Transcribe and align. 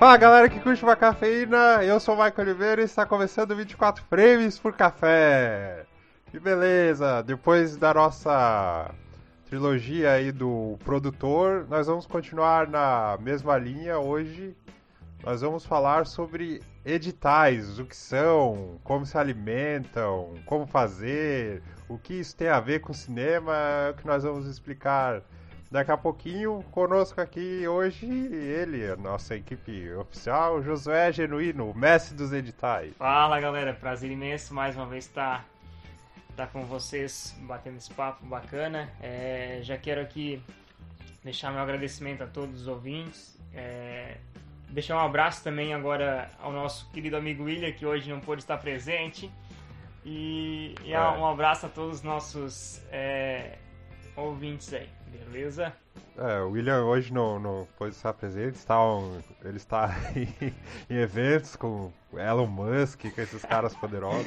Fala 0.00 0.16
galera 0.16 0.48
que 0.48 0.58
curte 0.58 0.82
uma 0.82 0.96
cafeína, 0.96 1.84
eu 1.84 2.00
sou 2.00 2.14
o 2.14 2.16
Michael 2.16 2.48
Oliveira 2.48 2.80
e 2.80 2.86
está 2.86 3.04
começando 3.04 3.54
24 3.54 4.02
frames 4.04 4.58
por 4.58 4.72
café. 4.72 5.84
Que 6.30 6.40
beleza! 6.40 7.22
Depois 7.22 7.76
da 7.76 7.92
nossa 7.92 8.94
trilogia 9.44 10.12
aí 10.12 10.32
do 10.32 10.78
produtor, 10.86 11.66
nós 11.68 11.86
vamos 11.86 12.06
continuar 12.06 12.66
na 12.66 13.18
mesma 13.20 13.58
linha. 13.58 13.98
Hoje 13.98 14.56
nós 15.22 15.42
vamos 15.42 15.66
falar 15.66 16.06
sobre 16.06 16.62
editais, 16.82 17.78
o 17.78 17.84
que 17.84 17.94
são, 17.94 18.80
como 18.82 19.04
se 19.04 19.18
alimentam, 19.18 20.32
como 20.46 20.66
fazer, 20.66 21.62
o 21.90 21.98
que 21.98 22.14
isso 22.14 22.34
tem 22.34 22.48
a 22.48 22.58
ver 22.58 22.80
com 22.80 22.94
cinema, 22.94 23.52
que 23.98 24.06
nós 24.06 24.22
vamos 24.22 24.46
explicar 24.46 25.20
Daqui 25.70 25.92
a 25.92 25.96
pouquinho, 25.96 26.64
conosco 26.72 27.20
aqui 27.20 27.68
hoje, 27.68 28.04
ele, 28.04 28.90
a 28.90 28.96
nossa 28.96 29.36
equipe 29.36 29.88
oficial, 29.92 30.60
Josué 30.64 31.12
Genuíno, 31.12 31.72
mestre 31.74 32.16
dos 32.16 32.32
editais. 32.32 32.92
Fala 32.96 33.38
galera, 33.38 33.72
prazer 33.72 34.10
imenso 34.10 34.52
mais 34.52 34.74
uma 34.74 34.84
vez 34.84 35.06
estar 35.06 35.44
tá, 36.34 36.44
tá 36.44 36.46
com 36.48 36.64
vocês, 36.64 37.36
batendo 37.42 37.76
esse 37.76 37.94
papo 37.94 38.26
bacana. 38.26 38.90
É, 39.00 39.60
já 39.62 39.78
quero 39.78 40.00
aqui 40.00 40.42
deixar 41.22 41.52
meu 41.52 41.60
agradecimento 41.60 42.24
a 42.24 42.26
todos 42.26 42.62
os 42.62 42.66
ouvintes. 42.66 43.38
É, 43.54 44.16
deixar 44.70 44.96
um 44.96 45.06
abraço 45.06 45.44
também 45.44 45.72
agora 45.72 46.32
ao 46.40 46.50
nosso 46.50 46.90
querido 46.90 47.16
amigo 47.16 47.44
William, 47.44 47.70
que 47.70 47.86
hoje 47.86 48.10
não 48.10 48.18
pôde 48.18 48.42
estar 48.42 48.58
presente. 48.58 49.30
E, 50.04 50.74
e 50.82 50.92
é. 50.92 51.00
um 51.00 51.24
abraço 51.24 51.66
a 51.66 51.68
todos 51.68 51.98
os 51.98 52.02
nossos 52.02 52.82
é, 52.90 53.56
ouvintes 54.16 54.74
aí. 54.74 54.88
Beleza? 55.10 55.72
É, 56.16 56.40
o 56.40 56.50
William 56.50 56.84
hoje 56.84 57.12
não, 57.12 57.38
não 57.38 57.66
pôde 57.78 57.94
estar 57.94 58.12
presente, 58.12 58.54
está 58.56 58.82
um, 58.82 59.20
ele 59.44 59.56
está 59.56 59.90
em, 60.14 60.54
em 60.88 60.98
eventos 60.98 61.56
com 61.56 61.92
Elon 62.12 62.46
Musk, 62.46 63.02
com 63.14 63.20
esses 63.20 63.42
caras 63.44 63.74
poderosos. 63.74 64.26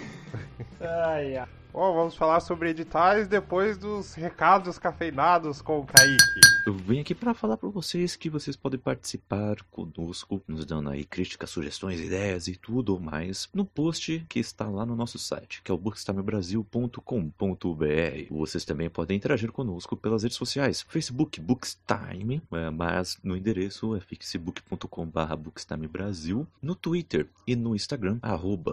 ai, 0.81 1.38
ai. 1.38 1.47
Bom, 1.73 1.91
vamos 1.91 2.16
falar 2.16 2.39
sobre 2.39 2.69
editais 2.69 3.27
depois 3.27 3.79
dos 3.79 4.13
recados 4.13 4.77
cafeinados 4.77 5.59
com 5.59 5.79
o 5.79 5.85
Kaique. 5.88 6.39
Eu 6.67 6.75
vim 6.75 6.99
aqui 6.99 7.16
para 7.16 7.33
falar 7.33 7.57
para 7.57 7.67
vocês 7.67 8.16
que 8.16 8.29
vocês 8.29 8.55
podem 8.55 8.79
participar 8.79 9.55
conosco, 9.71 10.39
nos 10.47 10.66
dando 10.66 10.91
aí 10.91 11.03
críticas, 11.03 11.49
sugestões, 11.49 11.99
ideias 11.99 12.47
e 12.47 12.55
tudo 12.55 12.99
mais 12.99 13.49
no 13.53 13.66
post 13.66 14.23
que 14.29 14.39
está 14.39 14.69
lá 14.69 14.85
no 14.85 14.95
nosso 14.95 15.17
site, 15.17 15.63
que 15.63 15.71
é 15.71 15.73
o 15.73 15.77
bookstimebrasil.com.br. 15.77 18.27
Vocês 18.29 18.63
também 18.63 18.88
podem 18.89 19.17
interagir 19.17 19.51
conosco 19.51 19.97
pelas 19.97 20.23
redes 20.23 20.38
sociais, 20.38 20.85
Facebook 20.88 21.41
Bookstime, 21.41 22.41
é, 22.51 22.69
mas 22.69 23.17
no 23.23 23.35
endereço 23.35 23.95
é 23.95 23.99
facebook.com/bookstimebrasil, 23.99 26.47
no 26.61 26.75
Twitter 26.75 27.27
e 27.47 27.55
no 27.55 27.75
Instagram 27.75 28.19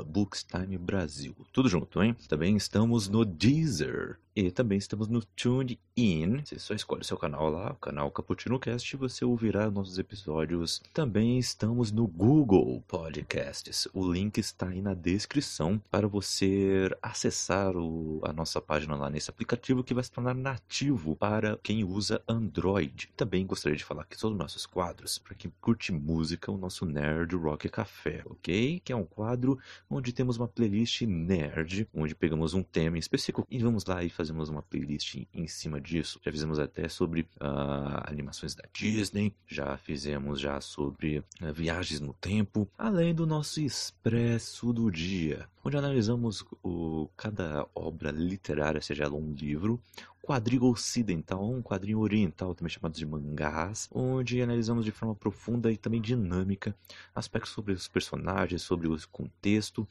@bookstimebrasil. 0.07 1.35
Tudo 1.51 1.67
junto, 1.69 2.03
hein? 2.03 2.15
Também 2.29 2.57
estamos 2.57 2.90
estamos 2.97 3.09
no 3.09 3.25
Deezer. 3.25 4.19
E 4.35 4.49
também 4.51 4.79
estamos 4.79 5.09
no 5.09 5.25
TuneIn. 5.25 6.45
Você 6.45 6.59
só 6.59 6.73
escolhe 6.73 7.03
o 7.03 7.05
seu 7.05 7.17
canal 7.17 7.51
lá, 7.51 7.73
o 7.73 7.77
canal 7.77 8.11
Cappuccino 8.13 8.61
Cast, 8.61 8.95
e 8.95 8.99
você 8.99 9.25
ouvirá 9.25 9.69
nossos 9.69 9.99
episódios. 9.99 10.81
Também 10.95 11.37
estamos 11.37 11.91
no 11.91 12.07
Google 12.07 12.81
Podcasts. 12.87 13.89
O 13.93 14.11
link 14.11 14.39
está 14.39 14.69
aí 14.69 14.81
na 14.81 14.95
descrição 14.95 15.83
para 15.91 16.07
você 16.07 16.89
acessar 17.03 17.77
o, 17.77 18.21
a 18.23 18.33
nossa 18.33 18.61
página 18.61 18.95
lá 18.95 19.11
nesse 19.11 19.31
aplicativo 19.31 19.83
que 19.83 19.95
vai 19.95 20.05
se 20.05 20.13
tornar 20.13 20.35
nativo 20.35 21.17
para 21.17 21.59
quem 21.61 21.83
usa 21.83 22.23
Android. 22.29 23.11
Também 23.17 23.45
gostaria 23.45 23.77
de 23.77 23.85
falar 23.85 24.05
que 24.05 24.17
todos 24.17 24.35
os 24.35 24.39
nossos 24.39 24.65
quadros, 24.65 25.19
para 25.19 25.35
quem 25.35 25.53
curte 25.61 25.91
música, 25.91 26.53
o 26.53 26.57
nosso 26.57 26.87
Nerd 26.87 27.35
Rock 27.35 27.69
Café, 27.69 28.23
ok? 28.27 28.81
Que 28.85 28.93
é 28.93 28.97
um 28.97 29.05
quadro 29.05 29.59
onde 29.89 30.13
temos 30.13 30.37
uma 30.37 30.47
playlist 30.47 31.03
nerd, 31.03 31.89
onde 31.93 32.15
pegamos 32.15 32.55
um 32.55 32.63
tema 32.63 32.97
específico 32.97 33.45
e 33.51 33.59
vamos 33.59 33.85
lá 33.85 34.05
e 34.05 34.21
fazemos 34.31 34.49
uma 34.49 34.63
playlist 34.63 35.17
em 35.35 35.47
cima 35.47 35.81
disso. 35.81 36.21
Já 36.25 36.31
fizemos 36.31 36.59
até 36.59 36.89
sobre 36.89 37.23
uh, 37.23 38.01
animações 38.05 38.55
da 38.55 38.65
Disney, 38.73 39.35
já 39.47 39.77
fizemos 39.77 40.41
já 40.41 40.61
sobre 40.61 41.19
uh, 41.19 41.53
viagens 41.53 42.01
no 42.01 42.15
tempo, 42.15 42.69
além 42.79 43.15
do 43.15 43.27
nosso 43.27 43.61
expresso 43.61 44.73
do 44.73 44.91
dia, 44.91 45.49
onde 45.65 45.77
analisamos 45.77 46.45
o, 46.63 47.09
cada 47.17 47.67
obra 47.75 48.11
literária, 48.11 48.81
seja 48.81 49.05
ela 49.05 49.17
um 49.17 49.33
livro, 49.33 49.81
quadrinho 50.23 50.65
ocidental, 50.67 51.51
um 51.51 51.63
quadrinho 51.63 51.99
oriental, 51.99 52.55
também 52.55 52.71
chamado 52.71 52.95
de 52.95 53.05
mangás, 53.05 53.89
onde 53.91 54.41
analisamos 54.41 54.85
de 54.85 54.93
forma 54.93 55.15
profunda 55.15 55.73
e 55.73 55.77
também 55.77 56.01
dinâmica 56.01 56.75
aspectos 57.15 57.53
sobre 57.53 57.73
os 57.73 57.89
personagens, 57.89 58.63
sobre 58.63 58.87
o 58.87 58.97
contexto 59.11 59.87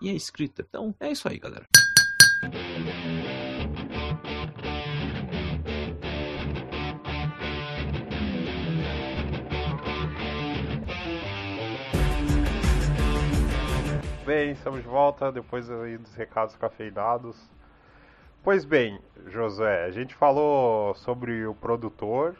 e 0.00 0.08
a 0.08 0.14
escrita. 0.14 0.64
Então 0.66 0.94
é 0.98 1.12
isso 1.12 1.28
aí, 1.28 1.38
galera. 1.38 1.66
Bem, 14.34 14.52
estamos 14.52 14.80
de 14.80 14.88
volta 14.88 15.30
depois 15.30 15.68
dos 15.68 16.14
recados 16.14 16.56
cafeinados. 16.56 17.36
Pois 18.42 18.64
bem, 18.64 18.98
Josué, 19.26 19.84
a 19.84 19.90
gente 19.90 20.14
falou 20.14 20.94
sobre 20.94 21.46
o 21.46 21.54
produtor 21.54 22.34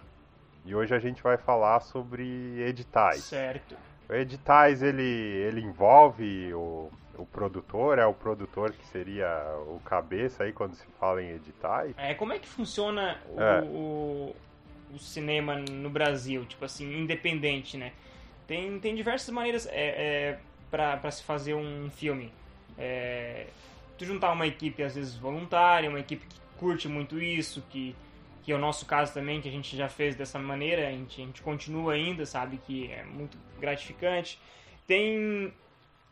e 0.65 0.75
hoje 0.75 0.95
a 0.95 0.99
gente 0.99 1.23
vai 1.23 1.37
falar 1.37 1.81
sobre 1.81 2.63
editais. 2.63 3.25
Certo. 3.25 3.77
Editais 4.09 4.83
ele, 4.83 5.03
ele 5.03 5.61
envolve 5.61 6.55
o, 6.55 6.91
o 7.19 7.27
produtor, 7.27 7.99
é 7.99 8.07
o 8.07 8.15
produtor 8.15 8.73
que 8.73 8.87
seria 8.87 9.29
o 9.67 9.79
cabeça 9.85 10.45
aí 10.45 10.53
quando 10.55 10.75
se 10.75 10.87
fala 10.99 11.23
em 11.23 11.33
editais? 11.33 11.95
É, 11.99 12.15
como 12.15 12.33
é 12.33 12.39
que 12.39 12.49
funciona 12.49 13.19
o, 13.29 13.39
é. 13.39 13.61
o, 13.65 14.37
o 14.95 14.99
cinema 14.99 15.57
no 15.57 15.91
Brasil, 15.91 16.47
tipo 16.47 16.65
assim, 16.65 17.03
independente, 17.03 17.77
né? 17.77 17.93
Tem, 18.47 18.81
tem 18.81 18.95
diversas 18.95 19.29
maneiras 19.29 19.67
é, 19.67 20.31
é 20.31 20.39
para 20.73 21.11
se 21.11 21.23
fazer 21.23 21.55
um 21.55 21.89
filme. 21.91 22.33
É, 22.77 23.47
tu 23.97 24.05
juntar 24.05 24.33
uma 24.33 24.47
equipe, 24.47 24.83
às 24.83 24.95
vezes, 24.95 25.15
voluntária, 25.15 25.89
uma 25.89 26.01
equipe 26.01 26.27
que 26.27 26.41
curte 26.59 26.89
muito 26.89 27.21
isso, 27.21 27.63
que, 27.69 27.95
que 28.43 28.51
é 28.51 28.55
o 28.55 28.59
nosso 28.59 28.87
caso 28.87 29.13
também, 29.13 29.41
que 29.41 29.49
a 29.49 29.53
gente 29.53 29.77
já 29.77 29.89
fez 29.89 30.17
dessa 30.17 30.39
maneira, 30.39 30.89
a 30.89 30.91
gente, 30.91 31.21
a 31.21 31.25
gente 31.25 31.43
continua 31.43 31.93
ainda, 31.93 32.25
sabe, 32.25 32.57
que 32.57 32.91
é 32.91 33.05
muito 33.05 33.37
gratificante. 33.61 34.41
Tem 34.87 35.53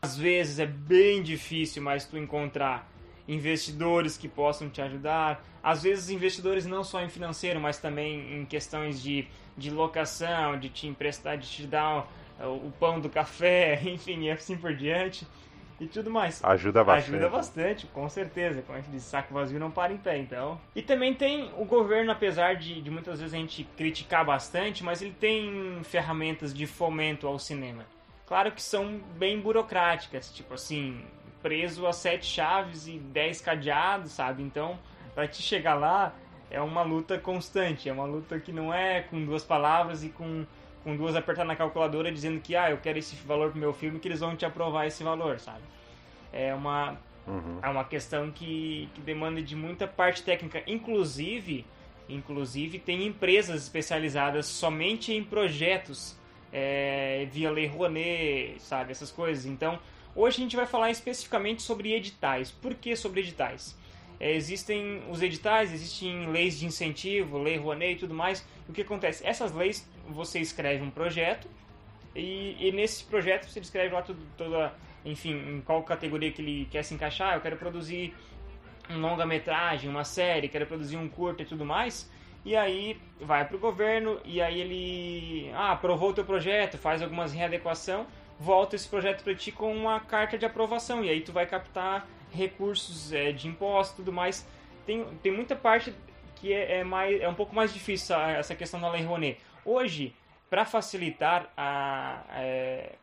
às 0.01 0.17
vezes 0.17 0.57
é 0.57 0.65
bem 0.65 1.21
difícil, 1.21 1.83
mas 1.83 2.05
tu 2.05 2.17
encontrar 2.17 2.89
investidores 3.27 4.17
que 4.17 4.27
possam 4.27 4.67
te 4.67 4.81
ajudar. 4.81 5.45
Às 5.61 5.83
vezes 5.83 6.09
investidores 6.09 6.65
não 6.65 6.83
só 6.83 7.01
em 7.01 7.09
financeiro, 7.09 7.59
mas 7.59 7.77
também 7.77 8.39
em 8.39 8.45
questões 8.45 9.01
de, 9.01 9.27
de 9.55 9.69
locação, 9.69 10.57
de 10.59 10.69
te 10.69 10.87
emprestar, 10.87 11.37
de 11.37 11.47
te 11.47 11.67
dar 11.67 12.11
o, 12.47 12.67
o 12.67 12.73
pão 12.79 12.99
do 12.99 13.09
café, 13.09 13.81
enfim, 13.85 14.23
e 14.23 14.31
assim 14.31 14.57
por 14.57 14.73
diante. 14.73 15.27
E 15.79 15.87
tudo 15.87 16.11
mais. 16.11 16.43
Ajuda 16.43 16.83
bastante. 16.83 17.15
Ajuda 17.15 17.29
bastante, 17.29 17.87
com 17.87 18.07
certeza. 18.07 18.61
Como 18.61 18.77
a 18.77 18.81
gente 18.81 18.91
diz, 18.91 19.01
saco 19.01 19.33
vazio 19.33 19.59
não 19.59 19.71
para 19.71 19.91
em 19.91 19.97
pé, 19.97 20.19
então. 20.19 20.61
E 20.75 20.81
também 20.83 21.11
tem 21.11 21.51
o 21.57 21.65
governo, 21.65 22.11
apesar 22.11 22.55
de, 22.55 22.79
de 22.79 22.91
muitas 22.91 23.19
vezes 23.19 23.33
a 23.33 23.37
gente 23.37 23.63
criticar 23.75 24.23
bastante, 24.23 24.83
mas 24.83 25.01
ele 25.01 25.15
tem 25.19 25.81
ferramentas 25.83 26.53
de 26.53 26.67
fomento 26.67 27.25
ao 27.25 27.39
cinema. 27.39 27.83
Claro 28.27 28.51
que 28.51 28.61
são 28.61 29.01
bem 29.17 29.39
burocráticas, 29.41 30.31
tipo 30.31 30.53
assim, 30.53 31.03
preso 31.41 31.87
a 31.87 31.91
sete 31.91 32.27
chaves 32.27 32.87
e 32.87 32.99
dez 32.99 33.41
cadeados, 33.41 34.11
sabe? 34.11 34.43
Então, 34.43 34.77
para 35.15 35.27
te 35.27 35.41
chegar 35.41 35.73
lá 35.73 36.13
é 36.51 36.61
uma 36.61 36.83
luta 36.83 37.17
constante, 37.17 37.89
é 37.89 37.93
uma 37.93 38.05
luta 38.05 38.39
que 38.39 38.51
não 38.51 38.73
é 38.73 39.01
com 39.01 39.23
duas 39.23 39.43
palavras 39.43 40.03
e 40.03 40.09
com, 40.09 40.45
com 40.83 40.95
duas 40.95 41.15
apertar 41.15 41.45
na 41.45 41.55
calculadora 41.55 42.11
dizendo 42.11 42.39
que 42.41 42.55
ah, 42.55 42.69
eu 42.69 42.77
quero 42.77 42.99
esse 42.99 43.15
valor 43.15 43.51
pro 43.51 43.59
meu 43.59 43.73
filme 43.73 43.99
que 43.99 44.07
eles 44.07 44.19
vão 44.19 44.35
te 44.35 44.45
aprovar 44.45 44.85
esse 44.85 45.03
valor, 45.03 45.39
sabe? 45.39 45.63
É 46.33 46.53
uma 46.53 46.97
uhum. 47.25 47.59
é 47.61 47.69
uma 47.69 47.83
questão 47.85 48.29
que, 48.29 48.89
que 48.93 49.01
demanda 49.01 49.41
de 49.41 49.55
muita 49.55 49.87
parte 49.87 50.21
técnica, 50.21 50.61
inclusive 50.67 51.65
inclusive 52.09 52.77
tem 52.77 53.05
empresas 53.05 53.63
especializadas 53.63 54.45
somente 54.45 55.13
em 55.13 55.23
projetos 55.23 56.19
é, 56.51 57.27
via 57.31 57.49
Lei 57.49 57.67
Rouanet, 57.67 58.59
sabe, 58.59 58.91
essas 58.91 59.09
coisas. 59.09 59.45
Então, 59.45 59.79
hoje 60.13 60.37
a 60.37 60.43
gente 60.43 60.55
vai 60.55 60.65
falar 60.65 60.91
especificamente 60.91 61.61
sobre 61.61 61.93
editais. 61.93 62.51
Por 62.51 62.73
que 62.73 62.95
sobre 62.95 63.21
editais? 63.21 63.77
É, 64.21 64.35
existem 64.35 65.01
os 65.09 65.19
editais, 65.23 65.73
existem 65.73 66.29
leis 66.29 66.59
de 66.59 66.67
incentivo, 66.67 67.39
Lei 67.39 67.57
Rouanet 67.57 67.93
e 67.93 67.99
tudo 68.01 68.13
mais. 68.13 68.47
O 68.69 68.71
que 68.71 68.83
acontece? 68.83 69.25
Essas 69.25 69.51
leis, 69.51 69.89
você 70.07 70.39
escreve 70.39 70.83
um 70.83 70.91
projeto 70.91 71.49
e, 72.15 72.55
e 72.59 72.71
nesse 72.71 73.03
projeto 73.03 73.47
você 73.47 73.59
descreve 73.59 73.91
lá 73.91 74.03
tudo, 74.03 74.21
toda, 74.37 74.75
enfim, 75.03 75.33
em 75.33 75.61
qual 75.61 75.81
categoria 75.81 76.31
que 76.31 76.39
ele 76.39 76.67
quer 76.69 76.83
se 76.83 76.93
encaixar. 76.93 77.33
Eu 77.33 77.41
quero 77.41 77.57
produzir 77.57 78.13
um 78.91 78.99
longa-metragem, 78.99 79.89
uma 79.89 80.03
série, 80.03 80.47
quero 80.47 80.67
produzir 80.67 80.97
um 80.97 81.09
curto 81.09 81.41
e 81.41 81.45
tudo 81.45 81.65
mais. 81.65 82.07
e 82.45 82.55
aí 82.55 83.01
vai 83.19 83.43
para 83.43 83.57
o 83.57 83.59
governo 83.59 84.19
e 84.23 84.39
aí 84.39 84.61
ele 84.61 85.51
ah, 85.55 85.71
aprovou 85.71 86.11
o 86.11 86.13
teu 86.13 86.23
projeto, 86.23 86.77
faz 86.77 87.01
algumas 87.01 87.33
readequação, 87.33 88.05
volta 88.39 88.75
esse 88.75 88.87
projeto 88.87 89.23
para 89.23 89.33
ti 89.33 89.51
com 89.51 89.75
uma 89.75 89.99
carta 89.99 90.37
de 90.37 90.45
aprovação 90.45 91.03
e 91.03 91.09
aí 91.09 91.21
tu 91.21 91.31
vai 91.31 91.47
captar 91.47 92.07
recursos 92.31 93.11
é, 93.13 93.31
de 93.31 93.47
imposto 93.47 93.93
e 93.93 93.95
tudo 93.97 94.11
mais. 94.11 94.47
Tem, 94.85 95.05
tem 95.21 95.31
muita 95.31 95.55
parte 95.55 95.93
que 96.35 96.53
é, 96.53 96.79
é, 96.79 96.83
mais, 96.83 97.21
é 97.21 97.27
um 97.29 97.33
pouco 97.33 97.53
mais 97.55 97.73
difícil 97.73 98.15
essa 98.15 98.55
questão 98.55 98.79
da 98.79 98.89
Lei 98.89 99.03
Rouanet. 99.03 99.37
Hoje, 99.63 100.15
para 100.49 100.65
facilitar 100.65 101.51
a, 101.55 102.23
é, 102.33 102.93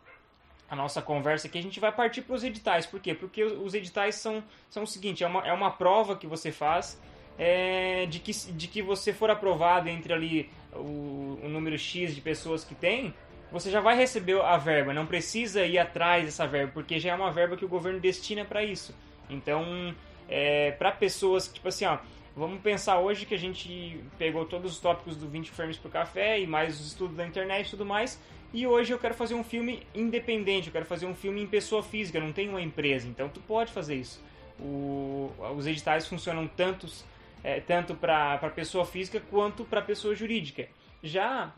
a 0.69 0.75
nossa 0.75 1.01
conversa 1.01 1.47
aqui, 1.47 1.59
a 1.59 1.63
gente 1.63 1.79
vai 1.79 1.93
partir 1.93 2.23
para 2.23 2.35
os 2.35 2.43
editais. 2.43 2.85
Por 2.85 3.01
quê? 3.01 3.15
Porque 3.15 3.45
os 3.45 3.75
editais 3.75 4.17
são, 4.17 4.43
são 4.69 4.83
o 4.83 4.87
seguinte, 4.87 5.23
é 5.23 5.27
uma, 5.27 5.47
é 5.47 5.53
uma 5.53 5.71
prova 5.71 6.17
que 6.17 6.27
você 6.27 6.51
faz 6.51 7.01
é, 7.39 8.07
de, 8.07 8.19
que, 8.19 8.33
de 8.33 8.67
que 8.67 8.83
você 8.83 9.13
for 9.13 9.31
aprovado 9.31 9.89
entre 9.89 10.13
ali 10.13 10.51
o, 10.73 11.39
o 11.43 11.49
número 11.49 11.79
X 11.79 12.15
de 12.15 12.21
pessoas 12.21 12.65
que 12.65 12.75
tem, 12.75 13.15
você 13.51 13.71
já 13.71 13.81
vai 13.81 13.97
receber 13.97 14.41
a 14.41 14.57
verba, 14.59 14.93
não 14.93 15.07
precisa 15.07 15.65
ir 15.65 15.79
atrás 15.79 16.25
dessa 16.25 16.47
verba, 16.47 16.73
porque 16.75 16.99
já 16.99 17.13
é 17.13 17.15
uma 17.15 17.31
verba 17.31 17.57
que 17.57 17.65
o 17.65 17.69
governo 17.69 18.01
destina 18.01 18.45
para 18.45 18.63
isso. 18.63 18.95
Então, 19.29 19.95
é, 20.29 20.73
para 20.73 20.93
pessoas, 20.93 21.49
tipo 21.49 21.69
assim, 21.69 21.85
ó, 21.85 21.99
vamos 22.37 22.61
pensar 22.61 22.99
hoje 23.01 23.27
que 23.27 23.35
a 23.35 23.39
gente 23.39 24.01
pegou 24.19 24.45
todos 24.45 24.73
os 24.73 24.79
tópicos 24.81 25.17
do 25.17 25.29
20 25.29 25.51
frames 25.51 25.77
por 25.77 25.91
café 25.91 26.41
e 26.41 26.47
mais 26.47 26.81
os 26.81 26.89
estudos 26.89 27.17
da 27.17 27.27
internet 27.27 27.67
e 27.67 27.71
tudo 27.71 27.85
mais, 27.85 28.21
e 28.53 28.67
hoje 28.67 28.93
eu 28.93 28.99
quero 28.99 29.15
fazer 29.15 29.35
um 29.35 29.45
filme 29.45 29.83
independente, 29.95 30.69
eu 30.69 30.73
quero 30.73 30.87
fazer 30.87 31.07
um 31.07 31.15
filme 31.15 31.43
em 31.43 31.47
pessoa 31.47 31.83
física, 31.83 32.19
não 32.19 32.33
tem 32.33 32.49
uma 32.49 32.63
empresa, 32.63 33.07
então 33.07 33.29
tu 33.29 33.41
pode 33.41 33.73
fazer 33.73 33.97
isso. 33.97 34.23
O, 34.59 35.31
os 35.57 35.67
editais 35.67 36.07
funcionam 36.07 36.47
tantos 36.47 37.05
é, 37.43 37.61
tanto 37.61 37.95
para 37.95 38.39
pessoa 38.55 38.85
física 38.85 39.21
quanto 39.31 39.65
para 39.65 39.83
pessoa 39.83 40.15
jurídica. 40.15 40.69
Já 41.03 41.53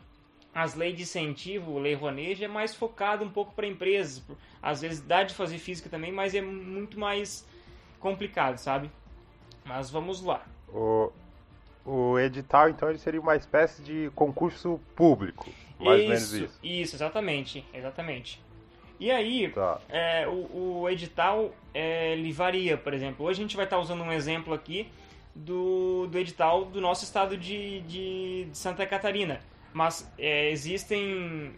as 0.53 0.75
leis 0.75 0.95
de 0.95 1.03
incentivo, 1.03 1.79
lei 1.79 1.93
Rouanet, 1.93 2.43
é 2.43 2.47
mais 2.47 2.75
focado 2.75 3.23
um 3.23 3.29
pouco 3.29 3.53
para 3.53 3.65
empresas. 3.65 4.23
Às 4.61 4.81
vezes 4.81 5.01
dá 5.01 5.23
de 5.23 5.33
fazer 5.33 5.57
física 5.57 5.89
também, 5.89 6.11
mas 6.11 6.35
é 6.35 6.41
muito 6.41 6.99
mais 6.99 7.47
complicado, 8.01 8.57
sabe? 8.57 8.91
Mas 9.63 9.89
vamos 9.89 10.21
lá. 10.21 10.41
O, 10.67 11.11
o 11.85 12.19
edital, 12.19 12.69
então, 12.69 12.89
ele 12.89 12.97
seria 12.97 13.21
uma 13.21 13.35
espécie 13.35 13.81
de 13.81 14.11
concurso 14.15 14.79
público. 14.95 15.49
Mais 15.79 15.99
isso, 15.99 16.03
ou 16.03 16.09
menos 16.09 16.33
isso. 16.33 16.59
Isso, 16.61 16.95
exatamente. 16.95 17.65
Exatamente. 17.73 18.41
E 18.99 19.09
aí, 19.09 19.49
Tá. 19.49 19.79
é, 19.89 20.27
o, 20.27 20.81
o 20.81 20.89
edital 20.89 21.53
é, 21.73 22.13
ele 22.13 22.31
varia, 22.31 22.77
por 22.77 22.93
exemplo. 22.93 23.25
Hoje 23.25 23.39
a 23.39 23.43
gente 23.43 23.55
vai 23.55 23.65
estar 23.65 23.79
usando 23.79 24.03
um 24.03 24.11
exemplo 24.11 24.53
aqui 24.53 24.89
do, 25.33 26.07
do 26.07 26.17
edital 26.19 26.65
do 26.65 26.79
nosso 26.81 27.03
estado 27.03 27.35
de, 27.37 27.81
de, 27.81 28.43
de 28.45 28.57
Santa 28.57 28.85
Catarina. 28.85 29.39
Mas 29.73 30.11
é, 30.19 30.51
existem. 30.51 31.53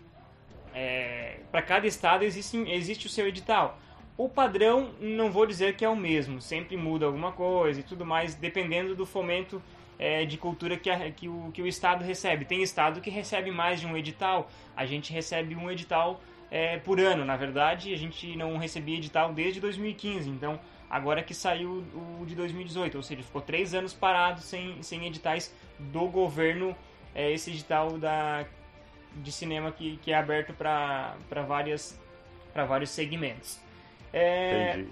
É, 0.73 1.37
para 1.51 1.61
cada 1.61 1.85
estado 1.85 2.23
existe, 2.23 2.57
existe 2.69 3.07
o 3.07 3.09
seu 3.09 3.27
edital. 3.27 3.77
O 4.15 4.29
padrão 4.29 4.91
não 4.99 5.31
vou 5.31 5.45
dizer 5.47 5.75
que 5.75 5.83
é 5.83 5.89
o 5.89 5.95
mesmo, 5.95 6.39
sempre 6.39 6.77
muda 6.77 7.07
alguma 7.07 7.31
coisa 7.31 7.79
e 7.79 7.83
tudo 7.83 8.05
mais, 8.05 8.35
dependendo 8.35 8.95
do 8.95 9.07
fomento 9.07 9.59
é, 9.97 10.23
de 10.23 10.37
cultura 10.37 10.77
que, 10.77 10.87
a, 10.87 11.09
que, 11.11 11.27
o, 11.27 11.49
que 11.51 11.63
o 11.63 11.67
estado 11.67 12.03
recebe. 12.03 12.45
Tem 12.45 12.61
estado 12.61 13.01
que 13.01 13.09
recebe 13.09 13.49
mais 13.49 13.79
de 13.79 13.87
um 13.87 13.97
edital, 13.97 14.51
a 14.75 14.85
gente 14.85 15.11
recebe 15.11 15.55
um 15.55 15.69
edital 15.71 16.21
é, 16.51 16.77
por 16.77 16.99
ano. 16.99 17.25
Na 17.25 17.35
verdade, 17.35 17.91
a 17.91 17.97
gente 17.97 18.35
não 18.35 18.57
recebia 18.57 18.97
edital 18.97 19.33
desde 19.33 19.59
2015, 19.59 20.29
então 20.29 20.59
agora 20.87 21.23
que 21.23 21.33
saiu 21.33 21.83
o 22.19 22.23
de 22.23 22.35
2018, 22.35 22.95
ou 22.95 23.01
seja, 23.01 23.23
ficou 23.23 23.41
três 23.41 23.73
anos 23.73 23.93
parado 23.93 24.41
sem, 24.41 24.83
sem 24.83 25.07
editais 25.07 25.51
do 25.79 26.05
governo, 26.07 26.75
é, 27.15 27.31
esse 27.31 27.49
edital 27.49 27.97
da, 27.97 28.45
de 29.15 29.31
cinema 29.31 29.71
que, 29.71 29.97
que 29.97 30.11
é 30.11 30.15
aberto 30.15 30.53
para 30.53 31.15
vários 31.47 31.97
segmentos. 32.91 33.59
É, 34.13 34.73
Entendi. 34.73 34.89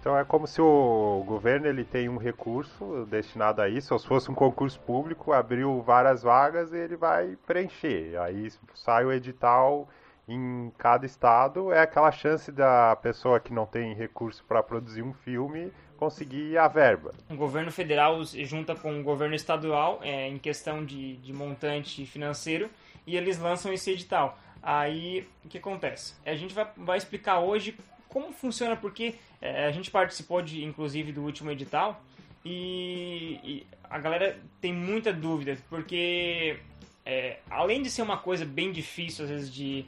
Então 0.00 0.16
é 0.16 0.24
como 0.24 0.46
se 0.46 0.60
o 0.60 1.24
governo 1.26 1.66
ele 1.66 1.84
tem 1.84 2.08
um 2.08 2.16
recurso 2.16 3.06
destinado 3.10 3.60
a 3.60 3.68
isso, 3.68 3.92
ou 3.92 3.98
se 3.98 4.06
fosse 4.06 4.30
um 4.30 4.34
concurso 4.34 4.80
público, 4.80 5.32
abriu 5.32 5.82
várias 5.82 6.22
vagas 6.22 6.72
e 6.72 6.78
ele 6.78 6.96
vai 6.96 7.36
preencher. 7.46 8.16
Aí 8.20 8.50
sai 8.74 9.04
o 9.04 9.12
edital 9.12 9.88
em 10.28 10.72
cada 10.78 11.04
estado, 11.04 11.72
é 11.72 11.80
aquela 11.80 12.12
chance 12.12 12.52
da 12.52 12.94
pessoa 12.96 13.40
que 13.40 13.52
não 13.52 13.66
tem 13.66 13.94
recurso 13.94 14.44
para 14.46 14.62
produzir 14.62 15.02
um 15.02 15.12
filme 15.12 15.72
conseguir 15.98 16.56
a 16.56 16.68
verba. 16.68 17.12
O 17.28 17.34
governo 17.34 17.72
federal 17.72 18.22
junta 18.24 18.74
com 18.76 19.00
o 19.00 19.02
governo 19.02 19.34
estadual 19.34 19.98
é, 20.00 20.28
em 20.28 20.38
questão 20.38 20.84
de, 20.84 21.16
de 21.16 21.32
montante 21.32 22.06
financeiro 22.06 22.70
e 23.04 23.16
eles 23.16 23.38
lançam 23.38 23.72
esse 23.72 23.90
edital. 23.90 24.38
Aí 24.62 25.26
o 25.44 25.48
que 25.48 25.58
acontece? 25.58 26.14
A 26.24 26.34
gente 26.34 26.54
vai, 26.54 26.66
vai 26.76 26.98
explicar 26.98 27.40
hoje 27.40 27.76
como 28.08 28.32
funciona, 28.32 28.76
porque 28.76 29.14
é, 29.40 29.66
a 29.66 29.70
gente 29.70 29.90
participou 29.90 30.42
de, 30.42 30.64
inclusive 30.64 31.12
do 31.12 31.22
último 31.22 31.50
edital 31.50 32.02
e, 32.44 33.38
e 33.44 33.66
a 33.84 33.98
galera 33.98 34.38
tem 34.60 34.72
muita 34.72 35.12
dúvida, 35.12 35.58
porque 35.68 36.58
é, 37.04 37.38
além 37.50 37.82
de 37.82 37.90
ser 37.90 38.02
uma 38.02 38.16
coisa 38.16 38.44
bem 38.44 38.72
difícil 38.72 39.24
às 39.24 39.30
vezes 39.30 39.52
de, 39.52 39.84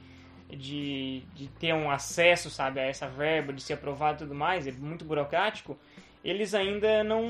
de, 0.49 1.23
de 1.35 1.49
ter 1.59 1.75
um 1.75 1.91
acesso, 1.91 2.51
sabe, 2.51 2.81
a 2.81 2.85
essa 2.85 3.09
verba, 3.09 3.53
de 3.53 3.63
ser 3.63 3.75
aprovado 3.75 4.17
e 4.17 4.27
tudo 4.27 4.35
mais, 4.35 4.67
é 4.67 4.73
muito 4.73 5.05
burocrático, 5.05 5.79
eles 6.23 6.55
ainda 6.55 7.03
não 7.03 7.25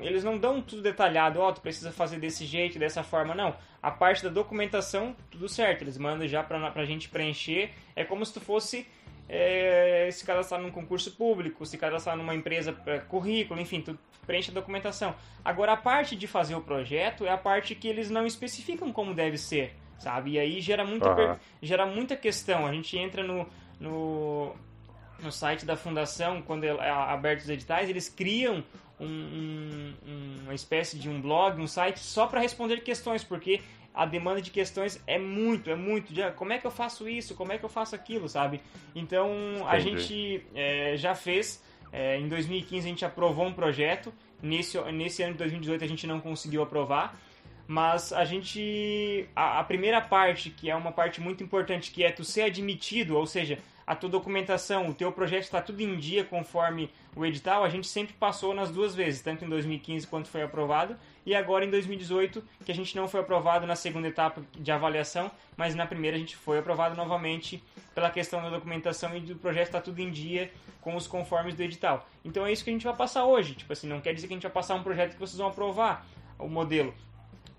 eles 0.00 0.24
não 0.24 0.38
dão 0.38 0.60
tudo 0.60 0.82
detalhado, 0.82 1.40
ó, 1.40 1.48
oh, 1.48 1.52
tu 1.52 1.60
precisa 1.60 1.92
fazer 1.92 2.18
desse 2.18 2.44
jeito, 2.46 2.78
dessa 2.78 3.02
forma, 3.02 3.34
não. 3.34 3.54
A 3.82 3.90
parte 3.90 4.22
da 4.22 4.30
documentação, 4.30 5.14
tudo 5.30 5.48
certo, 5.48 5.82
eles 5.82 5.98
mandam 5.98 6.26
já 6.26 6.42
pra, 6.42 6.70
pra 6.70 6.84
gente 6.84 7.08
preencher, 7.08 7.70
é 7.94 8.04
como 8.04 8.24
se 8.24 8.32
tu 8.32 8.40
fosse 8.40 8.86
é, 9.28 10.08
se 10.12 10.24
cadastrar 10.24 10.60
num 10.60 10.70
concurso 10.70 11.12
público, 11.12 11.64
se 11.64 11.78
cadastrar 11.78 12.16
numa 12.16 12.34
empresa 12.34 12.72
para 12.72 13.00
currículo, 13.00 13.60
enfim, 13.60 13.80
tu 13.80 13.98
preenche 14.26 14.50
a 14.50 14.54
documentação. 14.54 15.14
Agora, 15.44 15.72
a 15.72 15.76
parte 15.76 16.14
de 16.14 16.26
fazer 16.26 16.54
o 16.54 16.60
projeto 16.60 17.24
é 17.24 17.30
a 17.30 17.38
parte 17.38 17.74
que 17.74 17.88
eles 17.88 18.10
não 18.10 18.26
especificam 18.26 18.92
como 18.92 19.14
deve 19.14 19.38
ser, 19.38 19.74
sabe? 19.98 20.32
E 20.32 20.38
aí 20.38 20.60
gera 20.60 20.84
muita, 20.84 21.08
Aham. 21.08 21.40
gera 21.60 21.86
muita 21.86 22.16
questão. 22.16 22.66
A 22.66 22.72
gente 22.72 22.96
entra 22.96 23.22
no, 23.22 23.46
no, 23.80 24.54
no 25.22 25.32
site 25.32 25.64
da 25.64 25.76
fundação, 25.76 26.42
quando 26.42 26.64
é 26.64 26.90
aberto 26.90 27.40
os 27.42 27.48
editais, 27.48 27.88
eles 27.88 28.08
criam 28.08 28.62
um- 29.00 29.06
um- 30.06 30.38
uma 30.44 30.54
espécie 30.54 30.98
de 30.98 31.08
um 31.08 31.20
blog, 31.20 31.60
um 31.60 31.66
site 31.66 31.98
só 32.00 32.26
para 32.26 32.40
responder 32.40 32.80
questões, 32.82 33.24
porque 33.24 33.60
a 33.94 34.06
demanda 34.06 34.40
de 34.40 34.50
questões 34.50 35.02
é 35.06 35.18
muito, 35.18 35.68
é 35.70 35.74
muito. 35.76 36.12
Ah, 36.22 36.30
como 36.30 36.52
é 36.52 36.58
que 36.58 36.66
eu 36.66 36.70
faço 36.70 37.08
isso? 37.08 37.34
Como 37.34 37.52
é 37.52 37.58
que 37.58 37.64
eu 37.64 37.68
faço 37.68 37.94
aquilo, 37.94 38.28
sabe? 38.28 38.60
Então 38.94 39.30
a 39.66 39.78
Entendi. 39.78 39.98
gente 40.02 40.46
é, 40.54 40.96
já 40.96 41.14
fez. 41.14 41.62
é, 41.94 42.18
em 42.18 42.26
2015 42.26 42.86
a 42.86 42.88
gente 42.88 43.04
aprovou 43.04 43.44
um 43.46 43.52
projeto. 43.52 44.12
Nesse, 44.40 44.80
nesse 44.92 45.22
ano 45.22 45.32
de 45.32 45.38
2018 45.38 45.84
a 45.84 45.86
gente 45.86 46.06
não 46.06 46.20
conseguiu 46.20 46.62
aprovar. 46.62 47.14
Mas 47.66 48.12
a 48.14 48.24
gente. 48.24 49.28
A, 49.36 49.60
a 49.60 49.64
primeira 49.64 50.00
parte, 50.00 50.48
que 50.50 50.70
é 50.70 50.74
uma 50.74 50.90
parte 50.90 51.20
muito 51.20 51.44
importante, 51.44 51.90
que 51.90 52.02
é 52.02 52.10
tu 52.10 52.24
ser 52.24 52.42
admitido, 52.42 53.16
ou 53.16 53.26
seja, 53.26 53.58
a 53.86 53.94
tua 53.94 54.08
documentação, 54.08 54.88
o 54.88 54.94
teu 54.94 55.10
projeto 55.12 55.44
está 55.44 55.60
tudo 55.60 55.80
em 55.80 55.96
dia 55.96 56.24
conforme 56.24 56.90
o 57.14 57.24
edital, 57.24 57.64
a 57.64 57.68
gente 57.68 57.86
sempre 57.86 58.14
passou 58.14 58.54
nas 58.54 58.70
duas 58.70 58.94
vezes, 58.94 59.20
tanto 59.20 59.44
em 59.44 59.48
2015 59.48 60.06
quanto 60.06 60.28
foi 60.28 60.42
aprovado, 60.42 60.96
e 61.26 61.34
agora 61.34 61.64
em 61.64 61.70
2018, 61.70 62.42
que 62.64 62.72
a 62.72 62.74
gente 62.74 62.96
não 62.96 63.06
foi 63.06 63.20
aprovado 63.20 63.66
na 63.66 63.76
segunda 63.76 64.08
etapa 64.08 64.42
de 64.52 64.72
avaliação, 64.72 65.30
mas 65.56 65.74
na 65.74 65.86
primeira 65.86 66.16
a 66.16 66.20
gente 66.20 66.36
foi 66.36 66.58
aprovado 66.58 66.96
novamente 66.96 67.62
pela 67.94 68.10
questão 68.10 68.42
da 68.42 68.50
documentação 68.50 69.16
e 69.16 69.20
do 69.20 69.36
projeto 69.36 69.66
está 69.66 69.80
tudo 69.80 70.00
em 70.00 70.10
dia 70.10 70.50
com 70.80 70.96
os 70.96 71.06
conformes 71.06 71.54
do 71.54 71.62
edital. 71.62 72.08
Então 72.24 72.44
é 72.44 72.52
isso 72.52 72.64
que 72.64 72.70
a 72.70 72.72
gente 72.72 72.84
vai 72.84 72.96
passar 72.96 73.24
hoje. 73.24 73.54
Tipo 73.54 73.72
assim, 73.72 73.86
não 73.86 74.00
quer 74.00 74.14
dizer 74.14 74.26
que 74.26 74.32
a 74.32 74.36
gente 74.36 74.42
vai 74.42 74.52
passar 74.52 74.74
um 74.74 74.82
projeto 74.82 75.12
que 75.12 75.20
vocês 75.20 75.38
vão 75.38 75.48
aprovar 75.48 76.06
o 76.38 76.48
modelo. 76.48 76.92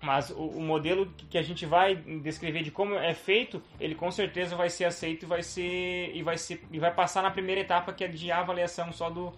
Mas 0.04 0.30
o, 0.30 0.42
o 0.42 0.60
modelo 0.60 1.06
que 1.30 1.38
a 1.38 1.42
gente 1.42 1.64
vai 1.64 1.96
descrever 1.96 2.62
de 2.62 2.70
como 2.70 2.94
é 2.94 3.14
feito, 3.14 3.62
ele 3.80 3.94
com 3.94 4.10
certeza 4.10 4.54
vai 4.54 4.68
ser 4.68 4.84
aceito 4.84 5.24
e 5.24 5.26
vai 5.26 5.42
ser 5.42 6.14
e 6.14 6.22
vai 6.22 6.36
ser 6.36 6.62
e 6.70 6.78
vai 6.78 6.92
passar 6.92 7.22
na 7.22 7.30
primeira 7.30 7.62
etapa 7.62 7.92
que 7.92 8.04
é 8.04 8.08
de 8.08 8.30
avaliação 8.30 8.92
só 8.92 9.08
do, 9.08 9.32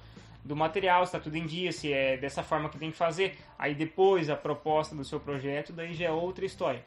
do 0.45 0.57
material, 0.57 1.05
está 1.05 1.21
tudo 1.21 1.37
em 1.37 1.47
dia, 1.47 1.71
se 1.71 1.93
é 1.93 2.17
dessa 2.17 2.43
forma 2.43 2.69
que 2.69 2.79
tem 2.79 2.91
que 2.91 2.97
fazer. 2.97 3.39
Aí 3.57 3.75
depois 3.75 4.29
a 4.29 4.35
proposta 4.37 4.95
do 4.97 5.05
seu 5.05 5.21
projeto, 5.21 5.73
daí 5.73 5.95
já 5.95 6.07
é 6.07 6.11
outra 6.11 6.45
história. 6.45 6.85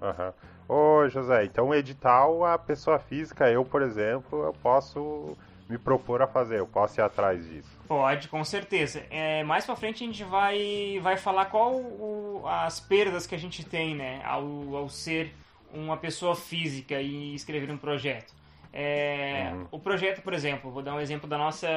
Aham. 0.00 0.32
Ô, 0.68 1.08
José, 1.08 1.44
então 1.44 1.68
o 1.68 1.74
edital, 1.74 2.44
a 2.44 2.58
pessoa 2.58 2.98
física, 2.98 3.50
eu, 3.50 3.64
por 3.64 3.82
exemplo, 3.82 4.44
eu 4.44 4.52
posso 4.52 5.36
me 5.68 5.78
propor 5.78 6.22
a 6.22 6.26
fazer, 6.26 6.58
eu 6.58 6.66
posso 6.66 7.00
ir 7.00 7.02
atrás 7.02 7.44
disso. 7.48 7.68
Pode, 7.88 8.28
com 8.28 8.44
certeza. 8.44 9.04
É, 9.10 9.42
mais 9.44 9.64
pra 9.64 9.76
frente 9.76 10.02
a 10.02 10.06
gente 10.06 10.24
vai, 10.24 10.98
vai 11.02 11.16
falar 11.16 11.46
qual 11.46 11.74
o- 11.74 12.42
as 12.46 12.80
perdas 12.80 13.26
que 13.26 13.34
a 13.34 13.38
gente 13.38 13.64
tem, 13.64 13.94
né, 13.94 14.20
ao, 14.24 14.76
ao 14.76 14.88
ser 14.88 15.32
uma 15.72 15.96
pessoa 15.96 16.34
física 16.36 17.00
e 17.00 17.34
escrever 17.34 17.70
um 17.70 17.76
projeto. 17.78 18.32
É, 18.72 19.50
Uhum. 19.52 19.68
O 19.70 19.78
projeto, 19.78 20.20
por 20.22 20.34
exemplo, 20.34 20.70
vou 20.70 20.82
dar 20.82 20.94
um 20.94 21.00
exemplo 21.00 21.28
da 21.28 21.38
nossa, 21.38 21.68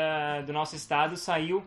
do 0.45 0.51
nosso 0.53 0.75
estado, 0.75 1.15
saiu 1.15 1.63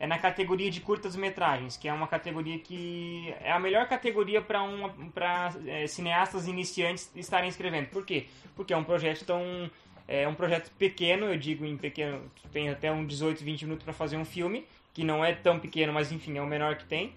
é 0.00 0.06
na 0.06 0.18
categoria 0.18 0.68
de 0.68 0.80
curtas-metragens, 0.80 1.76
que 1.76 1.86
é 1.86 1.92
uma 1.92 2.08
categoria 2.08 2.58
que 2.58 3.32
é 3.40 3.52
a 3.52 3.58
melhor 3.60 3.86
categoria 3.86 4.42
para 4.42 5.52
é, 5.66 5.86
cineastas 5.86 6.48
iniciantes 6.48 7.08
estarem 7.14 7.48
escrevendo. 7.48 7.86
Por 7.86 8.04
quê? 8.04 8.26
Porque 8.56 8.72
é 8.74 8.76
um 8.76 8.82
projeto 8.82 9.24
tão 9.24 9.70
é 10.06 10.26
um 10.28 10.34
projeto 10.34 10.70
pequeno, 10.78 11.26
eu 11.26 11.36
digo 11.36 11.64
em 11.64 11.76
pequeno, 11.76 12.30
tem 12.52 12.68
até 12.68 12.92
uns 12.92 13.06
18, 13.06 13.42
20 13.42 13.62
minutos 13.62 13.84
para 13.84 13.92
fazer 13.92 14.16
um 14.16 14.24
filme, 14.24 14.66
que 14.92 15.04
não 15.04 15.24
é 15.24 15.32
tão 15.32 15.58
pequeno, 15.58 15.92
mas 15.92 16.12
enfim, 16.12 16.36
é 16.36 16.42
o 16.42 16.46
menor 16.46 16.76
que 16.76 16.84
tem. 16.84 17.12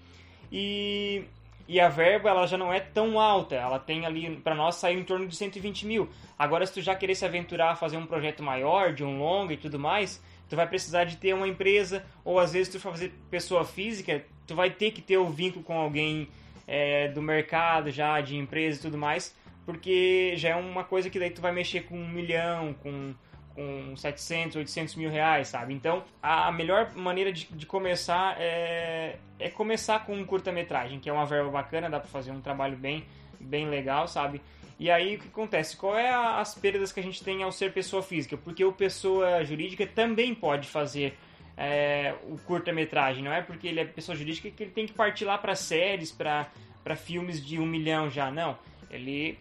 E, 0.51 1.23
e 1.67 1.79
a 1.79 1.89
verba 1.89 2.29
ela 2.29 2.47
já 2.47 2.57
não 2.57 2.71
é 2.71 2.79
tão 2.79 3.19
alta, 3.19 3.55
ela 3.55 3.79
tem 3.79 4.05
ali, 4.05 4.37
para 4.37 4.55
nós, 4.55 4.75
saiu 4.75 4.99
em 4.99 5.03
torno 5.03 5.27
de 5.27 5.35
120 5.35 5.85
mil. 5.85 6.09
Agora, 6.37 6.65
se 6.65 6.73
tu 6.73 6.81
já 6.81 6.95
querer 6.95 7.15
se 7.15 7.25
aventurar 7.25 7.71
a 7.71 7.75
fazer 7.75 7.97
um 7.97 8.05
projeto 8.05 8.43
maior, 8.43 8.93
de 8.93 9.03
um 9.03 9.19
longo 9.19 9.51
e 9.51 9.57
tudo 9.57 9.79
mais, 9.79 10.21
tu 10.49 10.55
vai 10.55 10.67
precisar 10.67 11.05
de 11.05 11.17
ter 11.17 11.33
uma 11.33 11.47
empresa, 11.47 12.05
ou 12.23 12.39
às 12.39 12.53
vezes 12.53 12.71
tu 12.71 12.79
for 12.79 12.91
fazer 12.91 13.13
pessoa 13.29 13.65
física, 13.65 14.23
tu 14.45 14.55
vai 14.55 14.69
ter 14.69 14.91
que 14.91 15.01
ter 15.01 15.17
o 15.17 15.27
vínculo 15.29 15.63
com 15.63 15.77
alguém 15.77 16.27
é, 16.67 17.07
do 17.09 17.21
mercado 17.21 17.91
já, 17.91 18.21
de 18.21 18.35
empresa 18.35 18.79
e 18.79 18.81
tudo 18.81 18.97
mais, 18.97 19.35
porque 19.65 20.33
já 20.37 20.49
é 20.49 20.55
uma 20.55 20.83
coisa 20.83 21.09
que 21.09 21.19
daí 21.19 21.31
tu 21.31 21.41
vai 21.41 21.51
mexer 21.51 21.81
com 21.81 21.97
um 21.97 22.07
milhão, 22.07 22.73
com, 22.83 23.13
com 23.55 23.95
700, 23.95 24.57
800 24.57 24.95
mil 24.95 25.09
reais, 25.09 25.47
sabe? 25.47 25.73
Então, 25.73 26.03
a 26.21 26.51
melhor 26.51 26.93
maneira 26.95 27.33
de, 27.33 27.45
de 27.45 27.65
começar 27.65 28.35
é, 28.39 29.17
é 29.39 29.49
começar 29.49 30.05
com 30.05 30.15
um 30.15 30.25
curta-metragem, 30.25 30.99
que 30.99 31.09
é 31.09 31.13
uma 31.13 31.25
verba 31.25 31.49
bacana, 31.49 31.89
dá 31.89 31.99
pra 31.99 32.07
fazer 32.07 32.31
um 32.31 32.41
trabalho 32.41 32.77
bem, 32.77 33.05
bem 33.39 33.67
legal, 33.67 34.07
sabe? 34.07 34.41
E 34.77 34.91
aí 34.91 35.15
o 35.15 35.19
que 35.19 35.27
acontece? 35.29 35.75
Qual 35.77 35.97
é 35.97 36.11
a, 36.11 36.39
as 36.39 36.53
perdas 36.53 36.91
que 36.91 36.99
a 36.99 37.03
gente 37.03 37.23
tem 37.23 37.41
ao 37.41 37.51
ser 37.51 37.73
pessoa 37.73 38.03
física? 38.03 38.37
Porque 38.37 38.63
o 38.63 38.71
pessoa 38.71 39.43
jurídica 39.43 39.87
também 39.87 40.35
pode 40.35 40.67
fazer 40.67 41.17
é, 41.57 42.13
o 42.29 42.37
curta-metragem, 42.37 43.23
não 43.23 43.31
é 43.31 43.41
porque 43.41 43.67
ele 43.67 43.79
é 43.79 43.85
pessoa 43.85 44.15
jurídica 44.15 44.51
que 44.51 44.61
ele 44.61 44.71
tem 44.71 44.85
que 44.85 44.93
partir 44.93 45.25
lá 45.25 45.37
para 45.37 45.55
séries, 45.55 46.11
para 46.11 46.95
filmes 46.95 47.43
de 47.43 47.57
um 47.57 47.65
milhão 47.65 48.09
já, 48.09 48.29
não. 48.29 48.57
Ele 48.91 49.39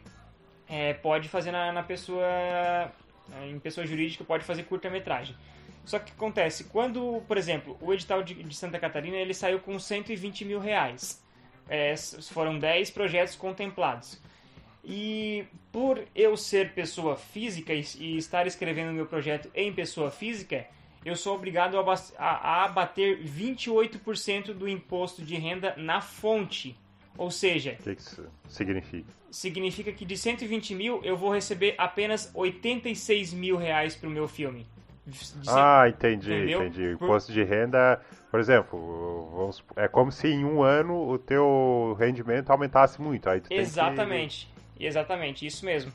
é, 0.75 0.93
pode 0.93 1.29
fazer 1.29 1.53
na, 1.53 1.71
na 1.71 1.85
pessoa 1.85 2.27
em 3.49 3.59
pessoa 3.61 3.87
jurídica 3.87 4.25
pode 4.25 4.45
fazer 4.45 4.65
curta-metragem. 4.65 5.37
Só 5.85 5.99
que 5.99 6.13
acontece, 6.13 6.65
quando, 6.65 7.23
por 7.29 7.37
exemplo, 7.37 7.77
o 7.81 7.93
edital 7.93 8.23
de, 8.23 8.35
de 8.35 8.55
Santa 8.55 8.79
Catarina 8.79 9.17
ele 9.17 9.33
saiu 9.33 9.61
com 9.61 9.79
120 9.79 10.45
mil 10.45 10.59
reais. 10.59 11.23
É, 11.69 11.95
foram 12.31 12.59
10 12.59 12.91
projetos 12.91 13.37
contemplados. 13.37 14.21
E 14.85 15.47
por 15.71 16.03
eu 16.15 16.37
ser 16.37 16.73
pessoa 16.73 17.17
física 17.17 17.73
e, 17.73 18.19
estar 18.19 18.47
escrevendo 18.47 18.93
meu 18.93 19.07
projeto 19.07 19.49
em 19.55 19.73
pessoa 19.73 20.11
física, 20.11 20.67
eu 21.05 21.15
sou 21.15 21.37
obrigado 21.37 21.79
a, 21.79 21.95
a 22.19 22.65
abater 22.65 23.23
28% 23.23 24.53
do 24.53 24.69
imposto 24.69 25.23
de 25.23 25.37
renda 25.37 25.75
na 25.77 26.01
fonte. 26.01 26.77
Ou 27.17 27.31
seja... 27.31 27.77
O 27.81 27.83
que 27.83 27.91
isso 27.93 28.27
significa? 28.49 29.09
Significa 29.31 29.93
que 29.93 30.05
de 30.05 30.17
120 30.17 30.75
mil 30.75 31.01
eu 31.03 31.17
vou 31.17 31.33
receber 31.33 31.75
apenas 31.79 32.31
86 32.35 33.33
mil 33.33 33.57
reais 33.57 33.95
para 33.95 34.09
o 34.09 34.13
meu 34.13 34.29
filme. 34.29 34.67
Ah, 35.47 35.89
entendi, 35.89 36.33
Entendeu? 36.33 36.65
entendi. 36.65 36.93
Imposto 36.93 37.33
de 37.33 37.43
renda, 37.45 38.01
por 38.31 38.41
exemplo, 38.41 39.31
vamos, 39.37 39.63
é 39.77 39.87
como 39.87 40.11
se 40.11 40.29
em 40.29 40.45
um 40.45 40.63
ano 40.63 41.09
o 41.09 41.19
teu 41.19 41.97
rendimento 41.99 42.51
aumentasse 42.51 43.01
muito. 43.01 43.29
Aí 43.29 43.43
Exatamente, 43.51 44.49
que... 44.77 44.87
exatamente, 44.87 45.47
isso 45.47 45.65
mesmo. 45.65 45.93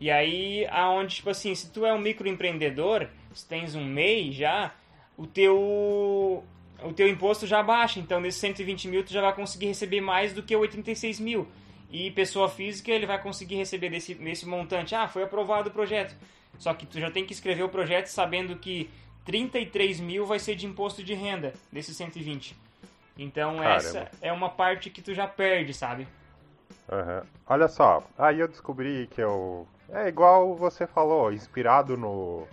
E 0.00 0.10
aí, 0.10 0.66
aonde, 0.70 1.16
tipo 1.16 1.30
assim, 1.30 1.54
se 1.54 1.70
tu 1.70 1.84
é 1.84 1.92
um 1.92 1.98
microempreendedor, 1.98 3.06
se 3.32 3.46
tens 3.46 3.74
um 3.74 3.84
MEI 3.84 4.32
já, 4.32 4.72
o 5.16 5.26
teu 5.26 6.44
o 6.84 6.92
teu 6.92 7.08
imposto 7.08 7.46
já 7.46 7.62
baixa. 7.62 7.98
Então, 8.00 8.20
nesses 8.20 8.40
120 8.40 8.88
mil, 8.88 9.04
tu 9.04 9.12
já 9.12 9.20
vai 9.20 9.34
conseguir 9.34 9.66
receber 9.66 10.00
mais 10.00 10.32
do 10.32 10.42
que 10.42 10.54
86 10.54 11.20
mil. 11.20 11.46
E 11.90 12.10
pessoa 12.10 12.48
física, 12.48 12.90
ele 12.90 13.06
vai 13.06 13.20
conseguir 13.20 13.56
receber 13.56 13.90
desse, 13.90 14.14
nesse 14.14 14.46
montante. 14.46 14.94
Ah, 14.94 15.08
foi 15.08 15.22
aprovado 15.22 15.68
o 15.68 15.72
projeto. 15.72 16.14
Só 16.58 16.72
que 16.72 16.86
tu 16.86 16.98
já 16.98 17.10
tem 17.10 17.24
que 17.24 17.32
escrever 17.32 17.62
o 17.62 17.68
projeto 17.68 18.06
sabendo 18.06 18.56
que 18.56 18.90
33 19.24 20.00
mil 20.00 20.26
vai 20.26 20.38
ser 20.38 20.54
de 20.54 20.66
imposto 20.66 21.02
de 21.02 21.14
renda 21.14 21.52
desses 21.70 21.96
120. 21.96 22.56
Então, 23.18 23.56
Caramba. 23.56 23.74
essa 23.74 24.10
é 24.20 24.32
uma 24.32 24.48
parte 24.48 24.90
que 24.90 25.02
tu 25.02 25.12
já 25.12 25.26
perde, 25.26 25.74
sabe? 25.74 26.08
Uhum. 26.90 27.26
Olha 27.46 27.68
só, 27.68 28.02
aí 28.18 28.40
eu 28.40 28.48
descobri 28.48 29.06
que 29.08 29.20
eu. 29.20 29.66
É 29.90 30.08
igual 30.08 30.54
você 30.56 30.86
falou, 30.86 31.32
inspirado 31.32 31.96
no 31.96 32.46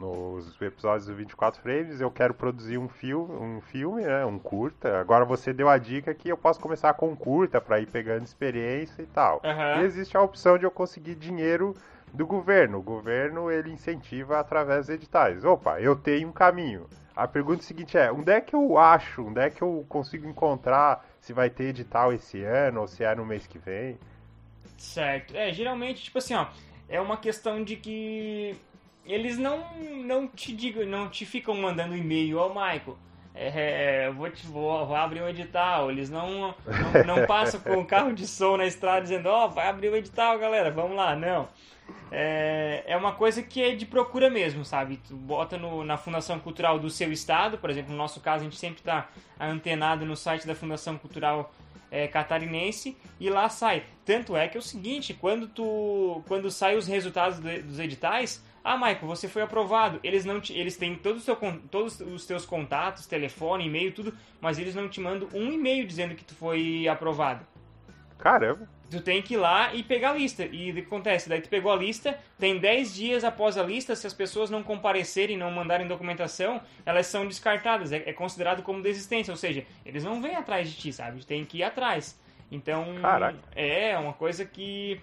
nos 0.00 0.60
episódios 0.60 1.06
do 1.06 1.14
24 1.14 1.60
frames, 1.60 2.00
eu 2.00 2.10
quero 2.10 2.32
produzir 2.32 2.78
um 2.78 2.88
filme, 2.88 3.34
um 3.34 3.60
filme, 3.60 4.02
né, 4.02 4.24
um 4.24 4.38
curta. 4.38 4.98
Agora 4.98 5.24
você 5.26 5.52
deu 5.52 5.68
a 5.68 5.76
dica 5.76 6.14
que 6.14 6.30
eu 6.30 6.36
posso 6.36 6.58
começar 6.58 6.94
com 6.94 7.10
um 7.10 7.16
curta 7.16 7.60
para 7.60 7.78
ir 7.78 7.86
pegando 7.86 8.24
experiência 8.24 9.02
e 9.02 9.06
tal. 9.06 9.42
Uhum. 9.44 9.82
E 9.82 9.84
existe 9.84 10.16
a 10.16 10.22
opção 10.22 10.56
de 10.56 10.64
eu 10.64 10.70
conseguir 10.70 11.14
dinheiro 11.14 11.76
do 12.12 12.26
governo. 12.26 12.78
O 12.78 12.82
governo 12.82 13.50
ele 13.50 13.70
incentiva 13.70 14.40
através 14.40 14.86
dos 14.86 14.94
editais. 14.94 15.44
Opa, 15.44 15.80
eu 15.80 15.94
tenho 15.94 16.28
um 16.28 16.32
caminho. 16.32 16.86
A 17.14 17.28
pergunta 17.28 17.62
seguinte 17.62 17.98
é: 17.98 18.10
onde 18.10 18.32
é 18.32 18.40
que 18.40 18.54
eu 18.54 18.78
acho, 18.78 19.26
onde 19.26 19.40
é 19.40 19.50
que 19.50 19.60
eu 19.60 19.84
consigo 19.88 20.26
encontrar 20.26 21.06
se 21.20 21.32
vai 21.34 21.50
ter 21.50 21.64
edital 21.64 22.12
esse 22.12 22.42
ano 22.42 22.80
ou 22.80 22.88
se 22.88 23.04
é 23.04 23.14
no 23.14 23.26
mês 23.26 23.46
que 23.46 23.58
vem? 23.58 23.98
Certo. 24.78 25.36
É, 25.36 25.52
geralmente, 25.52 26.02
tipo 26.04 26.16
assim, 26.16 26.34
ó, 26.34 26.46
é 26.88 27.00
uma 27.00 27.18
questão 27.18 27.62
de 27.62 27.76
que 27.76 28.56
eles 29.04 29.38
não, 29.38 29.64
não 30.04 30.28
te 30.28 30.52
digam, 30.52 30.86
não 30.86 31.08
te 31.08 31.24
ficam 31.24 31.54
mandando 31.54 31.96
e-mail 31.96 32.38
ao 32.38 32.50
Michael. 32.50 32.96
É, 33.34 34.04
é, 34.06 34.10
vou, 34.10 34.30
te, 34.30 34.46
vou, 34.46 34.86
vou 34.86 34.96
abrir 34.96 35.22
um 35.22 35.28
edital. 35.28 35.90
Eles 35.90 36.10
não, 36.10 36.54
não, 36.66 37.16
não 37.16 37.26
passam 37.28 37.60
com 37.60 37.78
o 37.78 37.86
carro 37.86 38.12
de 38.12 38.26
som 38.26 38.56
na 38.56 38.66
estrada 38.66 39.02
dizendo, 39.02 39.28
ó, 39.28 39.46
oh, 39.46 39.50
vai 39.50 39.68
abrir 39.68 39.88
o 39.88 39.92
um 39.92 39.96
edital, 39.96 40.38
galera, 40.38 40.70
vamos 40.70 40.96
lá. 40.96 41.14
Não. 41.16 41.48
É, 42.12 42.84
é 42.86 42.96
uma 42.96 43.12
coisa 43.12 43.42
que 43.42 43.62
é 43.62 43.74
de 43.74 43.86
procura 43.86 44.28
mesmo, 44.28 44.64
sabe? 44.64 44.98
Tu 45.08 45.14
bota 45.14 45.56
no, 45.56 45.84
na 45.84 45.96
Fundação 45.96 46.38
Cultural 46.38 46.78
do 46.78 46.90
seu 46.90 47.12
estado, 47.12 47.58
por 47.58 47.70
exemplo, 47.70 47.92
no 47.92 47.96
nosso 47.96 48.20
caso, 48.20 48.42
a 48.42 48.44
gente 48.44 48.58
sempre 48.58 48.80
está 48.80 49.08
antenado 49.38 50.04
no 50.04 50.16
site 50.16 50.46
da 50.46 50.54
Fundação 50.54 50.98
Cultural 50.98 51.52
é, 51.90 52.06
catarinense 52.06 52.96
e 53.18 53.28
lá 53.28 53.48
sai. 53.48 53.84
Tanto 54.04 54.36
é 54.36 54.48
que 54.48 54.56
é 54.56 54.60
o 54.60 54.62
seguinte, 54.62 55.14
quando 55.14 55.48
tu 55.48 56.22
quando 56.26 56.50
saem 56.50 56.78
os 56.78 56.86
resultados 56.86 57.38
dos 57.38 57.78
editais, 57.78 58.44
ah, 58.62 58.76
Michael, 58.76 59.06
você 59.06 59.28
foi 59.28 59.42
aprovado. 59.42 59.98
Eles 60.02 60.24
não 60.24 60.40
te, 60.40 60.52
eles 60.52 60.76
têm 60.76 60.94
todo 60.94 61.20
seu, 61.20 61.36
todos 61.70 62.00
os 62.00 62.26
teus 62.26 62.44
contatos, 62.44 63.06
telefone, 63.06 63.66
e-mail, 63.66 63.92
tudo, 63.92 64.14
mas 64.40 64.58
eles 64.58 64.74
não 64.74 64.88
te 64.88 65.00
mandam 65.00 65.28
um 65.32 65.50
e-mail 65.52 65.86
dizendo 65.86 66.14
que 66.14 66.24
tu 66.24 66.34
foi 66.34 66.86
aprovado. 66.86 67.46
Caramba. 68.18 68.68
Tu 68.90 69.00
tem 69.00 69.22
que 69.22 69.34
ir 69.34 69.36
lá 69.36 69.72
e 69.72 69.82
pegar 69.82 70.10
a 70.10 70.14
lista. 70.14 70.44
E 70.44 70.70
o 70.70 70.74
que 70.74 70.80
acontece? 70.80 71.28
Daí 71.28 71.40
tu 71.40 71.48
pegou 71.48 71.72
a 71.72 71.76
lista, 71.76 72.18
tem 72.38 72.58
10 72.58 72.94
dias 72.94 73.24
após 73.24 73.56
a 73.56 73.62
lista, 73.62 73.94
se 73.94 74.06
as 74.06 74.12
pessoas 74.12 74.50
não 74.50 74.62
comparecerem, 74.62 75.36
não 75.36 75.50
mandarem 75.50 75.86
documentação, 75.86 76.60
elas 76.84 77.06
são 77.06 77.26
descartadas. 77.26 77.92
É, 77.92 78.02
é 78.10 78.12
considerado 78.12 78.62
como 78.62 78.82
desistência. 78.82 79.30
Ou 79.32 79.36
seja, 79.36 79.64
eles 79.86 80.04
não 80.04 80.20
vêm 80.20 80.34
atrás 80.34 80.68
de 80.68 80.76
ti, 80.76 80.92
sabe? 80.92 81.24
Tem 81.24 81.44
que 81.44 81.58
ir 81.58 81.62
atrás. 81.62 82.18
Então, 82.50 82.96
Caraca. 83.00 83.38
é 83.54 83.96
uma 83.96 84.12
coisa 84.12 84.44
que 84.44 85.00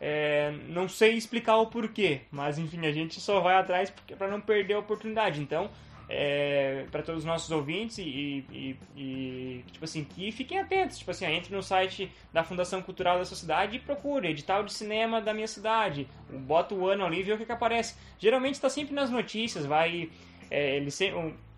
é, 0.00 0.52
não 0.68 0.88
sei 0.88 1.14
explicar 1.14 1.56
o 1.56 1.66
porquê, 1.66 2.22
mas 2.30 2.58
enfim, 2.58 2.86
a 2.86 2.92
gente 2.92 3.20
só 3.20 3.40
vai 3.40 3.56
atrás 3.56 3.92
para 4.16 4.28
não 4.28 4.40
perder 4.40 4.74
a 4.74 4.78
oportunidade. 4.78 5.40
Então, 5.40 5.70
é, 6.08 6.86
para 6.90 7.02
todos 7.02 7.20
os 7.20 7.24
nossos 7.24 7.50
ouvintes 7.50 7.98
e, 7.98 8.44
e, 8.50 8.76
e, 8.96 9.64
tipo 9.70 9.84
assim, 9.84 10.04
que 10.04 10.32
fiquem 10.32 10.58
atentos. 10.58 10.98
Tipo 10.98 11.10
assim, 11.10 11.26
entre 11.26 11.54
no 11.54 11.62
site 11.62 12.10
da 12.32 12.42
Fundação 12.42 12.80
Cultural 12.80 13.18
da 13.18 13.24
sua 13.24 13.36
cidade 13.36 13.76
e 13.76 13.80
procure 13.80 14.28
edital 14.28 14.62
de 14.62 14.72
cinema 14.72 15.20
da 15.20 15.34
minha 15.34 15.48
cidade. 15.48 16.08
Bota 16.30 16.74
o 16.74 16.86
ano 16.88 17.04
ali 17.04 17.20
e 17.20 17.22
vê 17.22 17.32
o 17.32 17.38
que, 17.38 17.44
que 17.44 17.52
aparece. 17.52 17.94
Geralmente 18.18 18.54
está 18.54 18.70
sempre 18.70 18.94
nas 18.94 19.10
notícias, 19.10 19.66
vai. 19.66 20.10
É, 20.50 20.76
ele 20.76 20.90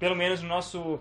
pelo 0.00 0.16
menos 0.16 0.42
no 0.42 0.48
nosso 0.48 0.98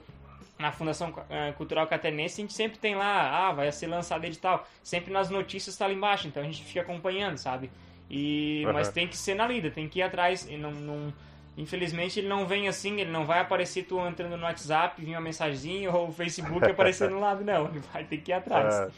na 0.60 0.74
Fundação 0.74 1.14
eh, 1.30 1.54
Cultural 1.54 1.88
Catarinense, 1.88 2.42
a 2.42 2.44
gente 2.44 2.54
sempre 2.54 2.78
tem 2.78 2.94
lá, 2.94 3.48
ah, 3.48 3.52
vai 3.54 3.72
ser 3.72 3.88
lançado 3.88 4.26
edital. 4.26 4.68
Sempre 4.84 5.12
nas 5.12 5.30
notícias 5.30 5.74
está 5.74 5.88
lá 5.88 5.94
embaixo, 5.94 6.28
então 6.28 6.44
a 6.44 6.46
gente 6.46 6.62
fica 6.64 6.82
acompanhando, 6.82 7.38
sabe? 7.38 7.72
E, 8.10 8.64
uhum. 8.66 8.74
Mas 8.74 8.90
tem 8.90 9.08
que 9.08 9.16
ser 9.16 9.36
na 9.36 9.48
lida, 9.48 9.72
tem 9.72 9.88
que 9.88 10.00
ir 10.00 10.04
atrás. 10.04 10.46
E 10.50 10.58
não, 10.58 10.72
não, 10.72 11.14
infelizmente 11.58 12.20
ele 12.20 12.28
não 12.28 12.46
vem 12.46 12.68
assim, 12.68 13.00
ele 13.00 13.10
não 13.10 13.26
vai 13.26 13.40
aparecer 13.40 13.84
tu 13.84 14.06
entrando 14.06 14.36
no 14.36 14.44
WhatsApp, 14.44 15.02
vir 15.02 15.12
uma 15.12 15.22
mensagenzinha 15.22 15.90
ou 15.92 16.10
o 16.10 16.12
Facebook 16.12 16.66
aparecendo 16.70 17.12
no 17.12 17.22
lado, 17.22 17.44
não. 17.46 17.68
Ele 17.68 17.80
vai 17.94 18.04
ter 18.04 18.18
que 18.18 18.32
ir 18.32 18.34
atrás. 18.34 18.76
É. 18.76 18.90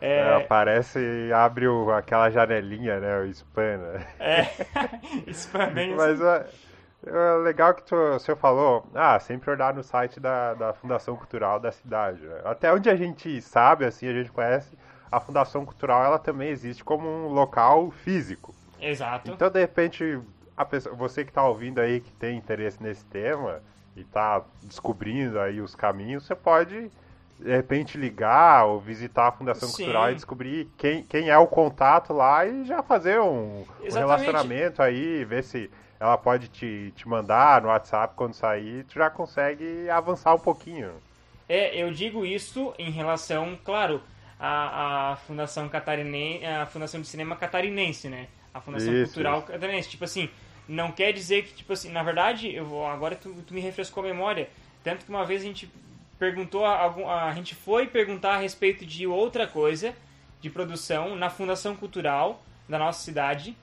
É... 0.00 0.18
É, 0.18 0.34
aparece 0.34 0.98
e 0.98 1.32
abre 1.32 1.66
o, 1.66 1.90
aquela 1.90 2.28
janelinha, 2.28 3.00
né? 3.00 3.20
O 3.20 3.24
spam, 3.26 3.78
né? 3.78 4.06
É, 4.18 4.42
spam 5.32 5.72
bem 5.72 5.94
Mas, 5.94 6.20
assim. 6.20 6.56
É 7.06 7.36
legal 7.42 7.74
que 7.74 7.82
tu, 7.82 7.96
você 8.12 8.34
falou, 8.34 8.86
ah, 8.94 9.18
sempre 9.20 9.50
olhar 9.50 9.74
no 9.74 9.82
site 9.82 10.18
da, 10.18 10.54
da 10.54 10.72
Fundação 10.72 11.16
Cultural 11.16 11.60
da 11.60 11.70
cidade. 11.70 12.22
Né? 12.26 12.40
Até 12.44 12.72
onde 12.72 12.88
a 12.88 12.96
gente 12.96 13.40
sabe, 13.42 13.84
assim, 13.84 14.08
a 14.08 14.12
gente 14.12 14.32
conhece, 14.32 14.76
a 15.10 15.20
Fundação 15.20 15.64
Cultural 15.64 16.04
ela 16.04 16.18
também 16.18 16.48
existe 16.48 16.82
como 16.82 17.06
um 17.06 17.28
local 17.28 17.90
físico. 17.90 18.54
Exato. 18.80 19.30
Então, 19.30 19.50
de 19.50 19.60
repente, 19.60 20.20
pessoa, 20.70 20.94
você 20.94 21.24
que 21.24 21.30
está 21.30 21.46
ouvindo 21.46 21.80
aí, 21.80 22.00
que 22.00 22.12
tem 22.12 22.38
interesse 22.38 22.82
nesse 22.82 23.04
tema, 23.06 23.60
e 23.96 24.04
tá 24.04 24.42
descobrindo 24.62 25.38
aí 25.38 25.60
os 25.60 25.74
caminhos, 25.74 26.26
você 26.26 26.34
pode 26.34 26.90
de 27.38 27.50
repente 27.50 27.98
ligar 27.98 28.64
ou 28.64 28.80
visitar 28.80 29.28
a 29.28 29.32
Fundação 29.32 29.68
Sim. 29.68 29.84
Cultural 29.84 30.10
e 30.10 30.14
descobrir 30.14 30.70
quem, 30.76 31.02
quem 31.02 31.30
é 31.30 31.38
o 31.38 31.46
contato 31.46 32.12
lá 32.12 32.46
e 32.46 32.64
já 32.64 32.82
fazer 32.82 33.20
um, 33.20 33.64
um 33.82 33.92
relacionamento 33.92 34.80
aí, 34.80 35.24
ver 35.24 35.42
se 35.42 35.70
ela 36.00 36.16
pode 36.18 36.48
te, 36.48 36.92
te 36.96 37.08
mandar 37.08 37.62
no 37.62 37.68
WhatsApp 37.68 38.14
quando 38.16 38.34
sair, 38.34 38.84
tu 38.84 38.94
já 38.94 39.10
consegue 39.10 39.88
avançar 39.90 40.34
um 40.34 40.38
pouquinho. 40.40 41.02
É, 41.48 41.76
eu 41.82 41.92
digo 41.92 42.24
isso 42.24 42.74
em 42.78 42.90
relação, 42.90 43.58
claro, 43.64 44.02
à, 44.38 45.12
à 45.12 45.16
Fundação 45.16 45.68
Catarinense, 45.68 46.44
a 46.44 46.66
Fundação 46.66 47.00
de 47.00 47.06
Cinema 47.06 47.36
Catarinense, 47.36 48.08
né? 48.08 48.28
A 48.52 48.60
Fundação 48.60 48.94
Isso, 48.94 49.04
Cultural 49.12 49.40
isso. 49.40 49.46
Catarinense. 49.46 49.90
Tipo 49.90 50.04
assim, 50.04 50.30
não 50.66 50.90
quer 50.90 51.12
dizer 51.12 51.44
que, 51.44 51.54
tipo 51.54 51.72
assim, 51.72 51.90
na 51.90 52.02
verdade, 52.02 52.52
eu 52.54 52.64
vou, 52.64 52.86
agora 52.86 53.14
tu, 53.16 53.34
tu 53.46 53.52
me 53.54 53.60
refrescou 53.60 54.02
a 54.02 54.06
memória. 54.06 54.48
Tanto 54.82 55.04
que 55.04 55.10
uma 55.10 55.24
vez 55.24 55.42
a 55.42 55.44
gente 55.44 55.70
perguntou, 56.18 56.64
a, 56.64 56.78
algum- 56.78 57.08
a 57.08 57.32
gente 57.34 57.54
foi 57.54 57.86
perguntar 57.86 58.34
a 58.34 58.38
respeito 58.38 58.86
de 58.86 59.06
outra 59.06 59.46
coisa, 59.46 59.94
de 60.40 60.48
produção, 60.48 61.14
na 61.16 61.28
Fundação 61.28 61.76
Cultural 61.76 62.42
da 62.68 62.78
nossa 62.78 63.02
cidade. 63.02 63.56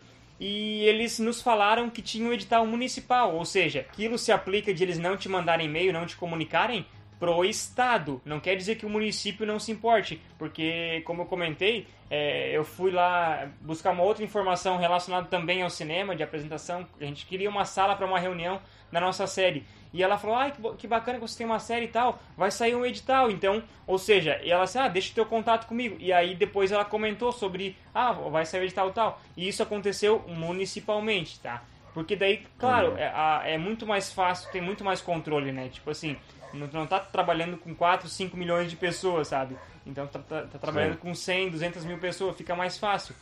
E 0.43 0.83
eles 0.85 1.19
nos 1.19 1.39
falaram 1.39 1.87
que 1.87 2.01
tinha 2.01 2.27
um 2.27 2.33
edital 2.33 2.65
municipal, 2.65 3.35
ou 3.35 3.45
seja, 3.45 3.81
aquilo 3.81 4.17
se 4.17 4.31
aplica 4.31 4.73
de 4.73 4.81
eles 4.81 4.97
não 4.97 5.15
te 5.15 5.29
mandarem 5.29 5.67
e-mail, 5.67 5.93
não 5.93 6.03
te 6.03 6.17
comunicarem 6.17 6.83
pro 7.19 7.45
estado. 7.45 8.19
Não 8.25 8.39
quer 8.39 8.55
dizer 8.55 8.75
que 8.77 8.83
o 8.83 8.89
município 8.89 9.45
não 9.45 9.59
se 9.59 9.71
importe, 9.71 10.19
porque 10.39 11.03
como 11.05 11.21
eu 11.21 11.25
comentei, 11.27 11.85
é, 12.09 12.57
eu 12.57 12.63
fui 12.63 12.89
lá 12.89 13.51
buscar 13.61 13.91
uma 13.91 14.01
outra 14.01 14.23
informação 14.23 14.79
relacionada 14.79 15.27
também 15.27 15.61
ao 15.61 15.69
cinema, 15.69 16.15
de 16.15 16.23
apresentação. 16.23 16.87
A 16.99 17.05
gente 17.05 17.27
queria 17.27 17.47
uma 17.47 17.63
sala 17.63 17.95
para 17.95 18.07
uma 18.07 18.17
reunião 18.17 18.59
da 18.91 18.99
nossa 18.99 19.27
série. 19.27 19.63
E 19.93 20.01
ela 20.01 20.17
falou, 20.17 20.35
ai, 20.37 20.53
que, 20.77 20.87
bacana 20.87 21.19
que 21.19 21.27
você 21.27 21.37
tem 21.39 21.45
uma 21.45 21.59
série 21.59 21.85
e 21.85 21.89
tal, 21.89 22.17
vai 22.37 22.49
sair 22.49 22.75
um 22.75 22.85
edital, 22.85 23.29
então, 23.29 23.61
ou 23.85 23.97
seja, 23.97 24.39
ela 24.43 24.63
disse, 24.63 24.77
ah, 24.79 24.87
deixa 24.87 25.11
o 25.11 25.15
teu 25.15 25.25
contato 25.25 25.67
comigo. 25.67 25.97
E 25.99 26.13
aí 26.13 26.33
depois 26.33 26.71
ela 26.71 26.85
comentou 26.85 27.31
sobre, 27.33 27.75
ah, 27.93 28.13
vai 28.13 28.45
sair 28.45 28.61
o 28.61 28.63
edital 28.63 28.89
e 28.89 28.93
tal. 28.93 29.21
E 29.35 29.47
isso 29.47 29.61
aconteceu 29.61 30.23
municipalmente, 30.27 31.39
tá? 31.39 31.61
Porque 31.93 32.15
daí, 32.15 32.45
claro, 32.57 32.91
Uhum. 32.91 32.97
é, 32.97 33.53
é 33.53 33.57
muito 33.57 33.85
mais 33.85 34.13
fácil, 34.13 34.49
tem 34.51 34.61
muito 34.61 34.83
mais 34.83 35.01
controle, 35.01 35.51
né? 35.51 35.67
Tipo 35.67 35.89
assim, 35.91 36.15
não, 36.53 36.67
não 36.67 36.87
tá 36.87 36.99
trabalhando 36.99 37.57
com 37.57 37.75
4, 37.75 38.07
5 38.07 38.37
milhões 38.37 38.69
de 38.69 38.77
pessoas, 38.77 39.27
sabe? 39.27 39.57
Então 39.85 40.07
tá, 40.07 40.19
tá- 40.19 40.43
tá 40.43 40.57
trabalhando 40.59 40.93
Sim. 40.93 40.99
com 40.99 41.13
100, 41.13 41.49
200 41.49 41.83
mil 41.83 41.97
pessoas, 41.97 42.37
fica 42.37 42.55
mais 42.55 42.77
fácil. 42.77 43.13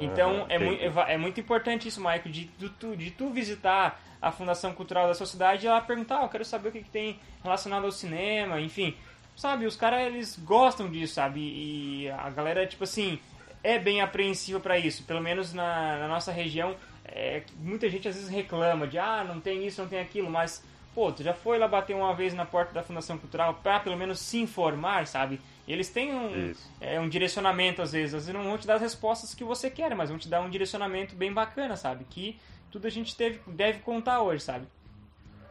Então 0.00 0.46
é, 0.48 0.56
entendi. 0.56 0.84
é 1.08 1.16
muito 1.18 1.40
importante 1.40 1.88
isso, 1.88 2.00
Maico, 2.00 2.28
de, 2.28 2.44
de 2.44 2.68
tu, 2.68 2.96
de 2.96 3.10
tu 3.10 3.30
visitar 3.30 4.00
a 4.20 4.30
Fundação 4.30 4.72
Cultural 4.72 5.06
da 5.06 5.14
sua 5.14 5.26
cidade 5.26 5.66
e 5.66 5.68
ela 5.68 5.80
perguntar, 5.80 6.20
"Ah, 6.20 6.22
eu 6.22 6.28
quero 6.28 6.44
saber 6.44 6.68
o 6.68 6.72
que, 6.72 6.82
que 6.82 6.90
tem 6.90 7.18
relacionado 7.42 7.84
ao 7.84 7.92
cinema, 7.92 8.60
enfim. 8.60 8.94
Sabe, 9.36 9.66
os 9.66 9.76
caras 9.76 10.00
eles 10.06 10.36
gostam 10.36 10.90
disso, 10.90 11.14
sabe? 11.14 11.40
E 11.40 12.10
a 12.10 12.28
galera, 12.30 12.66
tipo 12.66 12.82
assim, 12.84 13.20
é 13.62 13.78
bem 13.78 14.00
apreensiva 14.00 14.58
pra 14.58 14.78
isso. 14.78 15.04
Pelo 15.04 15.20
menos 15.20 15.52
na, 15.52 15.98
na 15.98 16.08
nossa 16.08 16.32
região, 16.32 16.74
é, 17.04 17.42
muita 17.58 17.88
gente 17.88 18.08
às 18.08 18.16
vezes 18.16 18.28
reclama 18.30 18.86
de, 18.86 18.98
ah, 18.98 19.24
não 19.24 19.40
tem 19.40 19.66
isso, 19.66 19.80
não 19.80 19.88
tem 19.88 20.00
aquilo, 20.00 20.28
mas, 20.28 20.64
pô, 20.94 21.12
tu 21.12 21.22
já 21.22 21.32
foi 21.32 21.58
lá 21.58 21.68
bater 21.68 21.94
uma 21.94 22.14
vez 22.14 22.34
na 22.34 22.44
porta 22.44 22.72
da 22.72 22.82
Fundação 22.82 23.16
Cultural 23.16 23.54
pra 23.62 23.78
pelo 23.78 23.96
menos 23.96 24.18
se 24.18 24.38
informar, 24.40 25.06
sabe? 25.06 25.40
Eles 25.68 25.88
têm 25.90 26.14
um, 26.14 26.34
é, 26.80 26.98
um 26.98 27.08
direcionamento 27.08 27.82
às 27.82 27.92
vezes. 27.92 28.14
Às 28.14 28.26
vezes 28.26 28.34
não 28.34 28.48
vão 28.48 28.58
te 28.58 28.66
dar 28.66 28.74
as 28.76 28.80
respostas 28.82 29.34
que 29.34 29.44
você 29.44 29.68
quer, 29.68 29.94
mas 29.94 30.08
vão 30.08 30.18
te 30.18 30.28
dar 30.28 30.40
um 30.40 30.48
direcionamento 30.48 31.14
bem 31.14 31.32
bacana, 31.32 31.76
sabe? 31.76 32.04
Que 32.08 32.40
tudo 32.70 32.86
a 32.86 32.90
gente 32.90 33.14
teve, 33.16 33.40
deve 33.46 33.80
contar 33.80 34.22
hoje, 34.22 34.42
sabe? 34.42 34.66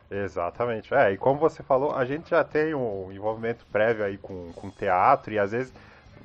Exatamente. 0.09 0.93
É, 0.93 1.11
e 1.11 1.17
como 1.17 1.39
você 1.39 1.61
falou, 1.61 1.93
a 1.95 2.05
gente 2.05 2.29
já 2.29 2.43
tem 2.43 2.73
um 2.73 3.11
envolvimento 3.11 3.65
prévio 3.71 4.05
aí 4.05 4.17
com, 4.17 4.51
com 4.53 4.69
teatro 4.69 5.33
e 5.33 5.39
às 5.39 5.51
vezes 5.51 5.73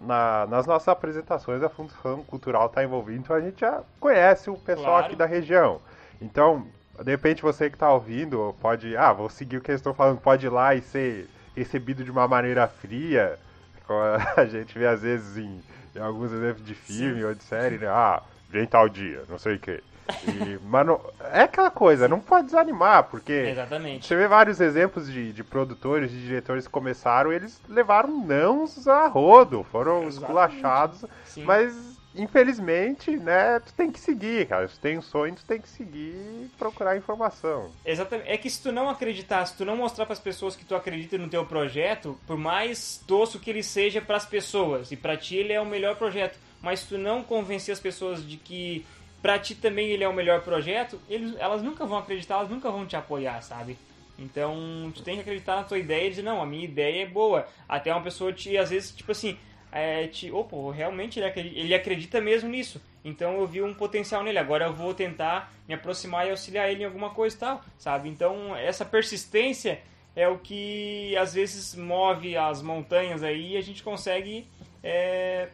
na- 0.01 0.47
nas 0.47 0.67
nossas 0.67 0.89
apresentações 0.89 1.63
a 1.63 1.69
função 1.69 2.23
cultural 2.25 2.67
está 2.67 2.83
envolvida, 2.83 3.19
então 3.19 3.37
a 3.37 3.41
gente 3.41 3.61
já 3.61 3.83
conhece 4.01 4.49
o 4.51 4.57
pessoal 4.57 4.87
Claro. 4.93 5.07
aqui 5.07 5.17
da 5.17 5.27
região. 5.27 5.81
Então, 6.21 6.67
de 7.03 7.11
repente 7.11 7.43
você 7.43 7.69
que 7.69 7.77
está 7.77 7.93
ouvindo 7.93 8.55
pode, 8.61 8.97
ah, 8.97 9.13
vou 9.13 9.29
seguir 9.29 9.57
o 9.57 9.61
que 9.61 9.71
eles 9.71 9.81
estão 9.81 9.95
falando, 9.95 10.21
pode 10.21 10.47
ir 10.47 10.51
lá 10.51 10.75
e 10.75 10.81
ser 10.81 11.29
recebido 11.57 12.05
de 12.05 12.11
uma 12.11 12.27
maneira 12.29 12.67
fria, 12.69 13.39
a 14.37 14.45
gente 14.45 14.79
vê 14.79 14.87
às 14.87 15.03
vezes 15.03 15.37
em, 15.37 15.63
em 15.95 15.99
alguns 16.01 16.33
exemplos 16.33 16.65
de 16.65 16.75
filme 16.75 17.25
ou 17.25 17.35
de 17.35 17.43
série, 17.45 17.79
né? 17.79 17.89
Ah, 17.89 18.23
vem 18.49 18.67
tal 18.67 18.89
dia, 18.89 19.23
não 19.29 19.39
sei 19.39 19.57
o 19.57 19.59
quê. 19.59 19.83
E, 20.25 20.59
mas 20.65 20.87
não- 20.87 21.01
é 21.33 21.43
aquela 21.43 21.71
coisa, 21.71 22.09
não 22.09 22.21
pode 22.21 22.47
desanimar, 22.47 23.05
porque 23.05 23.33
Exatamente. 23.33 24.07
você 24.07 24.17
vê 24.17 24.27
vários 24.29 24.61
exemplos 24.61 25.11
de, 25.11 25.33
de 25.33 25.43
produtores, 25.45 26.11
de 26.11 26.21
diretores 26.23 26.67
que 26.67 26.73
começaram, 26.73 27.33
eles 27.33 27.61
levaram 27.69 28.25
nãos 28.25 28.87
a 28.87 29.07
rodo, 29.07 29.65
foram 29.65 30.07
Exatamente. 30.07 30.21
esculachados, 30.21 31.05
Sim. 31.25 31.45
mas 31.45 31.92
infelizmente, 32.15 33.17
né, 33.17 33.61
tu 33.61 33.73
tem 33.75 33.91
que 33.91 34.01
seguir, 34.01 34.47
cara. 34.47 34.69
Se 34.69 34.75
tu 34.75 34.81
tem 34.81 34.99
um 34.99 35.03
sonho, 35.03 35.35
tu 35.35 35.45
tem 35.45 35.61
que 35.61 35.69
seguir 35.69 36.15
e 36.15 36.51
procurar 36.59 36.97
informação. 36.97 37.71
Exatamente. 37.85 38.29
É 38.29 38.37
que 38.37 38.51
se 38.51 38.63
tu 38.63 38.73
não 38.73 38.89
acreditar, 38.89 39.45
se 39.47 39.57
tu 39.57 39.65
não 39.65 39.77
mostrar 39.77 40.07
para 40.07 40.13
as 40.13 40.21
pessoas 40.21 40.57
que 40.57 40.65
tu 40.65 40.75
acredita 40.75 41.19
no 41.19 41.29
teu 41.29 41.45
projeto, 41.47 42.19
por 42.27 42.37
mais 42.37 43.03
tosco 43.07 43.39
que 43.39 43.51
ele 43.51 43.63
seja 43.63 44.01
para 44.01 44.17
as 44.17 44.27
pessoas, 44.27 44.93
e 44.93 44.97
para 44.97 45.17
ti 45.17 45.37
ele 45.37 45.53
é 45.53 45.61
o 45.61 45.67
melhor 45.67 45.97
projeto, 45.97 46.39
mas 46.61 46.81
se 46.81 46.89
tu 46.89 46.99
não 46.99 47.23
convencer 47.23 47.73
as 47.73 47.81
pessoas 47.81 48.27
de 48.27 48.37
que 48.37 48.87
para 49.21 49.39
ti 49.39 49.55
também 49.55 49.89
ele 49.91 50.03
é 50.03 50.09
o 50.09 50.13
melhor 50.13 50.43
projeto, 50.43 51.01
eles, 51.09 51.35
elas 51.39 51.63
nunca 51.63 51.87
vão 51.87 51.99
acreditar, 51.99 52.35
elas 52.35 52.51
nunca 52.51 52.71
vão 52.71 52.87
te 52.87 52.97
apoiar, 52.97 53.41
sabe? 53.41 53.79
Então, 54.19 54.93
tu 54.95 55.03
tem 55.03 55.17
que 55.17 55.23
acreditar 55.23 55.57
na 55.57 55.65
tua 55.65 55.79
ideia 55.79 56.07
e 56.07 56.11
dizer, 56.11 56.23
não, 56.23 56.43
a 56.43 56.47
minha 56.47 56.65
ideia 56.65 57.03
é 57.03 57.07
boa. 57.07 57.47
Até 57.69 57.93
uma 57.93 58.03
pessoa 58.03 58.33
te, 58.33 58.57
às 58.57 58.71
vezes, 58.71 58.91
tipo 58.93 59.11
assim, 59.11 59.39
é, 59.73 60.07
te, 60.07 60.31
opa, 60.31 60.57
realmente 60.73 61.19
ele 61.19 61.27
acredita, 61.27 61.59
ele 61.59 61.75
acredita 61.75 62.21
mesmo 62.21 62.49
nisso. 62.49 62.81
Então 63.05 63.41
eu 63.41 63.47
vi 63.47 63.63
um 63.63 63.75
potencial 63.75 64.23
nele. 64.23 64.39
Agora 64.39 64.67
eu 64.67 64.73
vou 64.73 64.95
tentar 64.95 65.53
me 65.67 65.75
aproximar 65.75 66.27
e 66.27 66.31
auxiliar 66.31 66.71
ele 66.71 66.83
em 66.83 66.85
alguma 66.85 67.11
coisa 67.11 67.35
e 67.35 67.39
tal, 67.39 67.65
sabe? 67.79 68.09
Então 68.09 68.55
essa 68.55 68.85
persistência 68.85 69.81
é 70.15 70.29
o 70.29 70.39
que 70.39 71.17
às 71.17 71.33
vezes 71.33 71.75
move 71.75 72.37
as 72.37 72.61
montanhas 72.61 73.23
aí 73.23 73.55
e 73.55 73.57
a 73.57 73.63
gente 73.63 73.83
consegue 73.83 74.47
é, 74.83 75.49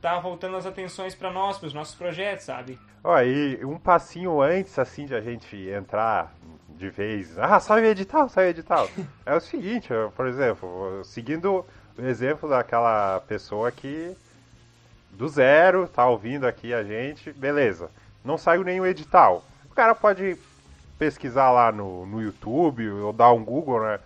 tá 0.00 0.18
voltando 0.20 0.56
as 0.56 0.64
atenções 0.64 1.14
para 1.14 1.32
nós, 1.32 1.58
para 1.58 1.66
os 1.66 1.74
nossos 1.74 1.94
projetos, 1.94 2.44
sabe? 2.44 2.78
Ó, 3.02 3.20
e 3.20 3.64
um 3.64 3.78
passinho 3.78 4.40
antes, 4.40 4.78
assim, 4.78 5.06
de 5.06 5.14
a 5.14 5.20
gente 5.20 5.56
entrar 5.68 6.32
de 6.68 6.90
vez, 6.90 7.38
ah, 7.38 7.58
sai 7.58 7.82
o 7.82 7.86
edital, 7.86 8.28
sai 8.28 8.46
o 8.46 8.50
edital. 8.50 8.88
é 9.24 9.34
o 9.34 9.40
seguinte, 9.40 9.88
por 10.14 10.26
exemplo, 10.26 11.02
seguindo 11.04 11.64
exemplo 12.04 12.48
daquela 12.48 13.20
pessoa 13.20 13.70
que 13.72 14.16
do 15.12 15.28
zero, 15.28 15.88
tá 15.88 16.06
ouvindo 16.06 16.46
aqui 16.46 16.74
a 16.74 16.82
gente, 16.84 17.32
beleza. 17.32 17.90
Não 18.24 18.36
saiu 18.36 18.62
nenhum 18.62 18.84
edital. 18.84 19.44
O 19.70 19.74
cara 19.74 19.94
pode 19.94 20.36
pesquisar 20.98 21.50
lá 21.50 21.72
no, 21.72 22.06
no 22.06 22.20
YouTube 22.20 22.88
ou 22.90 23.12
dar 23.12 23.32
um 23.32 23.44
Google, 23.44 23.80
né? 23.82 23.98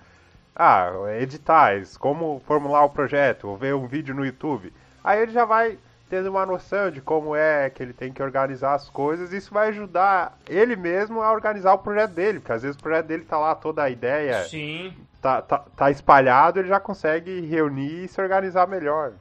Ah, 0.54 0.90
editais, 1.20 1.96
como 1.96 2.42
formular 2.46 2.84
o 2.84 2.90
projeto, 2.90 3.48
ou 3.48 3.56
ver 3.56 3.74
um 3.74 3.86
vídeo 3.86 4.14
no 4.14 4.24
YouTube. 4.24 4.72
Aí 5.02 5.22
ele 5.22 5.32
já 5.32 5.44
vai 5.44 5.78
tendo 6.10 6.28
uma 6.28 6.44
noção 6.44 6.90
de 6.90 7.00
como 7.00 7.34
é 7.34 7.70
que 7.70 7.82
ele 7.82 7.92
tem 7.92 8.12
que 8.12 8.22
organizar 8.22 8.74
as 8.74 8.90
coisas. 8.90 9.32
Isso 9.32 9.54
vai 9.54 9.68
ajudar 9.68 10.36
ele 10.48 10.76
mesmo 10.76 11.22
a 11.22 11.32
organizar 11.32 11.72
o 11.72 11.78
projeto 11.78 12.10
dele, 12.10 12.40
porque 12.40 12.52
às 12.52 12.62
vezes 12.62 12.76
o 12.76 12.82
projeto 12.82 13.06
dele 13.06 13.24
tá 13.24 13.38
lá 13.38 13.54
toda 13.54 13.84
a 13.84 13.90
ideia, 13.90 14.42
Sim. 14.44 14.94
Tá, 15.20 15.42
tá, 15.42 15.58
tá 15.58 15.90
espalhado, 15.90 16.58
ele 16.58 16.68
já 16.68 16.80
consegue 16.80 17.40
reunir 17.40 18.04
e 18.04 18.08
se 18.08 18.20
organizar 18.20 18.66
melhor. 18.66 19.12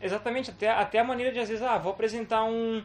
Exatamente, 0.00 0.50
até, 0.50 0.70
até 0.70 0.98
a 0.98 1.04
maneira 1.04 1.32
de 1.32 1.38
às 1.38 1.48
vezes, 1.48 1.62
ah, 1.62 1.76
vou 1.76 1.92
apresentar 1.92 2.44
um. 2.44 2.82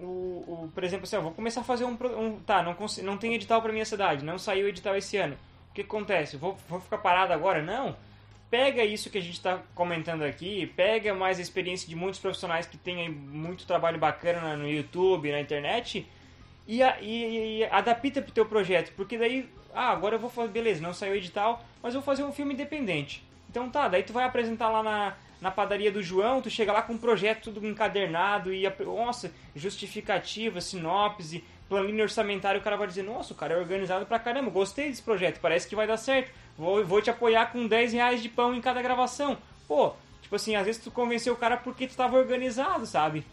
O, 0.00 0.04
o, 0.04 0.70
por 0.72 0.84
exemplo, 0.84 1.04
assim, 1.04 1.16
ó, 1.16 1.20
vou 1.20 1.32
começar 1.32 1.62
a 1.62 1.64
fazer 1.64 1.84
um. 1.84 1.96
um 2.16 2.38
tá, 2.40 2.62
não, 2.62 2.76
não 3.02 3.16
tem 3.16 3.34
edital 3.34 3.62
pra 3.62 3.72
minha 3.72 3.84
cidade, 3.84 4.24
não 4.24 4.38
saiu 4.38 4.68
edital 4.68 4.94
esse 4.96 5.16
ano. 5.16 5.36
O 5.70 5.74
que 5.74 5.80
acontece? 5.80 6.36
Vou, 6.36 6.56
vou 6.68 6.80
ficar 6.80 6.98
parado 6.98 7.32
agora? 7.32 7.62
Não. 7.62 7.96
Pega 8.50 8.82
isso 8.82 9.10
que 9.10 9.18
a 9.18 9.20
gente 9.20 9.34
está 9.34 9.60
comentando 9.74 10.22
aqui, 10.22 10.66
pega 10.74 11.14
mais 11.14 11.38
a 11.38 11.42
experiência 11.42 11.86
de 11.86 11.94
muitos 11.94 12.18
profissionais 12.18 12.66
que 12.66 12.78
têm 12.78 13.08
muito 13.10 13.66
trabalho 13.66 13.98
bacana 13.98 14.56
no 14.56 14.66
YouTube, 14.66 15.30
na 15.30 15.38
internet, 15.38 16.08
e, 16.68 16.82
e, 16.82 17.60
e 17.60 17.64
adapta 17.64 18.20
pro 18.20 18.30
teu 18.30 18.44
projeto, 18.44 18.92
porque 18.94 19.16
daí, 19.16 19.48
ah, 19.74 19.90
agora 19.90 20.16
eu 20.16 20.20
vou 20.20 20.28
fazer, 20.28 20.50
beleza, 20.50 20.82
não 20.82 20.92
saiu 20.92 21.16
edital, 21.16 21.64
mas 21.82 21.94
eu 21.94 22.00
vou 22.00 22.06
fazer 22.06 22.22
um 22.22 22.32
filme 22.32 22.52
independente. 22.52 23.26
Então 23.48 23.70
tá, 23.70 23.88
daí 23.88 24.02
tu 24.02 24.12
vai 24.12 24.24
apresentar 24.24 24.68
lá 24.68 24.82
na, 24.82 25.16
na 25.40 25.50
padaria 25.50 25.90
do 25.90 26.02
João, 26.02 26.42
tu 26.42 26.50
chega 26.50 26.70
lá 26.70 26.82
com 26.82 26.92
um 26.92 26.98
projeto 26.98 27.44
tudo 27.44 27.66
encadernado 27.66 28.52
e, 28.52 28.70
nossa, 28.84 29.32
justificativa, 29.56 30.60
sinopse, 30.60 31.42
planilha 31.70 32.02
orçamentária, 32.02 32.60
o 32.60 32.62
cara 32.62 32.76
vai 32.76 32.86
dizer, 32.86 33.02
nossa, 33.02 33.32
o 33.32 33.36
cara 33.36 33.54
é 33.54 33.56
organizado 33.56 34.04
pra 34.04 34.18
caramba, 34.18 34.50
gostei 34.50 34.90
desse 34.90 35.02
projeto, 35.02 35.40
parece 35.40 35.66
que 35.66 35.74
vai 35.74 35.86
dar 35.86 35.96
certo, 35.96 36.30
vou, 36.56 36.84
vou 36.84 37.00
te 37.00 37.08
apoiar 37.08 37.46
com 37.46 37.66
10 37.66 37.94
reais 37.94 38.22
de 38.22 38.28
pão 38.28 38.54
em 38.54 38.60
cada 38.60 38.82
gravação. 38.82 39.38
Pô, 39.66 39.94
tipo 40.20 40.36
assim, 40.36 40.54
às 40.54 40.66
vezes 40.66 40.82
tu 40.82 40.90
convenceu 40.90 41.32
o 41.32 41.36
cara 41.36 41.56
porque 41.56 41.86
tu 41.86 41.96
tava 41.96 42.18
organizado, 42.18 42.84
sabe? 42.84 43.24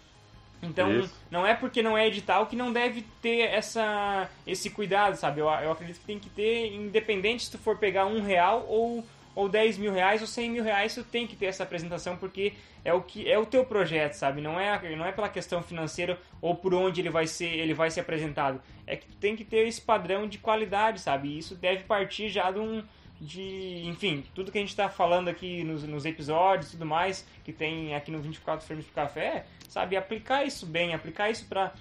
Então, 0.66 1.00
Isso. 1.00 1.14
não 1.30 1.46
é 1.46 1.54
porque 1.54 1.82
não 1.82 1.98
é 1.98 2.08
edital 2.08 2.48
que 2.48 2.56
não 2.56 2.72
deve 2.72 3.04
ter 3.22 3.42
essa, 3.42 4.30
esse 4.46 4.70
cuidado, 4.70 5.16
sabe? 5.16 5.40
Eu, 5.40 5.48
eu 5.48 5.72
acredito 5.72 6.00
que 6.00 6.06
tem 6.06 6.20
que 6.20 6.30
ter, 6.30 6.74
independente 6.74 7.46
se 7.46 7.52
tu 7.52 7.58
for 7.58 7.78
pegar 7.78 8.06
um 8.06 8.22
real 8.22 8.66
ou, 8.68 9.06
ou 9.34 9.48
10 9.48 9.78
mil 9.78 9.94
reais 9.94 10.22
ou 10.22 10.28
100 10.28 10.50
mil 10.50 10.64
reais, 10.64 10.96
tu 10.96 11.04
tem 11.04 11.28
que 11.28 11.36
ter 11.36 11.46
essa 11.46 11.64
apresentação 11.64 12.18
porque 12.18 12.54
é 12.84 12.94
o 12.94 13.02
que 13.02 13.30
é 13.30 13.38
o 13.38 13.46
teu 13.46 13.66
projeto, 13.66 14.14
sabe? 14.14 14.42
Não 14.42 14.60
é, 14.60 14.96
não 14.96 15.06
é 15.06 15.12
pela 15.12 15.28
questão 15.28 15.64
financeira 15.64 16.20
ou 16.40 16.56
por 16.56 16.74
onde 16.74 17.02
ele 17.02 17.10
vai 17.10 17.26
ser, 17.26 17.48
ele 17.48 17.74
vai 17.74 17.90
ser 17.90 18.02
apresentado. 18.02 18.62
É 18.86 18.96
que 18.96 19.08
tu 19.08 19.16
tem 19.16 19.36
que 19.36 19.44
ter 19.44 19.68
esse 19.68 19.82
padrão 19.82 20.28
de 20.28 20.38
qualidade, 20.38 21.00
sabe? 21.00 21.30
E 21.30 21.40
isso 21.40 21.56
deve 21.56 21.84
partir 21.84 22.30
já 22.30 22.52
de 22.52 22.60
um 22.60 22.84
de, 23.20 23.84
enfim, 23.86 24.24
tudo 24.34 24.52
que 24.52 24.58
a 24.58 24.62
gente 24.62 24.70
está 24.70 24.90
falando 24.90 25.28
aqui 25.30 25.64
nos, 25.64 25.84
nos 25.84 26.06
episódios 26.06 26.70
e 26.70 26.72
tudo 26.74 26.86
mais, 26.86 27.26
que 27.44 27.54
tem 27.54 27.96
aqui 27.96 28.12
no 28.12 28.20
24 28.22 28.66
Frames 28.66 28.86
de 28.86 28.92
Café, 28.92 29.46
sabe? 29.70 29.96
Aplicar 29.96 30.44
isso 30.46 30.66
bem, 30.66 30.94
aplicar 30.94 31.30
isso 31.30 31.46
para 31.48 31.74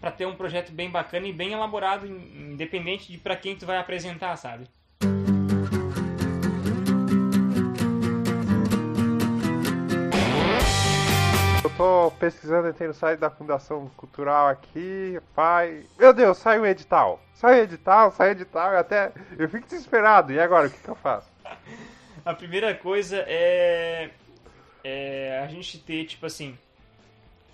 para 0.00 0.10
ter 0.12 0.26
um 0.26 0.36
projeto 0.36 0.70
bem 0.70 0.90
bacana 0.90 1.26
e 1.26 1.32
bem 1.32 1.52
elaborado, 1.52 2.06
in- 2.06 2.52
independente 2.52 3.10
de 3.10 3.16
para 3.16 3.34
quem 3.36 3.56
tu 3.56 3.64
vai 3.64 3.78
apresentar, 3.78 4.36
sabe? 4.36 4.66
Tô 11.76 12.12
pesquisando, 12.18 12.68
entrei 12.68 12.88
no 12.88 12.94
site 12.94 13.18
da 13.18 13.30
Fundação 13.30 13.90
Cultural 13.96 14.48
aqui, 14.48 15.18
pai. 15.34 15.84
Meu 15.98 16.12
Deus, 16.12 16.38
saiu 16.38 16.62
o 16.62 16.66
edital. 16.66 17.20
Saiu 17.34 17.60
o 17.60 17.64
edital, 17.64 18.10
saiu 18.12 18.28
o 18.28 18.32
edital, 18.32 18.72
eu 18.72 18.78
até. 18.78 19.12
Eu 19.36 19.48
fico 19.48 19.66
desesperado. 19.66 20.32
E 20.32 20.40
agora, 20.40 20.68
o 20.68 20.70
que, 20.70 20.78
que 20.78 20.88
eu 20.88 20.94
faço? 20.94 21.28
A 22.24 22.32
primeira 22.32 22.74
coisa 22.74 23.24
é, 23.26 24.10
é 24.82 25.42
a 25.44 25.48
gente 25.48 25.78
ter, 25.78 26.04
tipo 26.04 26.26
assim, 26.26 26.56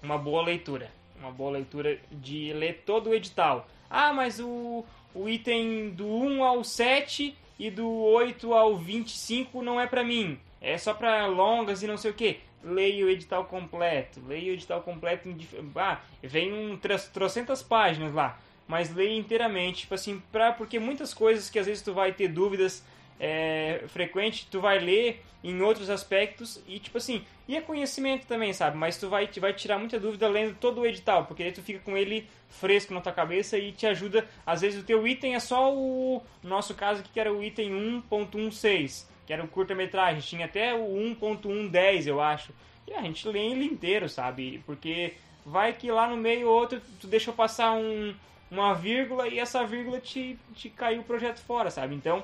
uma 0.02 0.18
boa 0.18 0.42
leitura. 0.42 0.90
Uma 1.18 1.30
boa 1.30 1.52
leitura 1.52 1.98
de 2.10 2.52
ler 2.52 2.82
todo 2.84 3.10
o 3.10 3.14
edital. 3.14 3.66
Ah, 3.88 4.12
mas 4.12 4.38
o, 4.38 4.84
o 5.14 5.28
item 5.28 5.90
do 5.90 6.06
1 6.06 6.44
ao 6.44 6.62
7 6.62 7.36
e 7.58 7.70
do 7.70 7.88
8 7.88 8.54
ao 8.54 8.76
25 8.76 9.62
não 9.62 9.80
é 9.80 9.86
pra 9.86 10.04
mim. 10.04 10.38
É 10.60 10.76
só 10.76 10.92
pra 10.92 11.26
longas 11.26 11.82
e 11.82 11.86
não 11.86 11.96
sei 11.96 12.10
o 12.10 12.14
que. 12.14 12.40
Leia 12.62 13.06
o 13.06 13.08
edital 13.10 13.44
completo. 13.46 14.20
Leia 14.26 14.50
o 14.50 14.54
edital 14.54 14.82
completo. 14.82 15.28
Em, 15.28 15.36
ah, 15.76 16.00
vem 16.22 16.52
um 16.52 16.76
tro- 16.76 16.98
trocentas 17.12 17.62
páginas 17.62 18.12
lá. 18.12 18.38
Mas 18.68 18.94
leia 18.94 19.16
inteiramente. 19.16 19.82
Tipo 19.82 19.94
assim, 19.94 20.22
pra, 20.30 20.52
porque 20.52 20.78
muitas 20.78 21.12
coisas 21.14 21.48
que 21.50 21.58
às 21.58 21.66
vezes 21.66 21.82
tu 21.82 21.92
vai 21.94 22.12
ter 22.12 22.28
dúvidas 22.28 22.84
é, 23.18 23.84
frequente, 23.88 24.46
tu 24.50 24.60
vai 24.60 24.78
ler 24.78 25.22
em 25.42 25.60
outros 25.62 25.88
aspectos 25.88 26.62
e 26.68 26.78
tipo 26.78 26.98
assim, 26.98 27.24
e 27.48 27.56
é 27.56 27.60
conhecimento 27.62 28.26
também, 28.26 28.52
sabe? 28.52 28.76
Mas 28.76 28.98
tu 28.98 29.08
vai, 29.08 29.26
vai 29.38 29.52
tirar 29.54 29.78
muita 29.78 29.98
dúvida 29.98 30.28
lendo 30.28 30.54
todo 30.54 30.82
o 30.82 30.86
edital, 30.86 31.24
porque 31.24 31.42
aí 31.42 31.52
tu 31.52 31.62
fica 31.62 31.78
com 31.80 31.96
ele 31.96 32.28
fresco 32.48 32.92
na 32.92 33.00
tua 33.00 33.12
cabeça 33.12 33.56
e 33.58 33.72
te 33.72 33.86
ajuda. 33.86 34.26
Às 34.44 34.60
vezes 34.60 34.80
o 34.82 34.84
teu 34.84 35.06
item 35.06 35.34
é 35.34 35.40
só 35.40 35.74
o 35.74 36.22
no 36.42 36.50
nosso 36.50 36.74
caso 36.74 37.00
aqui 37.00 37.10
que 37.10 37.20
era 37.20 37.32
o 37.32 37.42
item 37.42 37.70
1.16, 38.10 39.06
que 39.26 39.32
era 39.32 39.44
o 39.44 39.48
curta-metragem, 39.48 40.20
tinha 40.20 40.46
até 40.46 40.74
o 40.74 40.96
1.110, 40.96 42.06
eu 42.06 42.20
acho. 42.20 42.52
E 42.86 42.92
a 42.92 43.02
gente 43.02 43.26
lê 43.28 43.50
ele 43.50 43.64
inteiro, 43.64 44.08
sabe? 44.08 44.62
Porque 44.66 45.14
vai 45.44 45.72
que 45.72 45.90
lá 45.90 46.08
no 46.08 46.16
meio 46.16 46.48
ou 46.48 46.54
outro 46.54 46.80
tu 47.00 47.06
deixa 47.06 47.32
passar 47.32 47.72
um, 47.72 48.14
uma 48.50 48.74
vírgula 48.74 49.28
e 49.28 49.38
essa 49.38 49.64
vírgula 49.64 50.00
te, 50.00 50.38
te 50.54 50.68
caiu 50.68 51.00
o 51.00 51.04
projeto 51.04 51.40
fora, 51.40 51.70
sabe? 51.70 51.94
Então, 51.94 52.22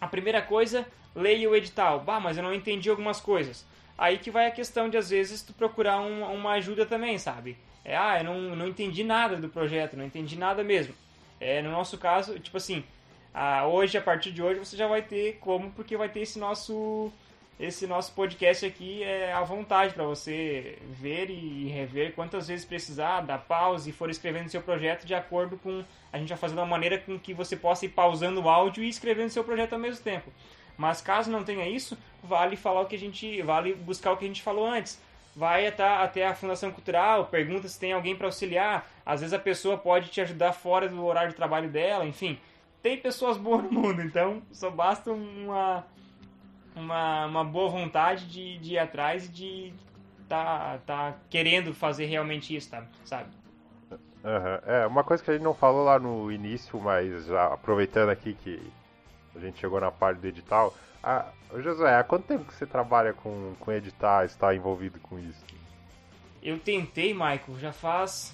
a 0.00 0.06
primeira 0.06 0.42
coisa, 0.42 0.86
leia 1.14 1.48
o 1.48 1.56
edital. 1.56 2.00
Bah, 2.00 2.20
mas 2.20 2.36
eu 2.36 2.42
não 2.42 2.54
entendi 2.54 2.90
algumas 2.90 3.20
coisas. 3.20 3.64
Aí 3.96 4.18
que 4.18 4.30
vai 4.30 4.46
a 4.46 4.50
questão 4.50 4.90
de, 4.90 4.96
às 4.98 5.08
vezes, 5.08 5.40
tu 5.42 5.54
procurar 5.54 6.00
um- 6.00 6.24
uma 6.34 6.52
ajuda 6.52 6.84
também, 6.84 7.16
sabe? 7.18 7.56
É, 7.82 7.96
ah, 7.96 8.18
eu 8.18 8.24
não, 8.24 8.56
não 8.56 8.68
entendi 8.68 9.02
nada 9.02 9.36
do 9.36 9.48
projeto, 9.48 9.96
não 9.96 10.04
entendi 10.04 10.36
nada 10.36 10.62
mesmo. 10.62 10.94
É, 11.40 11.62
no 11.62 11.70
nosso 11.70 11.96
caso, 11.96 12.38
tipo 12.38 12.56
assim, 12.58 12.84
ah, 13.38 13.66
hoje, 13.66 13.98
a 13.98 14.00
partir 14.00 14.32
de 14.32 14.42
hoje, 14.42 14.58
você 14.58 14.74
já 14.78 14.88
vai 14.88 15.02
ter 15.02 15.36
como, 15.40 15.70
porque 15.72 15.94
vai 15.94 16.08
ter 16.08 16.20
esse 16.20 16.38
nosso 16.38 17.12
esse 17.60 17.86
nosso 17.86 18.12
podcast 18.12 18.64
aqui 18.64 19.02
é 19.02 19.32
à 19.32 19.42
vontade 19.42 19.92
para 19.92 20.04
você 20.04 20.78
ver 20.90 21.30
e 21.30 21.68
rever 21.68 22.12
quantas 22.12 22.48
vezes 22.48 22.64
precisar, 22.64 23.22
dar 23.22 23.38
pause 23.38 23.90
e 23.90 23.92
for 23.92 24.08
escrevendo 24.08 24.50
seu 24.50 24.62
projeto 24.62 25.06
de 25.06 25.14
acordo 25.14 25.56
com 25.58 25.82
a 26.12 26.18
gente 26.18 26.28
vai 26.28 26.38
fazer 26.38 26.54
de 26.54 26.60
uma 26.60 26.66
maneira 26.66 26.98
com 26.98 27.18
que 27.18 27.34
você 27.34 27.56
possa 27.56 27.84
ir 27.84 27.90
pausando 27.90 28.40
o 28.40 28.48
áudio 28.48 28.82
e 28.82 28.88
escrevendo 28.88 29.28
seu 29.28 29.44
projeto 29.44 29.74
ao 29.74 29.78
mesmo 29.78 30.02
tempo. 30.02 30.30
Mas 30.78 31.02
caso 31.02 31.30
não 31.30 31.44
tenha 31.44 31.68
isso, 31.68 31.96
vale 32.22 32.56
falar 32.56 32.80
o 32.80 32.86
que 32.86 32.96
a 32.96 32.98
gente, 32.98 33.42
vale 33.42 33.74
buscar 33.74 34.12
o 34.12 34.16
que 34.16 34.24
a 34.24 34.28
gente 34.28 34.42
falou 34.42 34.66
antes. 34.66 34.98
Vai 35.34 35.66
até 35.66 36.26
a 36.26 36.34
Fundação 36.34 36.70
Cultural, 36.70 37.26
pergunta 37.26 37.68
se 37.68 37.78
tem 37.78 37.92
alguém 37.92 38.16
para 38.16 38.26
auxiliar. 38.26 38.90
Às 39.04 39.20
vezes 39.20 39.34
a 39.34 39.38
pessoa 39.38 39.76
pode 39.76 40.08
te 40.08 40.22
ajudar 40.22 40.54
fora 40.54 40.88
do 40.88 41.04
horário 41.04 41.30
de 41.30 41.36
trabalho 41.36 41.68
dela, 41.68 42.06
enfim. 42.06 42.38
Tem 42.86 42.96
pessoas 42.96 43.36
boas 43.36 43.64
no 43.64 43.72
mundo, 43.72 44.00
então 44.00 44.40
só 44.52 44.70
basta 44.70 45.10
uma 45.10 45.84
uma, 46.72 47.26
uma 47.26 47.44
boa 47.44 47.68
vontade 47.68 48.28
de, 48.28 48.58
de 48.58 48.74
ir 48.74 48.78
atrás 48.78 49.26
e 49.26 49.28
de 49.28 49.74
tá, 50.28 50.78
tá 50.86 51.16
querendo 51.28 51.74
fazer 51.74 52.04
realmente 52.04 52.54
isso, 52.54 52.70
tá? 52.70 52.84
sabe? 53.04 53.28
Aham. 54.24 54.60
É, 54.64 54.86
uma 54.86 55.02
coisa 55.02 55.20
que 55.20 55.28
a 55.28 55.34
gente 55.34 55.42
não 55.42 55.52
falou 55.52 55.84
lá 55.84 55.98
no 55.98 56.30
início, 56.30 56.80
mas 56.80 57.26
já 57.26 57.46
aproveitando 57.46 58.10
aqui 58.10 58.34
que 58.34 58.62
a 59.34 59.40
gente 59.40 59.58
chegou 59.58 59.80
na 59.80 59.90
parte 59.90 60.20
do 60.20 60.26
edital. 60.28 60.72
Ah, 61.02 61.26
Josué, 61.56 61.92
há 61.92 62.04
quanto 62.04 62.28
tempo 62.28 62.44
que 62.44 62.54
você 62.54 62.66
trabalha 62.66 63.12
com, 63.12 63.54
com 63.58 63.72
editar, 63.72 64.24
está 64.24 64.54
envolvido 64.54 65.00
com 65.00 65.18
isso? 65.18 65.44
Eu 66.40 66.56
tentei, 66.56 67.12
Michael, 67.12 67.58
já 67.58 67.72
faz. 67.72 68.32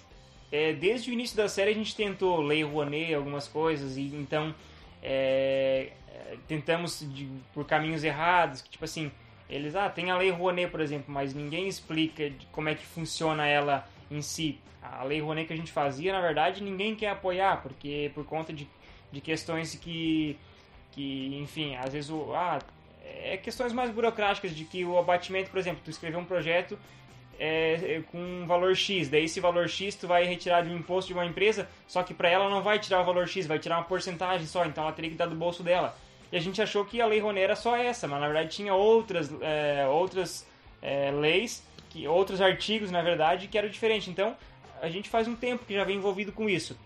É, 0.53 0.73
desde 0.75 1.11
o 1.11 1.13
início 1.13 1.37
da 1.37 1.49
série 1.49 1.71
a 1.71 1.75
gente 1.75 1.97
tentou 1.97 2.41
Lei 2.43 2.63
Rouanet, 2.63 3.15
algumas 3.15 3.49
coisas, 3.49 3.97
e 3.97 4.03
então 4.15 4.55
é, 5.03 5.89
é, 6.09 6.37
tentamos 6.47 7.01
de- 7.13 7.29
por 7.55 7.65
caminhos 7.67 8.05
errados, 8.05 8.61
que 8.61 8.69
tipo 8.71 8.85
assim, 8.85 9.11
eles, 9.49 9.75
ah, 9.75 9.89
tem 9.89 10.11
a 10.11 10.17
Lei 10.17 10.31
Rouanet, 10.31 10.71
por 10.71 10.81
exemplo, 10.81 11.07
mas 11.13 11.35
ninguém 11.35 11.67
explica 11.67 12.31
como 12.53 12.69
é 12.69 12.75
que 12.75 12.85
funciona 12.85 13.47
ela 13.47 13.89
em 14.11 14.23
si. 14.23 14.59
A 14.83 15.03
Lei 15.05 15.21
Rouanet 15.21 15.47
que 15.47 15.53
a 15.53 15.57
gente 15.57 15.73
fazia, 15.73 16.13
na 16.13 16.21
verdade, 16.21 16.63
ninguém 16.63 16.95
quer 16.95 17.11
apoiar, 17.11 17.63
porque 17.63 18.11
por 18.15 18.25
conta 18.25 18.53
de, 18.53 18.69
de 19.11 19.21
questões 19.21 19.75
que, 19.75 20.37
que, 20.91 21.39
enfim, 21.41 21.77
às 21.77 21.93
vezes 21.93 22.11
o. 22.11 22.33
Ah, 22.35 22.59
é 23.05 23.37
questões 23.37 23.73
mais 23.73 23.91
burocráticas 23.91 24.55
de 24.55 24.65
que 24.65 24.85
o 24.85 24.99
abatimento, 24.99 25.51
por 25.51 25.59
exemplo, 25.59 25.81
tu 25.85 25.91
escreveu 25.91 26.21
um 26.21 26.25
projeto 26.25 26.79
é, 27.45 27.97
é, 27.97 28.03
com 28.13 28.19
um 28.19 28.47
valor 28.47 28.77
X, 28.77 29.09
daí 29.09 29.25
esse 29.25 29.41
valor 29.41 29.69
X 29.69 29.97
tu 29.97 30.07
vai 30.07 30.25
retirar 30.25 30.63
de 30.63 30.71
um 30.71 30.77
imposto 30.77 31.09
de 31.09 31.15
uma 31.15 31.27
empresa, 31.27 31.69
só 31.89 32.05
que 32.05 32.15
para 32.15 32.29
ela 32.29 32.49
não 32.49 32.63
vai 32.63 32.79
tirar 32.79 33.01
o 33.01 33.05
valor 33.05 33.27
X, 33.27 33.49
vai 33.49 33.59
tirar 33.59 33.79
uma 33.79 33.85
porcentagem 33.85 34.47
só, 34.47 34.65
então 34.65 34.85
ela 34.85 34.93
teria 34.93 35.11
que 35.11 35.17
dar 35.17 35.27
do 35.27 35.35
bolso 35.35 35.61
dela. 35.61 35.97
E 36.31 36.37
a 36.37 36.41
gente 36.41 36.63
achou 36.63 36.85
que 36.85 37.01
a 37.01 37.07
lei 37.07 37.19
Rouanet 37.19 37.43
era 37.43 37.57
só 37.57 37.77
essa, 37.77 38.07
mas 38.07 38.21
na 38.21 38.29
verdade 38.29 38.55
tinha 38.55 38.73
outras, 38.73 39.29
é, 39.41 39.89
outras 39.89 40.47
é, 40.81 41.11
leis, 41.11 41.67
que, 41.91 42.07
outros 42.07 42.41
artigos, 42.41 42.93
na 42.93 43.03
verdade, 43.03 43.49
que 43.49 43.59
eram 43.59 43.69
diferentes. 43.69 44.07
Então, 44.07 44.37
a 44.81 44.89
gente 44.89 45.11
faz 45.11 45.27
um 45.27 45.35
tempo 45.35 45.65
que 45.67 45.75
já 45.75 45.83
vem 45.83 45.97
envolvido 45.97 46.31
com 46.31 46.49
isso. 46.49 46.79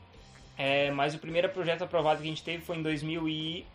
É, 0.56 0.90
mas 0.90 1.14
o 1.14 1.18
primeiro 1.18 1.50
projeto 1.50 1.84
aprovado 1.84 2.22
que 2.22 2.26
a 2.26 2.30
gente 2.30 2.42
teve 2.42 2.64
foi 2.64 2.78
em 2.78 2.82
2000 2.82 3.28
e, 3.28 3.66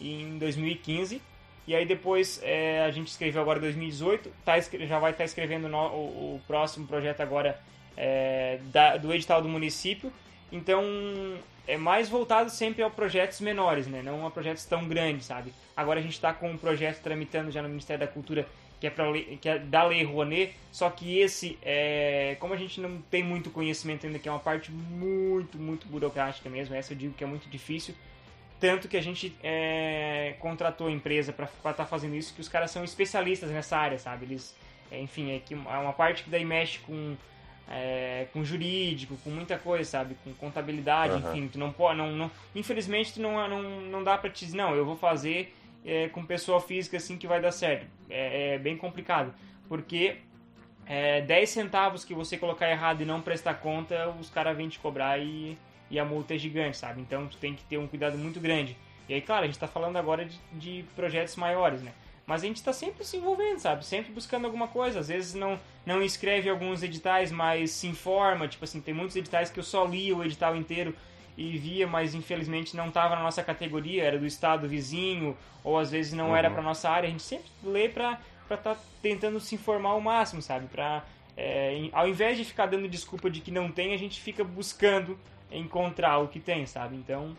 em 0.00 0.38
2015. 0.38 1.20
E 1.68 1.74
aí 1.76 1.84
depois 1.84 2.40
é, 2.42 2.82
a 2.82 2.90
gente 2.90 3.08
escreveu 3.08 3.42
agora 3.42 3.58
em 3.58 3.62
2018, 3.62 4.32
tá, 4.42 4.58
já 4.58 4.98
vai 4.98 5.10
estar 5.12 5.24
escrevendo 5.24 5.68
no- 5.68 5.76
o, 5.88 6.34
o 6.36 6.40
próximo 6.46 6.86
projeto 6.86 7.20
agora 7.20 7.60
é, 7.94 8.58
da- 8.72 8.96
do 8.96 9.12
edital 9.12 9.42
do 9.42 9.48
município. 9.50 10.10
Então 10.50 10.82
é 11.66 11.76
mais 11.76 12.08
voltado 12.08 12.48
sempre 12.48 12.82
a 12.82 12.88
projetos 12.88 13.38
menores, 13.42 13.86
né? 13.86 14.00
não 14.02 14.26
a 14.26 14.30
projetos 14.30 14.64
tão 14.64 14.88
grandes, 14.88 15.26
sabe? 15.26 15.52
Agora 15.76 16.00
a 16.00 16.02
gente 16.02 16.14
está 16.14 16.32
com 16.32 16.50
um 16.50 16.56
projeto 16.56 17.02
tramitando 17.02 17.50
já 17.50 17.60
no 17.60 17.68
Ministério 17.68 18.00
da 18.00 18.10
Cultura 18.10 18.46
que 18.80 18.86
é, 18.86 18.90
pra 18.90 19.04
que 19.40 19.48
é 19.48 19.58
da 19.58 19.82
Lei 19.84 20.04
Rouanet, 20.04 20.54
só 20.70 20.88
que 20.88 21.18
esse, 21.18 21.58
é, 21.62 22.36
como 22.38 22.54
a 22.54 22.56
gente 22.56 22.80
não 22.80 22.98
tem 23.10 23.22
muito 23.24 23.50
conhecimento 23.50 24.06
ainda, 24.06 24.18
que 24.20 24.28
é 24.28 24.32
uma 24.32 24.38
parte 24.38 24.70
muito, 24.70 25.58
muito 25.58 25.86
burocrática 25.88 26.48
mesmo, 26.48 26.74
essa 26.76 26.92
eu 26.92 26.96
digo 26.96 27.12
que 27.12 27.24
é 27.24 27.26
muito 27.26 27.48
difícil, 27.50 27.92
tanto 28.60 28.88
que 28.88 28.96
a 28.96 29.02
gente 29.02 29.36
é, 29.42 30.34
contratou 30.40 30.88
a 30.88 30.90
empresa 30.90 31.32
para 31.32 31.48
estar 31.70 31.86
fazendo 31.86 32.14
isso, 32.16 32.34
que 32.34 32.40
os 32.40 32.48
caras 32.48 32.70
são 32.70 32.82
especialistas 32.84 33.50
nessa 33.50 33.76
área, 33.76 33.98
sabe? 33.98 34.26
Eles, 34.26 34.56
é, 34.90 35.00
enfim, 35.00 35.32
é, 35.32 35.38
que 35.38 35.54
é 35.54 35.56
uma 35.56 35.92
parte 35.92 36.24
que 36.24 36.30
daí 36.30 36.44
mexe 36.44 36.78
com, 36.80 37.16
é, 37.70 38.26
com 38.32 38.44
jurídico, 38.44 39.16
com 39.18 39.30
muita 39.30 39.56
coisa, 39.58 39.88
sabe? 39.88 40.16
Com 40.24 40.32
contabilidade, 40.34 41.14
Aham. 41.14 41.30
enfim. 41.30 41.48
Tu 41.48 41.58
não 41.58 41.72
pode, 41.72 41.98
não, 41.98 42.10
não, 42.10 42.30
infelizmente, 42.54 43.14
tu 43.14 43.20
não, 43.20 43.48
não, 43.48 43.62
não 43.62 44.02
dá 44.02 44.18
pra 44.18 44.28
te 44.28 44.44
dizer, 44.44 44.56
não, 44.56 44.74
eu 44.74 44.84
vou 44.84 44.96
fazer 44.96 45.54
é, 45.84 46.08
com 46.08 46.24
pessoa 46.24 46.60
física 46.60 46.96
assim 46.96 47.16
que 47.16 47.26
vai 47.26 47.40
dar 47.40 47.52
certo. 47.52 47.86
É, 48.10 48.54
é 48.54 48.58
bem 48.58 48.76
complicado, 48.76 49.32
porque 49.68 50.16
é, 50.84 51.20
10 51.20 51.48
centavos 51.48 52.04
que 52.04 52.14
você 52.14 52.36
colocar 52.36 52.68
errado 52.68 53.02
e 53.02 53.04
não 53.04 53.20
prestar 53.20 53.54
conta, 53.54 54.08
os 54.20 54.30
caras 54.30 54.56
vêm 54.56 54.68
te 54.68 54.78
cobrar 54.78 55.18
e, 55.18 55.56
e 55.90 55.98
a 55.98 56.04
multa 56.04 56.34
é 56.34 56.38
gigante, 56.38 56.76
sabe? 56.76 57.00
Então 57.00 57.26
tu 57.26 57.36
tem 57.36 57.54
que 57.54 57.64
ter 57.64 57.78
um 57.78 57.86
cuidado 57.86 58.16
muito 58.18 58.40
grande. 58.40 58.76
E 59.08 59.14
aí, 59.14 59.20
claro, 59.22 59.44
a 59.44 59.46
gente 59.46 59.58
tá 59.58 59.66
falando 59.66 59.96
agora 59.96 60.24
de, 60.24 60.38
de 60.52 60.84
projetos 60.94 61.34
maiores, 61.36 61.82
né? 61.82 61.92
Mas 62.26 62.42
a 62.42 62.46
gente 62.46 62.56
está 62.56 62.74
sempre 62.74 63.06
se 63.06 63.16
envolvendo, 63.16 63.58
sabe? 63.58 63.86
Sempre 63.86 64.12
buscando 64.12 64.44
alguma 64.44 64.68
coisa. 64.68 65.00
Às 65.00 65.08
vezes 65.08 65.32
não, 65.32 65.58
não 65.86 66.02
escreve 66.02 66.50
alguns 66.50 66.82
editais, 66.82 67.32
mas 67.32 67.70
se 67.70 67.86
informa. 67.86 68.46
Tipo 68.46 68.64
assim, 68.64 68.82
tem 68.82 68.92
muitos 68.92 69.16
editais 69.16 69.50
que 69.50 69.58
eu 69.58 69.64
só 69.64 69.86
li 69.86 70.12
o 70.12 70.22
edital 70.22 70.54
inteiro 70.54 70.94
e 71.38 71.56
via, 71.56 71.86
mas 71.86 72.14
infelizmente 72.14 72.76
não 72.76 72.88
estava 72.88 73.16
na 73.16 73.22
nossa 73.22 73.42
categoria, 73.42 74.04
era 74.04 74.18
do 74.18 74.26
estado 74.26 74.68
vizinho, 74.68 75.34
ou 75.64 75.78
às 75.78 75.90
vezes 75.90 76.12
não 76.12 76.30
uhum. 76.30 76.36
era 76.36 76.50
para 76.50 76.60
nossa 76.60 76.90
área. 76.90 77.06
A 77.06 77.10
gente 77.10 77.22
sempre 77.22 77.48
lê 77.62 77.88
para 77.88 78.20
estar 78.42 78.58
tá 78.58 78.76
tentando 79.00 79.40
se 79.40 79.54
informar 79.54 79.90
ao 79.90 80.00
máximo, 80.00 80.42
sabe? 80.42 80.66
Pra, 80.66 81.02
é, 81.34 81.88
ao 81.92 82.06
invés 82.06 82.36
de 82.36 82.44
ficar 82.44 82.66
dando 82.66 82.86
desculpa 82.88 83.30
de 83.30 83.40
que 83.40 83.50
não 83.50 83.72
tem, 83.72 83.94
a 83.94 83.96
gente 83.96 84.20
fica 84.20 84.44
buscando 84.44 85.18
encontrar 85.50 86.18
o 86.18 86.28
que 86.28 86.40
tem, 86.40 86.66
sabe? 86.66 86.96
Então. 86.96 87.36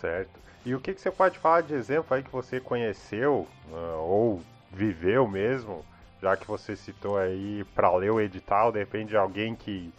Certo. 0.00 0.30
E 0.64 0.74
o 0.74 0.80
que, 0.80 0.94
que 0.94 1.00
você 1.00 1.10
pode 1.10 1.38
falar 1.38 1.62
de 1.62 1.74
exemplo 1.74 2.14
aí 2.14 2.22
que 2.22 2.30
você 2.30 2.60
conheceu 2.60 3.46
uh, 3.70 3.98
ou 4.00 4.42
viveu 4.72 5.28
mesmo, 5.28 5.84
já 6.20 6.36
que 6.36 6.46
você 6.46 6.74
citou 6.74 7.16
aí 7.16 7.64
para 7.74 7.94
ler 7.94 8.10
o 8.10 8.20
edital, 8.20 8.72
de 8.72 8.80
repente 8.80 9.10
de 9.10 9.16
alguém 9.16 9.54
que 9.54 9.92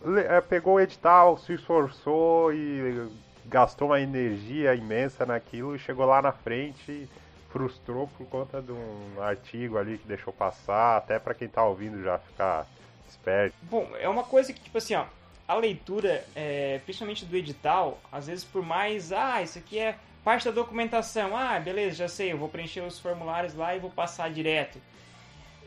uh, 0.00 0.42
pegou 0.48 0.74
o 0.74 0.80
edital, 0.80 1.36
se 1.36 1.52
esforçou 1.52 2.52
e 2.52 3.08
gastou 3.44 3.88
uma 3.88 4.00
energia 4.00 4.74
imensa 4.74 5.26
naquilo 5.26 5.76
e 5.76 5.78
chegou 5.78 6.06
lá 6.06 6.22
na 6.22 6.32
frente 6.32 7.08
frustrou 7.56 8.06
por 8.18 8.26
conta 8.26 8.60
de 8.60 8.70
um 8.70 9.22
artigo 9.22 9.78
ali 9.78 9.96
que 9.96 10.06
deixou 10.06 10.30
passar, 10.30 10.98
até 10.98 11.18
para 11.18 11.32
quem 11.32 11.48
tá 11.48 11.64
ouvindo 11.64 12.02
já 12.02 12.18
ficar 12.18 12.66
esperto. 13.10 13.54
Bom, 13.62 13.88
é 13.98 14.08
uma 14.08 14.24
coisa 14.24 14.52
que 14.52 14.60
tipo 14.60 14.78
assim, 14.78 14.94
ó, 14.94 15.04
a 15.46 15.54
leitura, 15.54 16.24
é, 16.34 16.80
principalmente 16.84 17.24
do 17.24 17.36
edital, 17.36 18.00
às 18.10 18.26
vezes 18.26 18.44
por 18.44 18.64
mais, 18.64 19.12
ah, 19.12 19.42
isso 19.42 19.58
aqui 19.58 19.78
é 19.78 19.96
parte 20.24 20.44
da 20.44 20.50
documentação, 20.50 21.36
ah, 21.36 21.58
beleza, 21.60 21.96
já 21.96 22.08
sei, 22.08 22.32
eu 22.32 22.38
vou 22.38 22.48
preencher 22.48 22.80
os 22.80 22.98
formulários 22.98 23.54
lá 23.54 23.76
e 23.76 23.78
vou 23.78 23.90
passar 23.90 24.30
direto. 24.30 24.80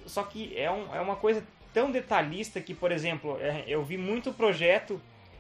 Só 0.06 0.24
que 0.24 0.58
é, 0.58 0.70
um, 0.70 0.94
é 0.94 1.00
uma 1.00 1.16
coisa 1.16 1.44
tão 1.74 1.92
detalhista 1.92 2.60
que, 2.60 2.74
por 2.74 2.92
exemplo, 2.92 3.38
é, 3.40 3.64
eu 3.68 3.84
vi 3.84 3.98
muito 3.98 4.34
projeto, 4.34 5.00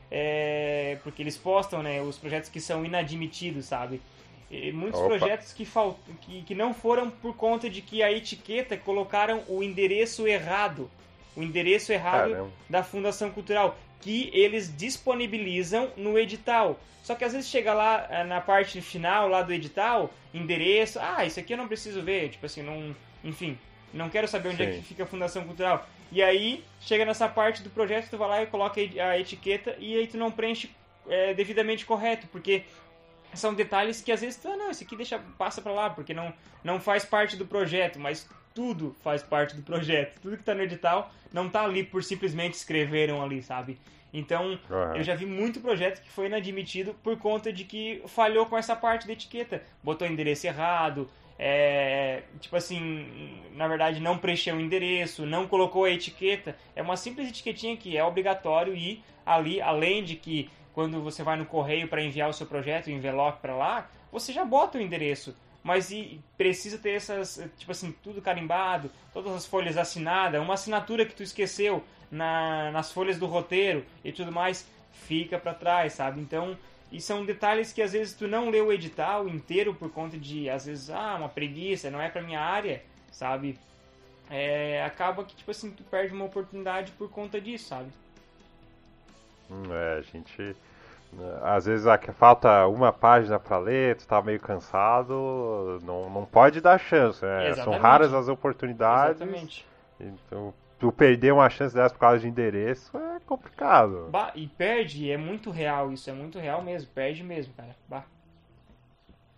é, 0.09 0.97
porque 1.03 1.21
eles 1.21 1.37
postam 1.37 1.83
né, 1.83 2.01
os 2.01 2.17
projetos 2.17 2.49
que 2.49 2.61
são 2.61 2.85
inadmitidos, 2.85 3.65
sabe? 3.65 4.01
E 4.49 4.71
muitos 4.71 4.99
Opa. 4.99 5.17
projetos 5.17 5.53
que, 5.53 5.65
falt... 5.65 5.97
que, 6.21 6.41
que 6.43 6.55
não 6.55 6.73
foram 6.73 7.09
por 7.09 7.35
conta 7.35 7.69
de 7.69 7.81
que 7.81 8.01
a 8.01 8.11
etiqueta 8.11 8.75
colocaram 8.77 9.43
o 9.47 9.61
endereço 9.61 10.27
errado. 10.27 10.89
O 11.35 11.43
endereço 11.43 11.91
errado 11.91 12.31
Caramba. 12.31 12.51
da 12.69 12.83
Fundação 12.83 13.31
Cultural 13.31 13.77
que 14.01 14.29
eles 14.33 14.75
disponibilizam 14.75 15.91
no 15.97 16.17
edital. 16.17 16.79
Só 17.03 17.15
que 17.15 17.23
às 17.23 17.33
vezes 17.33 17.49
chega 17.49 17.73
lá 17.73 18.07
eh, 18.09 18.23
na 18.23 18.39
parte 18.39 18.81
final 18.81 19.27
lá 19.27 19.41
do 19.41 19.53
edital, 19.53 20.11
endereço, 20.33 20.99
ah, 21.01 21.25
isso 21.25 21.39
aqui 21.39 21.53
eu 21.53 21.57
não 21.57 21.67
preciso 21.67 22.01
ver, 22.01 22.29
tipo 22.29 22.45
assim, 22.45 22.61
não, 22.61 22.95
enfim, 23.23 23.57
não 23.93 24.09
quero 24.09 24.27
saber 24.27 24.49
onde 24.49 24.57
Sim. 24.57 24.63
é 24.63 24.75
que 24.75 24.81
fica 24.83 25.03
a 25.03 25.07
Fundação 25.07 25.43
Cultural. 25.43 25.87
E 26.11 26.21
aí 26.21 26.63
chega 26.79 27.05
nessa 27.05 27.27
parte 27.27 27.61
do 27.61 27.69
projeto, 27.69 28.09
tu 28.09 28.17
vai 28.17 28.29
lá 28.29 28.43
e 28.43 28.47
coloca 28.47 28.79
a 28.79 29.19
etiqueta 29.19 29.75
e 29.79 29.97
aí 29.97 30.07
tu 30.07 30.17
não 30.17 30.31
preenche 30.31 30.69
é, 31.07 31.33
devidamente 31.33 31.85
correto, 31.85 32.27
porque 32.27 32.63
são 33.33 33.53
detalhes 33.53 34.01
que 34.01 34.11
às 34.11 34.21
vezes, 34.21 34.43
ah, 34.45 34.55
não, 34.55 34.71
isso 34.71 34.83
aqui 34.83 34.95
deixa 34.95 35.19
passa 35.37 35.61
para 35.61 35.71
lá, 35.71 35.89
porque 35.89 36.13
não 36.13 36.33
não 36.63 36.79
faz 36.79 37.05
parte 37.05 37.37
do 37.37 37.45
projeto, 37.45 37.99
mas 37.99 38.29
tudo 38.53 38.95
faz 39.03 39.23
parte 39.23 39.55
do 39.55 39.61
projeto. 39.61 40.19
Tudo 40.21 40.35
que 40.35 40.41
está 40.41 40.53
no 40.53 40.61
edital 40.61 41.11
não 41.31 41.47
está 41.47 41.63
ali 41.63 41.83
por 41.83 42.03
simplesmente 42.03 42.55
escreveram 42.55 43.21
ali, 43.21 43.41
sabe? 43.41 43.77
Então, 44.13 44.59
uhum. 44.69 44.95
eu 44.95 45.03
já 45.03 45.15
vi 45.15 45.25
muito 45.25 45.59
projeto 45.59 46.01
que 46.01 46.09
foi 46.09 46.25
inadmitido 46.25 46.95
por 47.03 47.17
conta 47.17 47.53
de 47.53 47.63
que 47.63 48.01
falhou 48.07 48.45
com 48.45 48.57
essa 48.57 48.75
parte 48.75 49.05
da 49.05 49.13
etiqueta. 49.13 49.61
Botou 49.83 50.07
endereço 50.07 50.47
errado, 50.47 51.07
é, 51.41 52.23
tipo 52.41 52.55
assim, 52.57 53.39
na 53.53 53.65
verdade 53.65 54.01
não 54.01 54.17
preencheu 54.17 54.57
o 54.57 54.59
endereço, 54.59 55.25
não 55.25 55.47
colocou 55.47 55.85
a 55.85 55.91
etiqueta. 55.91 56.55
É 56.75 56.81
uma 56.81 56.97
simples 56.97 57.29
etiquetinha 57.29 57.77
que 57.77 57.95
é 57.95 58.03
obrigatório 58.03 58.75
ir 58.75 59.03
ali, 59.25 59.61
além 59.61 60.03
de 60.03 60.15
que 60.15 60.49
quando 60.73 61.01
você 61.01 61.23
vai 61.23 61.37
no 61.37 61.45
correio 61.45 61.87
para 61.87 62.03
enviar 62.03 62.29
o 62.29 62.33
seu 62.33 62.45
projeto, 62.45 62.87
o 62.87 62.91
envelope 62.91 63.39
para 63.41 63.55
lá, 63.55 63.89
você 64.11 64.33
já 64.33 64.43
bota 64.43 64.77
o 64.77 64.81
endereço 64.81 65.35
mas 65.63 65.91
e 65.91 66.21
precisa 66.37 66.77
ter 66.77 66.91
essas, 66.91 67.49
tipo 67.57 67.71
assim, 67.71 67.91
tudo 68.03 68.21
carimbado, 68.21 68.89
todas 69.13 69.33
as 69.33 69.45
folhas 69.45 69.77
assinadas, 69.77 70.41
uma 70.41 70.53
assinatura 70.53 71.05
que 71.05 71.13
tu 71.13 71.23
esqueceu 71.23 71.83
na, 72.11 72.71
nas 72.71 72.91
folhas 72.91 73.17
do 73.17 73.25
roteiro 73.25 73.85
e 74.03 74.11
tudo 74.11 74.31
mais, 74.31 74.67
fica 74.91 75.37
para 75.37 75.53
trás, 75.53 75.93
sabe? 75.93 76.21
Então, 76.21 76.57
e 76.91 76.99
são 76.99 77.25
detalhes 77.25 77.71
que 77.71 77.81
às 77.81 77.91
vezes 77.93 78.13
tu 78.13 78.27
não 78.27 78.49
lê 78.49 78.61
o 78.61 78.71
edital 78.71 79.27
inteiro 79.27 79.75
por 79.75 79.91
conta 79.91 80.17
de, 80.17 80.49
às 80.49 80.65
vezes, 80.65 80.89
ah, 80.89 81.15
uma 81.15 81.29
preguiça, 81.29 81.91
não 81.91 82.01
é 82.01 82.09
pra 82.09 82.21
minha 82.21 82.39
área, 82.39 82.83
sabe? 83.11 83.57
É, 84.29 84.83
acaba 84.83 85.23
que, 85.23 85.35
tipo 85.35 85.51
assim, 85.51 85.71
tu 85.71 85.83
perde 85.83 86.13
uma 86.13 86.25
oportunidade 86.25 86.91
por 86.93 87.09
conta 87.09 87.39
disso, 87.39 87.69
sabe? 87.69 87.89
Hum, 89.49 89.63
é, 89.71 89.97
a 89.97 90.01
gente 90.01 90.55
às 91.41 91.65
vezes 91.65 91.85
falta 92.13 92.67
uma 92.67 92.93
página 92.93 93.39
para 93.39 93.57
ler, 93.57 93.95
tu 93.95 94.07
tá 94.07 94.21
meio 94.21 94.39
cansado, 94.39 95.79
não, 95.83 96.09
não 96.09 96.25
pode 96.25 96.61
dar 96.61 96.77
chance, 96.77 97.25
né? 97.25 97.53
São 97.55 97.77
raras 97.77 98.13
as 98.13 98.27
oportunidades. 98.27 99.21
Exatamente. 99.21 99.67
Então, 99.99 100.53
tu 100.77 100.91
perder 100.91 101.33
uma 101.33 101.49
chance 101.49 101.75
dessa 101.75 101.93
por 101.93 101.99
causa 101.99 102.19
de 102.19 102.27
endereço 102.27 102.95
é 102.97 103.19
complicado. 103.25 104.07
Bah, 104.11 104.31
e 104.35 104.47
perde, 104.47 105.11
é 105.11 105.17
muito 105.17 105.51
real 105.51 105.91
isso, 105.91 106.09
é 106.09 106.13
muito 106.13 106.39
real 106.39 106.61
mesmo, 106.61 106.89
perde 106.93 107.23
mesmo, 107.23 107.53
cara. 107.53 107.75
Bah. 107.87 108.05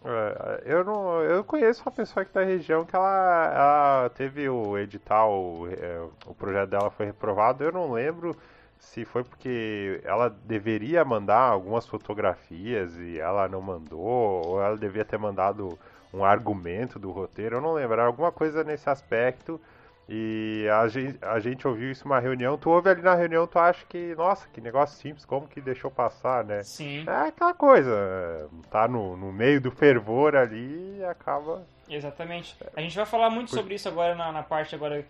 É, 0.04 0.64
eu 0.66 0.84
não, 0.84 1.22
eu 1.22 1.44
conheço 1.44 1.84
uma 1.84 1.92
pessoa 1.92 2.24
aqui 2.24 2.34
da 2.34 2.44
região 2.44 2.84
que 2.84 2.96
ela, 2.96 3.52
ela 3.54 4.10
teve 4.10 4.50
o 4.50 4.78
edital, 4.78 5.32
o, 5.32 5.68
é, 5.68 6.08
o 6.26 6.34
projeto 6.34 6.70
dela 6.70 6.90
foi 6.90 7.06
reprovado, 7.06 7.64
eu 7.64 7.72
não 7.72 7.92
lembro 7.92 8.36
se 8.82 9.06
foi 9.06 9.24
porque 9.24 10.02
ela 10.04 10.28
deveria 10.28 11.06
mandar 11.06 11.40
algumas 11.40 11.86
fotografias 11.86 12.98
e 12.98 13.20
ela 13.20 13.48
não 13.48 13.62
mandou, 13.62 14.02
ou 14.02 14.62
ela 14.62 14.76
devia 14.76 15.06
ter 15.06 15.18
mandado 15.18 15.80
um 16.12 16.26
argumento 16.26 17.00
do 17.00 17.12
roteiro, 17.12 17.58
eu 17.58 17.62
não 17.62 17.74
lembro, 17.74 17.94
era 17.94 18.06
alguma 18.06 18.32
coisa 18.32 18.64
nesse 18.64 18.90
aspecto. 18.90 19.62
E 20.10 20.68
a 20.70 20.88
gente, 20.90 21.18
a 21.22 21.40
gente 21.40 21.66
ouviu 21.66 21.90
isso 21.90 22.06
numa 22.06 22.20
reunião, 22.20 22.58
tu 22.58 22.70
ouve 22.70 22.90
ali 22.90 23.02
na 23.02 23.14
reunião, 23.16 23.48
tu 23.48 23.58
acha 23.58 23.86
que, 23.88 24.14
nossa, 24.16 24.46
que 24.50 24.60
negócio 24.60 25.00
simples, 25.00 25.24
como 25.24 25.48
que 25.48 25.62
deixou 25.62 25.90
passar, 25.90 26.44
né? 26.44 26.64
Sim. 26.64 27.06
É 27.08 27.28
aquela 27.28 27.54
coisa, 27.54 28.50
tá 28.70 28.90
no, 28.90 29.16
no 29.16 29.32
meio 29.32 29.62
do 29.62 29.72
fervor 29.72 30.36
ali 30.36 30.98
e 30.98 31.06
acaba. 31.06 31.66
Exatamente. 31.88 32.58
A 32.76 32.82
gente 32.82 32.96
vai 32.96 33.06
falar 33.06 33.30
muito 33.30 33.52
sobre 33.52 33.76
isso 33.76 33.88
agora 33.88 34.16
na, 34.16 34.34
na 34.34 34.44
parte 34.44 34.76
agora 34.76 35.06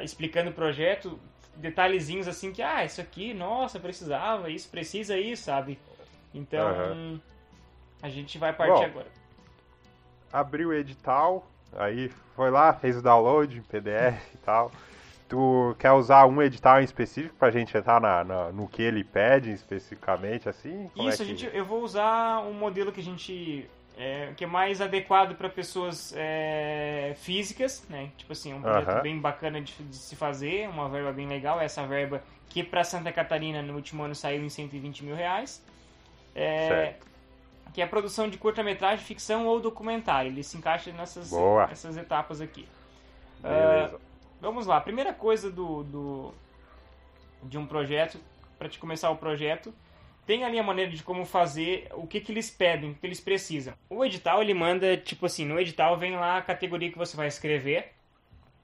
explicando 0.00 0.50
o 0.50 0.54
projeto, 0.54 1.18
detalhezinhos 1.56 2.28
assim 2.28 2.52
que, 2.52 2.62
ah, 2.62 2.84
isso 2.84 3.00
aqui, 3.00 3.32
nossa, 3.34 3.78
precisava, 3.78 4.50
isso 4.50 4.68
precisa 4.68 5.16
isso, 5.16 5.44
sabe? 5.44 5.78
Então, 6.32 6.92
uhum. 6.92 7.20
a 8.02 8.08
gente 8.08 8.38
vai 8.38 8.52
partir 8.52 8.72
Bom, 8.72 8.84
agora. 8.84 9.06
Abriu 10.32 10.70
o 10.70 10.74
edital, 10.74 11.46
aí 11.72 12.10
foi 12.34 12.50
lá, 12.50 12.72
fez 12.72 12.96
o 12.96 13.02
download 13.02 13.56
em 13.56 13.62
PDF 13.62 14.34
e 14.34 14.38
tal. 14.38 14.72
Tu 15.28 15.74
quer 15.78 15.92
usar 15.92 16.26
um 16.26 16.42
edital 16.42 16.80
em 16.80 16.84
específico 16.84 17.34
pra 17.36 17.50
gente 17.50 17.76
entrar 17.76 18.00
na, 18.00 18.22
na 18.22 18.52
no 18.52 18.68
que 18.68 18.82
ele 18.82 19.02
pede 19.02 19.52
especificamente, 19.52 20.48
assim? 20.48 20.90
Como 20.94 21.08
é 21.08 21.12
isso, 21.12 21.22
é 21.22 21.26
que... 21.26 21.32
a 21.32 21.34
gente, 21.34 21.56
eu 21.56 21.64
vou 21.64 21.82
usar 21.82 22.40
um 22.40 22.52
modelo 22.52 22.92
que 22.92 23.00
a 23.00 23.04
gente 23.04 23.68
é, 23.96 24.32
que 24.36 24.44
é 24.44 24.46
mais 24.46 24.80
adequado 24.80 25.36
para 25.36 25.48
pessoas 25.48 26.12
é, 26.16 27.14
físicas, 27.16 27.84
né? 27.88 28.10
Tipo 28.16 28.32
assim, 28.32 28.52
um 28.52 28.60
projeto 28.60 29.02
bem 29.02 29.18
bacana 29.18 29.60
de, 29.60 29.72
de, 29.72 29.96
se 29.96 30.16
fazer, 30.16 30.68
uma 30.68 30.88
verba 30.88 31.12
bem 31.12 31.28
legal. 31.28 31.60
Essa 31.60 31.86
verba 31.86 32.22
que 32.48 32.62
para 32.62 32.82
Santa 32.82 33.12
Catarina 33.12 33.62
no 33.62 33.74
último 33.74 34.02
ano 34.02 34.14
saiu 34.14 34.44
em 34.44 34.48
120 34.48 35.04
mil 35.04 35.14
reais. 35.14 35.64
É, 36.34 36.94
que 37.72 37.80
é 37.80 37.84
a 37.84 37.88
produção 37.88 38.28
de 38.28 38.38
curta-metragem, 38.38 39.04
ficção 39.04 39.46
ou 39.46 39.60
documentário. 39.60 40.30
Ele 40.30 40.42
se 40.42 40.56
encaixa 40.56 40.92
nessas, 40.92 41.32
nessas 41.68 41.96
etapas 41.96 42.40
aqui. 42.40 42.68
Uh, 43.40 43.98
vamos 44.40 44.66
lá. 44.66 44.80
Primeira 44.80 45.12
coisa 45.12 45.50
do, 45.50 45.82
do 45.82 46.34
de 47.42 47.58
um 47.58 47.66
projeto, 47.66 48.18
para 48.58 48.68
te 48.68 48.78
começar 48.78 49.10
o 49.10 49.16
projeto, 49.16 49.74
tem 50.26 50.44
ali 50.44 50.58
a 50.58 50.62
maneira 50.62 50.90
de 50.90 51.02
como 51.02 51.24
fazer, 51.24 51.88
o 51.92 52.06
que, 52.06 52.20
que 52.20 52.32
eles 52.32 52.50
pedem, 52.50 52.90
o 52.90 52.94
que 52.94 53.06
eles 53.06 53.20
precisam. 53.20 53.74
O 53.90 54.04
edital, 54.04 54.42
ele 54.42 54.54
manda, 54.54 54.96
tipo 54.96 55.26
assim, 55.26 55.44
no 55.44 55.58
edital 55.58 55.96
vem 55.96 56.16
lá 56.16 56.38
a 56.38 56.42
categoria 56.42 56.90
que 56.90 56.98
você 56.98 57.16
vai 57.16 57.28
escrever, 57.28 57.92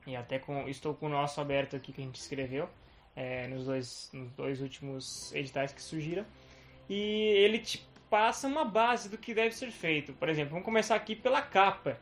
e 0.07 0.17
até 0.17 0.39
com, 0.39 0.69
estou 0.69 0.95
com 0.95 1.07
o 1.07 1.11
nosso 1.11 1.41
aberto 1.41 1.77
aqui 1.77 1.93
que 1.93 2.01
a 2.01 2.05
gente 2.05 2.21
escreveu, 2.21 2.69
é, 3.15 3.47
nos, 3.49 3.67
dois, 3.67 4.11
nos 4.13 4.33
dois 4.33 4.61
últimos 4.61 5.33
editais 5.35 5.73
que 5.73 5.83
surgiram, 5.83 6.25
e 6.89 6.99
ele 6.99 7.59
te 7.59 7.87
passa 8.11 8.49
uma 8.49 8.65
base 8.65 9.09
do 9.09 9.17
que 9.17 9.33
deve 9.33 9.55
ser 9.55 9.71
feito. 9.71 10.13
Por 10.15 10.29
exemplo, 10.29 10.51
vamos 10.51 10.65
começar 10.65 10.97
aqui 10.97 11.15
pela 11.15 11.41
capa, 11.41 11.97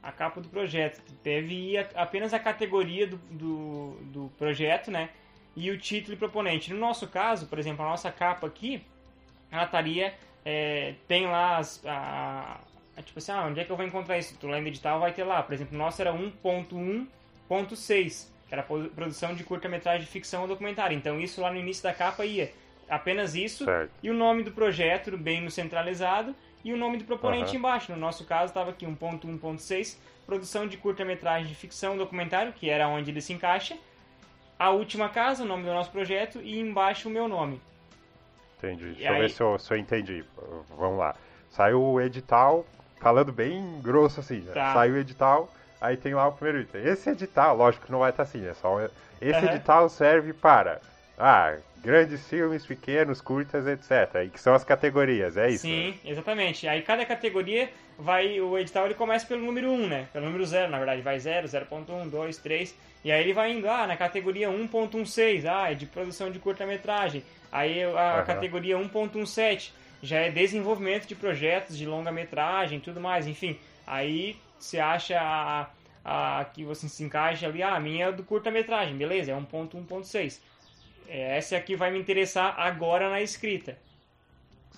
a 0.00 0.12
capa 0.12 0.40
do 0.40 0.48
projeto. 0.48 1.02
Deve 1.22 1.72
ir 1.72 1.88
apenas 1.96 2.32
a 2.32 2.38
categoria 2.38 3.08
do, 3.08 3.16
do, 3.16 3.98
do 4.02 4.32
projeto, 4.38 4.90
né? 4.90 5.10
E 5.56 5.70
o 5.72 5.76
título 5.76 6.14
e 6.14 6.16
proponente. 6.16 6.72
No 6.72 6.78
nosso 6.78 7.08
caso, 7.08 7.48
por 7.48 7.58
exemplo, 7.58 7.84
a 7.84 7.88
nossa 7.88 8.12
capa 8.12 8.46
aqui, 8.46 8.86
ela 9.50 9.64
estaria 9.64 10.14
é, 10.44 10.94
tem 11.06 11.26
lá 11.26 11.58
as, 11.58 11.82
a, 11.84 12.58
É 12.96 13.02
tipo 13.02 13.18
assim, 13.18 13.32
ah, 13.32 13.44
onde 13.46 13.60
é 13.60 13.64
que 13.64 13.70
eu 13.70 13.76
vou 13.76 13.84
encontrar 13.84 14.18
isso? 14.18 14.36
Tu 14.38 14.46
lá 14.46 14.60
no 14.60 14.66
edital 14.66 14.98
vai 14.98 15.12
ter 15.12 15.24
lá. 15.24 15.42
Por 15.42 15.52
exemplo, 15.52 15.74
o 15.74 15.78
nosso 15.78 16.00
era 16.00 16.12
1.1.6, 16.12 18.28
que 18.48 18.54
era 18.54 18.62
a 18.62 18.64
produção 18.64 19.34
de 19.34 19.44
curta-metragem 19.44 20.00
de 20.00 20.06
ficção 20.06 20.42
ou 20.42 20.48
documentário. 20.48 20.96
Então 20.96 21.20
isso 21.20 21.40
lá 21.40 21.50
no 21.50 21.58
início 21.58 21.82
da 21.82 21.92
capa 21.92 22.24
ia 22.24 22.52
apenas 22.88 23.34
isso 23.34 23.66
Certo. 23.66 23.90
e 24.02 24.08
o 24.08 24.14
nome 24.14 24.42
do 24.42 24.50
projeto 24.50 25.14
bem 25.18 25.42
no 25.42 25.50
centralizado 25.50 26.34
e 26.64 26.72
o 26.72 26.76
nome 26.76 26.96
do 26.96 27.04
proponente 27.04 27.50
Aham. 27.50 27.56
embaixo. 27.56 27.92
No 27.92 27.98
nosso 27.98 28.24
caso 28.24 28.46
estava 28.46 28.70
aqui 28.70 28.86
1.1.6, 28.86 29.98
produção 30.26 30.66
de 30.66 30.76
curta-metragem 30.76 31.46
de 31.46 31.54
ficção 31.54 31.92
ou 31.92 31.98
documentário, 31.98 32.52
que 32.52 32.70
era 32.70 32.88
onde 32.88 33.10
ele 33.10 33.20
se 33.20 33.32
encaixa. 33.32 33.76
A 34.58 34.70
última 34.70 35.08
casa, 35.08 35.44
o 35.44 35.46
nome 35.46 35.64
do 35.64 35.72
nosso 35.72 35.90
projeto 35.90 36.40
e 36.42 36.58
embaixo 36.58 37.08
o 37.08 37.12
meu 37.12 37.28
nome. 37.28 37.60
Entendi. 38.58 38.92
Deixa 38.92 39.08
eu 39.08 39.14
aí- 39.14 39.20
ver 39.20 39.30
se 39.30 39.40
eu, 39.40 39.58
se 39.58 39.72
eu 39.72 39.76
entendi. 39.78 40.24
Vamos 40.76 40.98
lá. 40.98 41.14
Saiu 41.50 41.82
o 41.82 42.00
edital, 42.00 42.66
falando 43.00 43.32
bem 43.32 43.80
grosso 43.82 44.20
assim, 44.20 44.40
né? 44.40 44.52
Tá. 44.52 44.74
Saiu 44.74 44.94
o 44.94 44.98
edital, 44.98 45.48
aí 45.80 45.96
tem 45.96 46.14
lá 46.14 46.28
o 46.28 46.32
primeiro 46.32 46.60
item. 46.60 46.82
Esse 46.84 47.10
edital, 47.10 47.56
lógico 47.56 47.86
que 47.86 47.92
não 47.92 48.00
vai 48.00 48.10
estar 48.10 48.22
assim, 48.24 48.46
é 48.46 48.54
só. 48.54 48.80
Esse 49.20 49.38
Aham. 49.38 49.46
edital 49.54 49.88
serve 49.88 50.32
para. 50.32 50.80
Ah, 51.18 51.56
grandes 51.82 52.28
filmes, 52.28 52.64
pequenos, 52.66 53.20
curtas, 53.20 53.66
etc. 53.66 54.24
E 54.26 54.28
que 54.28 54.40
são 54.40 54.54
as 54.54 54.62
categorias, 54.62 55.36
é 55.36 55.48
isso? 55.50 55.62
Sim, 55.62 55.98
exatamente. 56.04 56.68
Aí 56.68 56.82
cada 56.82 57.04
categoria 57.04 57.68
vai. 57.98 58.40
O 58.40 58.56
edital 58.58 58.84
ele 58.86 58.94
começa 58.94 59.26
pelo 59.26 59.44
número 59.44 59.68
1, 59.70 59.88
né? 59.88 60.08
Pelo 60.12 60.26
número 60.26 60.44
0, 60.44 60.70
na 60.70 60.78
verdade. 60.78 61.02
Vai 61.02 61.18
0, 61.18 61.48
0.1, 61.48 62.08
2, 62.08 62.36
3. 62.38 62.74
E 63.04 63.10
aí 63.10 63.20
ele 63.22 63.32
vai 63.32 63.52
indo, 63.52 63.68
ah, 63.68 63.86
na 63.86 63.96
categoria 63.96 64.48
1.16, 64.50 65.44
ah, 65.46 65.70
é 65.70 65.74
de 65.74 65.86
produção 65.86 66.30
de 66.30 66.38
curta-metragem. 66.38 67.24
Aí 67.50 67.82
a 67.82 67.88
Aham. 67.88 68.24
categoria 68.24 68.76
1.17 68.76 69.70
já 70.02 70.18
é 70.18 70.30
desenvolvimento 70.30 71.06
de 71.06 71.14
projetos 71.14 71.76
de 71.76 71.86
longa-metragem 71.86 72.78
e 72.78 72.80
tudo 72.80 73.00
mais, 73.00 73.26
enfim. 73.26 73.58
Aí 73.86 74.36
você 74.58 74.78
acha 74.78 75.18
a, 75.20 75.70
a, 76.04 76.44
que 76.44 76.64
você 76.64 76.88
se 76.88 77.02
encaixa 77.02 77.46
ali, 77.46 77.62
ah, 77.62 77.74
a 77.74 77.80
minha 77.80 78.06
é 78.06 78.12
do 78.12 78.22
curta-metragem, 78.22 78.96
beleza, 78.96 79.32
é 79.32 79.34
1.1.6. 79.34 80.40
É, 81.08 81.38
Essa 81.38 81.56
aqui 81.56 81.74
vai 81.74 81.90
me 81.90 81.98
interessar 81.98 82.54
agora 82.58 83.08
na 83.08 83.20
escrita. 83.20 83.78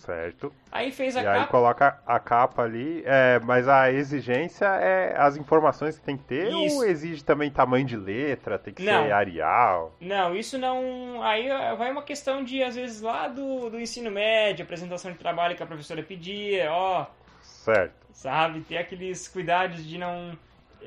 Certo. 0.00 0.50
Aí 0.72 0.90
fez 0.90 1.14
a 1.16 1.22
E 1.22 1.26
aí 1.26 1.38
capa. 1.40 1.50
coloca 1.50 2.00
a 2.06 2.18
capa 2.18 2.62
ali, 2.62 3.02
é, 3.04 3.38
mas 3.44 3.68
a 3.68 3.92
exigência 3.92 4.64
é 4.64 5.14
as 5.16 5.36
informações 5.36 5.98
que 5.98 6.04
tem 6.04 6.16
que 6.16 6.24
ter 6.24 6.48
Isso. 6.48 6.76
ou 6.76 6.84
exige 6.84 7.22
também 7.22 7.50
tamanho 7.50 7.84
de 7.84 7.96
letra, 7.96 8.58
tem 8.58 8.72
que 8.72 8.82
Não. 8.82 9.04
ser 9.04 9.12
Arial? 9.12 9.94
Não, 10.00 10.34
isso 10.34 10.56
não. 10.56 11.22
Aí 11.22 11.48
vai 11.76 11.90
uma 11.92 12.02
questão 12.02 12.42
de, 12.42 12.62
às 12.62 12.76
vezes, 12.76 13.02
lá 13.02 13.28
do, 13.28 13.68
do 13.68 13.78
ensino 13.78 14.10
médio, 14.10 14.62
apresentação 14.64 15.12
de 15.12 15.18
trabalho 15.18 15.54
que 15.54 15.62
a 15.62 15.66
professora 15.66 16.02
pedia, 16.02 16.72
ó, 16.72 17.04
Certo. 17.42 17.92
sabe? 18.12 18.60
Ter 18.62 18.78
aqueles 18.78 19.28
cuidados 19.28 19.86
de 19.86 19.98
não. 19.98 20.36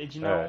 De 0.10 0.20
não. 0.20 0.28
É. 0.42 0.48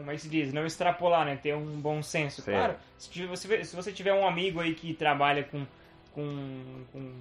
Como 0.00 0.10
é 0.10 0.14
que 0.14 0.20
se 0.22 0.28
diz? 0.28 0.52
Não 0.52 0.66
extrapolar, 0.66 1.24
né? 1.24 1.38
Ter 1.40 1.54
um 1.54 1.80
bom 1.80 2.02
senso. 2.02 2.42
Sim. 2.42 2.50
Claro, 2.50 2.74
se 2.98 3.24
você, 3.24 3.64
se 3.64 3.76
você 3.76 3.92
tiver 3.92 4.12
um 4.12 4.26
amigo 4.26 4.58
aí 4.60 4.74
que 4.74 4.92
trabalha 4.92 5.44
com. 5.44 5.64
com, 6.12 6.84
com 6.92 7.12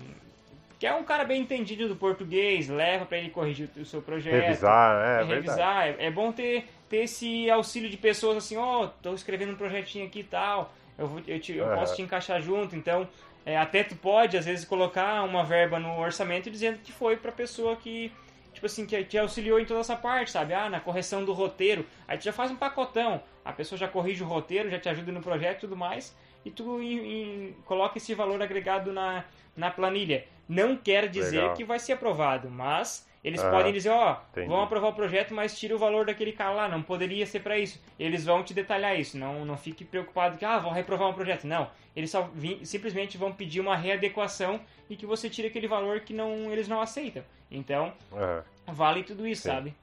que 0.83 0.87
é 0.87 0.93
um 0.93 1.03
cara 1.05 1.23
bem 1.23 1.39
entendido 1.41 1.87
do 1.87 1.95
português, 1.95 2.67
leva 2.67 3.05
pra 3.05 3.17
ele 3.17 3.29
corrigir 3.29 3.69
o 3.77 3.85
seu 3.85 4.01
projeto. 4.01 4.33
Revisar, 4.33 5.01
é, 5.01 5.21
É, 5.21 5.23
revisar. 5.23 5.87
É, 5.87 5.95
é 6.07 6.11
bom 6.11 6.29
ter, 6.33 6.65
ter 6.89 7.03
esse 7.05 7.49
auxílio 7.49 7.89
de 7.89 7.95
pessoas 7.95 8.35
assim, 8.35 8.57
ó, 8.57 8.87
tô 9.01 9.13
escrevendo 9.13 9.53
um 9.53 9.55
projetinho 9.55 10.05
aqui 10.05 10.19
e 10.19 10.23
tal, 10.25 10.73
eu, 10.97 11.07
vou, 11.07 11.21
eu, 11.25 11.39
te- 11.39 11.55
eu 11.55 11.63
Aham. 11.67 11.75
posso 11.77 11.95
te 11.95 12.01
encaixar 12.01 12.41
junto, 12.41 12.75
então 12.75 13.07
é, 13.45 13.57
até 13.57 13.81
tu 13.81 13.95
pode, 13.95 14.35
às 14.35 14.43
vezes, 14.45 14.65
colocar 14.65 15.23
uma 15.23 15.45
verba 15.45 15.79
no 15.79 15.97
orçamento 16.01 16.51
dizendo 16.51 16.79
que 16.79 16.91
foi 16.91 17.15
pra 17.15 17.31
pessoa 17.31 17.77
que, 17.77 18.11
tipo 18.53 18.65
assim, 18.65 18.85
que 18.85 19.01
te 19.05 19.17
auxiliou 19.17 19.61
em 19.61 19.65
toda 19.65 19.79
essa 19.79 19.95
parte, 19.95 20.31
sabe? 20.31 20.53
Ah, 20.53 20.69
na 20.69 20.81
correção 20.81 21.23
do 21.23 21.31
roteiro, 21.31 21.85
aí 22.05 22.17
tu 22.17 22.25
já 22.25 22.33
faz 22.33 22.51
um 22.51 22.57
pacotão, 22.57 23.23
a 23.45 23.53
pessoa 23.53 23.79
já 23.79 23.87
corrige 23.87 24.21
o 24.21 24.27
roteiro, 24.27 24.69
já 24.69 24.77
te 24.79 24.89
ajuda 24.89 25.13
no 25.13 25.21
projeto 25.21 25.59
e 25.59 25.61
tudo 25.61 25.77
mais, 25.77 26.13
e 26.43 26.51
tu 26.51 26.81
em- 26.81 26.97
em- 27.47 27.53
coloca 27.63 27.97
esse 27.97 28.13
valor 28.13 28.41
agregado 28.41 28.91
na, 28.91 29.23
na 29.55 29.71
planilha. 29.71 30.25
Não 30.47 30.75
quer 30.75 31.07
dizer 31.09 31.37
Legal. 31.41 31.53
que 31.55 31.63
vai 31.63 31.79
ser 31.79 31.93
aprovado, 31.93 32.49
mas 32.49 33.07
eles 33.23 33.41
Aham. 33.41 33.51
podem 33.51 33.71
dizer, 33.73 33.89
ó, 33.89 34.17
Entendi. 34.31 34.47
vão 34.49 34.61
aprovar 34.61 34.89
o 34.89 34.93
projeto, 34.93 35.33
mas 35.33 35.57
tira 35.57 35.73
o 35.73 35.79
valor 35.79 36.05
daquele 36.05 36.33
cara 36.33 36.51
lá, 36.51 36.67
não 36.67 36.81
poderia 36.81 37.25
ser 37.25 37.39
pra 37.39 37.57
isso. 37.57 37.81
Eles 37.97 38.25
vão 38.25 38.43
te 38.43 38.53
detalhar 38.53 38.99
isso, 38.99 39.17
não, 39.17 39.45
não 39.45 39.55
fique 39.57 39.85
preocupado 39.85 40.37
que, 40.37 40.43
ah, 40.43 40.57
vão 40.59 40.71
reprovar 40.71 41.07
um 41.09 41.13
projeto. 41.13 41.45
Não, 41.47 41.69
eles 41.95 42.11
só 42.11 42.23
vim- 42.35 42.65
simplesmente 42.65 43.17
vão 43.17 43.31
pedir 43.31 43.61
uma 43.61 43.77
readequação 43.77 44.59
e 44.89 44.95
que 44.97 45.05
você 45.05 45.29
tire 45.29 45.47
aquele 45.47 45.67
valor 45.67 46.01
que 46.01 46.13
não, 46.13 46.51
eles 46.51 46.67
não 46.67 46.81
aceitam. 46.81 47.23
Então, 47.49 47.93
Aham. 48.11 48.43
vale 48.67 49.03
tudo 49.03 49.25
isso, 49.25 49.43
Sim. 49.43 49.49
sabe? 49.49 49.73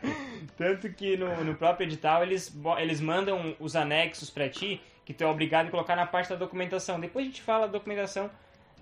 Tanto 0.56 0.88
que 0.92 1.16
no, 1.16 1.42
no 1.44 1.54
próprio 1.54 1.86
edital 1.86 2.22
eles, 2.22 2.54
eles 2.78 3.00
mandam 3.00 3.56
os 3.58 3.74
anexos 3.74 4.30
pra 4.30 4.48
ti, 4.48 4.80
que 5.04 5.12
tu 5.12 5.24
é 5.24 5.26
obrigado 5.26 5.66
a 5.66 5.70
colocar 5.70 5.96
na 5.96 6.06
parte 6.06 6.30
da 6.30 6.36
documentação. 6.36 7.00
Depois 7.00 7.24
a 7.26 7.28
gente 7.28 7.42
fala 7.42 7.66
da 7.66 7.72
documentação, 7.72 8.30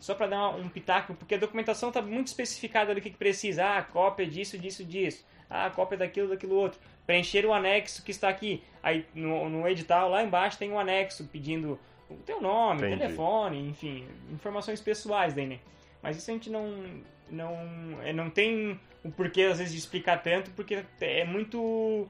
só 0.03 0.17
pra 0.17 0.27
dar 0.27 0.49
um 0.49 0.69
pitaco, 0.69 1.15
porque 1.15 1.37
a 1.37 1.38
documentação 1.38 1.93
tá 1.93 2.03
muito 2.03 2.27
especificada 2.27 2.93
do 2.93 3.01
que, 3.01 3.09
que 3.09 3.17
precisa. 3.17 3.65
Ah, 3.65 3.83
cópia 3.83 4.27
disso, 4.27 4.59
disso, 4.59 4.85
disso. 4.85 5.25
Ah, 5.49 5.71
cópia 5.71 5.97
daquilo, 5.97 6.29
daquilo 6.29 6.57
outro. 6.57 6.81
Preencher 7.07 7.47
o 7.47 7.55
anexo 7.55 8.03
que 8.03 8.11
está 8.11 8.29
aqui. 8.29 8.65
Aí 8.83 9.07
no, 9.15 9.49
no 9.49 9.69
edital, 9.69 10.11
lá 10.11 10.25
embaixo, 10.25 10.59
tem 10.59 10.73
um 10.73 10.79
anexo 10.79 11.29
pedindo 11.29 11.79
o 12.11 12.17
teu 12.17 12.41
nome, 12.41 12.81
Entendi. 12.81 12.99
telefone, 12.99 13.69
enfim, 13.69 14.05
informações 14.33 14.81
pessoais 14.81 15.35
daí, 15.35 15.47
né? 15.47 15.61
Mas 16.03 16.17
isso 16.17 16.29
a 16.33 16.35
gente 16.35 16.51
não, 16.51 17.01
não, 17.31 17.57
é, 18.03 18.12
não 18.12 18.29
tem 18.29 18.81
o 19.05 19.11
porquê, 19.12 19.43
às 19.43 19.59
vezes, 19.59 19.73
de 19.73 19.79
explicar 19.79 20.21
tanto, 20.21 20.51
porque 20.51 20.85
é 21.01 21.25
muito. 21.25 22.09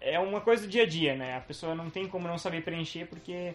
É 0.00 0.20
uma 0.20 0.40
coisa 0.40 0.62
do 0.62 0.68
dia 0.68 0.84
a 0.84 0.86
dia, 0.86 1.16
né? 1.16 1.36
A 1.36 1.40
pessoa 1.40 1.74
não 1.74 1.90
tem 1.90 2.06
como 2.06 2.28
não 2.28 2.38
saber 2.38 2.62
preencher, 2.62 3.06
porque 3.06 3.54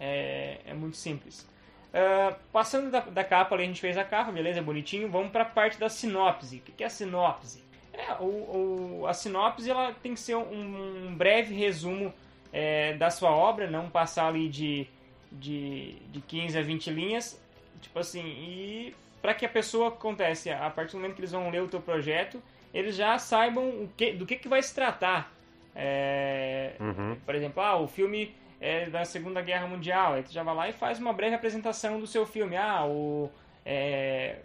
é, 0.00 0.58
é 0.66 0.74
muito 0.74 0.96
simples. 0.96 1.46
Ah, 1.94 2.34
passando 2.52 2.90
da, 2.90 3.00
da 3.00 3.22
capa, 3.24 3.54
ali 3.54 3.64
a 3.64 3.66
gente 3.66 3.80
fez 3.80 3.98
a 3.98 4.04
capa, 4.04 4.32
beleza, 4.32 4.60
é 4.60 4.62
bonitinho. 4.62 5.10
Vamos 5.10 5.30
para 5.30 5.42
a 5.42 5.46
parte 5.46 5.78
da 5.78 5.88
sinopse. 5.88 6.56
O 6.56 6.60
que 6.60 6.72
que 6.72 6.82
é 6.82 6.86
a 6.86 6.90
sinopse? 6.90 7.62
É, 7.92 8.14
o, 8.20 9.00
o- 9.02 9.06
a 9.06 9.12
sinopse 9.12 9.68
ela 9.70 9.92
tem 10.02 10.14
que 10.14 10.20
ser 10.20 10.34
um, 10.36 11.08
um 11.08 11.14
breve 11.14 11.54
resumo 11.54 12.12
é, 12.52 12.94
da 12.94 13.10
sua 13.10 13.30
obra, 13.30 13.70
não 13.70 13.90
passar 13.90 14.28
ali 14.28 14.48
de, 14.48 14.86
de, 15.30 15.92
de 16.10 16.20
15 16.22 16.58
a 16.58 16.62
20 16.62 16.90
linhas. 16.90 17.38
Tipo 17.82 17.98
assim, 17.98 18.22
e 18.24 18.94
para 19.20 19.34
que 19.34 19.44
a 19.44 19.48
pessoa 19.48 19.88
acontece, 19.88 20.50
a 20.50 20.70
partir 20.70 20.92
do 20.92 20.98
momento 21.00 21.14
que 21.14 21.20
eles 21.20 21.32
vão 21.32 21.50
ler 21.50 21.62
o 21.62 21.68
teu 21.68 21.80
projeto, 21.80 22.42
eles 22.72 22.96
já 22.96 23.18
saibam 23.18 23.68
o 23.68 23.90
que, 23.96 24.12
do 24.12 24.24
que, 24.24 24.36
que 24.36 24.48
vai 24.48 24.62
se 24.62 24.74
tratar. 24.74 25.30
É, 25.74 26.72
Uhum. 26.80 27.16
por 27.26 27.34
exemplo, 27.34 27.62
ah, 27.62 27.76
o 27.76 27.86
filme 27.86 28.34
é 28.62 28.88
da 28.88 29.04
Segunda 29.04 29.42
Guerra 29.42 29.66
Mundial. 29.66 30.14
Aí 30.14 30.22
tu 30.22 30.32
já 30.32 30.44
vai 30.44 30.54
lá 30.54 30.68
e 30.68 30.72
faz 30.72 31.00
uma 31.00 31.12
breve 31.12 31.34
apresentação 31.34 31.98
do 31.98 32.06
seu 32.06 32.24
filme. 32.24 32.56
Ah, 32.56 32.86
o 32.86 33.28
é, 33.66 34.36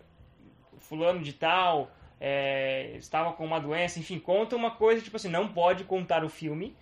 fulano 0.80 1.22
de 1.22 1.34
tal 1.34 1.92
é, 2.20 2.94
estava 2.96 3.32
com 3.34 3.46
uma 3.46 3.60
doença. 3.60 4.00
Enfim, 4.00 4.20
conta 4.20 4.56
uma 4.56 4.72
coisa, 4.72 5.02
tipo 5.02 5.16
assim, 5.16 5.30
não 5.30 5.48
pode 5.48 5.84
contar 5.84 6.26
o 6.26 6.30
filme, 6.30 6.76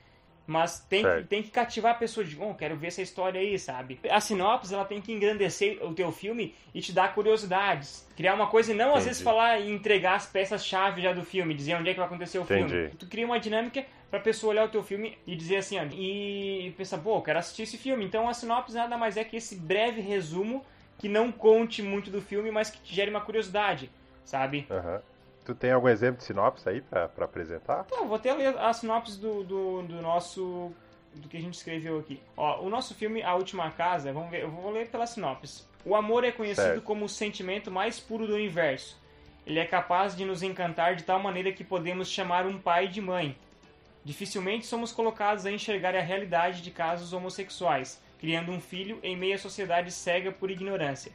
mas 0.48 0.80
tem, 0.80 1.04
que, 1.04 1.24
tem 1.24 1.43
que 1.43 1.50
cativar 1.50 1.91
a 1.91 1.98
pessoa 1.98 2.26
de, 2.26 2.38
oh, 2.39 2.54
quero 2.54 2.78
ver 2.78 2.88
essa 2.88 3.02
história 3.02 3.41
aí, 3.41 3.60
sabe? 3.60 4.00
A 4.10 4.21
sinopse, 4.21 4.74
ela 4.74 4.86
tem 4.86 5.02
que 5.02 5.12
engrandecer 5.12 5.84
o 5.84 5.93
teu 5.93 6.13
filme 6.13 6.56
e 6.74 6.80
te 6.80 6.93
dar 6.93 7.13
curiosidades. 7.13 8.08
Criar 8.15 8.36
uma 8.36 8.48
coisa 8.48 8.71
e 8.71 8.76
não, 8.76 8.89
às 8.89 8.91
Entendi. 8.91 9.08
vezes, 9.08 9.21
falar 9.24 9.60
e 9.60 9.69
entregar 9.69 10.15
as 10.15 10.26
peças-chave 10.26 11.02
já 11.02 11.12
do 11.12 11.24
filme, 11.24 11.54
dizer 11.54 11.76
onde 11.76 11.89
é 11.89 11.93
que 11.93 12.00
vai 12.00 12.08
acontecer 12.08 12.39
o 12.39 12.45
filme. 12.45 12.63
Entendi. 12.63 12.95
Tu 12.98 13.08
cria 13.08 13.26
uma 13.26 13.39
dinâmica 13.39 13.86
pra 14.10 14.20
pessoa 14.20 14.52
olhar 14.52 14.65
o 14.65 14.70
teu 14.70 14.84
filme 14.84 15.18
e 15.26 15.36
dizer 15.36 15.58
assim, 15.58 15.80
ó, 15.80 15.84
e 15.91 16.74
pensar, 16.78 16.98
pô, 17.00 17.18
eu 17.18 17.22
quero 17.22 17.39
assistir 17.39 17.63
esse 17.63 17.78
filme. 17.78 18.06
Então 18.06 18.30
a 18.30 18.34
sinopse 18.34 18.74
nada 18.76 18.98
mais 18.98 19.18
é 19.18 19.24
que 19.24 19.36
esse 19.38 19.56
breve 19.56 20.02
resumo 20.02 20.63
que 20.98 21.10
não 21.10 21.32
conte 21.32 21.82
muito 21.82 22.10
do 22.10 22.22
filme, 22.22 22.52
mas 22.52 22.70
que 22.70 22.80
te 22.80 22.94
gere 22.96 23.10
uma 23.12 23.22
curiosidade, 23.22 23.89
sabe? 24.24 24.65
Aham. 24.70 25.02
Tu 25.44 25.54
tem 25.54 25.72
algum 25.72 25.88
exemplo 25.89 26.18
de 26.18 26.24
sinopse 26.24 26.68
aí 26.68 26.82
pra, 26.82 27.08
pra 27.08 27.26
apresentar? 27.26 27.86
Vou 27.89 28.15
até 28.15 28.34
ler 28.34 28.58
a 28.58 28.74
sinopse 28.74 29.20
do, 29.20 29.44
do, 29.44 29.82
do 29.84 30.02
nosso. 30.02 30.72
do 31.13 31.28
que 31.30 31.38
a 31.38 31.41
gente 31.41 31.54
escreveu 31.54 32.00
aqui. 32.00 32.20
Ó, 32.36 32.62
o 32.62 32.70
nosso 32.70 32.96
filme 32.96 33.22
A 33.22 33.36
Última 33.36 33.70
Casa, 33.70 34.12
vamos 34.12 34.32
ver, 34.32 34.41
eu 34.41 34.50
vou 34.50 34.72
ler 34.72 34.88
pela 34.89 35.06
sinopse. 35.06 35.63
O 35.86 35.96
amor 35.96 36.24
é 36.24 36.32
conhecido 36.32 36.65
Certo. 36.65 36.82
como 36.82 37.06
o 37.06 37.10
sentimento 37.10 37.70
mais 37.70 38.00
puro 38.00 38.26
do 38.26 38.34
universo. 38.34 39.00
Ele 39.46 39.60
é 39.60 39.65
capaz 39.65 40.15
de 40.15 40.26
nos 40.26 40.41
encantar 40.41 40.96
de 40.96 41.04
tal 41.04 41.20
maneira 41.20 41.52
que 41.52 41.63
podemos 41.63 42.10
chamar 42.10 42.48
um 42.48 42.58
pai 42.58 42.88
de 42.88 43.00
mãe. 43.00 43.38
Dificilmente 44.06 44.67
somos 44.67 44.91
colocados 44.91 45.47
a 45.47 45.51
enxergar 45.51 45.95
a 45.95 45.99
realidade 45.99 46.62
de 46.62 46.69
casos 46.69 47.12
homossexuais, 47.12 47.99
criando 48.19 48.51
um 48.51 48.62
filho 48.62 48.99
em 49.01 49.17
meio 49.17 49.33
à 49.33 49.39
sociedade 49.39 49.91
cega 49.91 50.31
por 50.31 50.51
ignorância. 50.51 51.12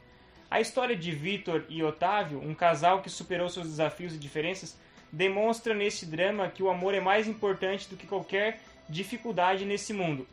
A 0.49 0.59
história 0.59 0.93
de 0.93 1.09
Vitor 1.09 1.63
e 1.69 1.81
Otávio, 1.81 2.41
um 2.43 2.53
casal 2.53 3.01
que 3.01 3.09
superou 3.09 3.47
seus 3.47 3.67
desafios 3.67 4.13
e 4.13 4.19
diferenças, 4.19 4.77
demonstra 5.09 5.73
neste 5.73 6.05
drama 6.05 6.49
que 6.49 6.61
o 6.61 6.69
amor 6.69 6.93
é 6.93 6.99
mais 6.99 7.29
importante 7.29 7.87
do 7.87 7.95
que 7.95 8.05
qualquer 8.05 8.59
dificuldade 8.89 9.63
nesse 9.63 9.93
mundo. 9.93 10.27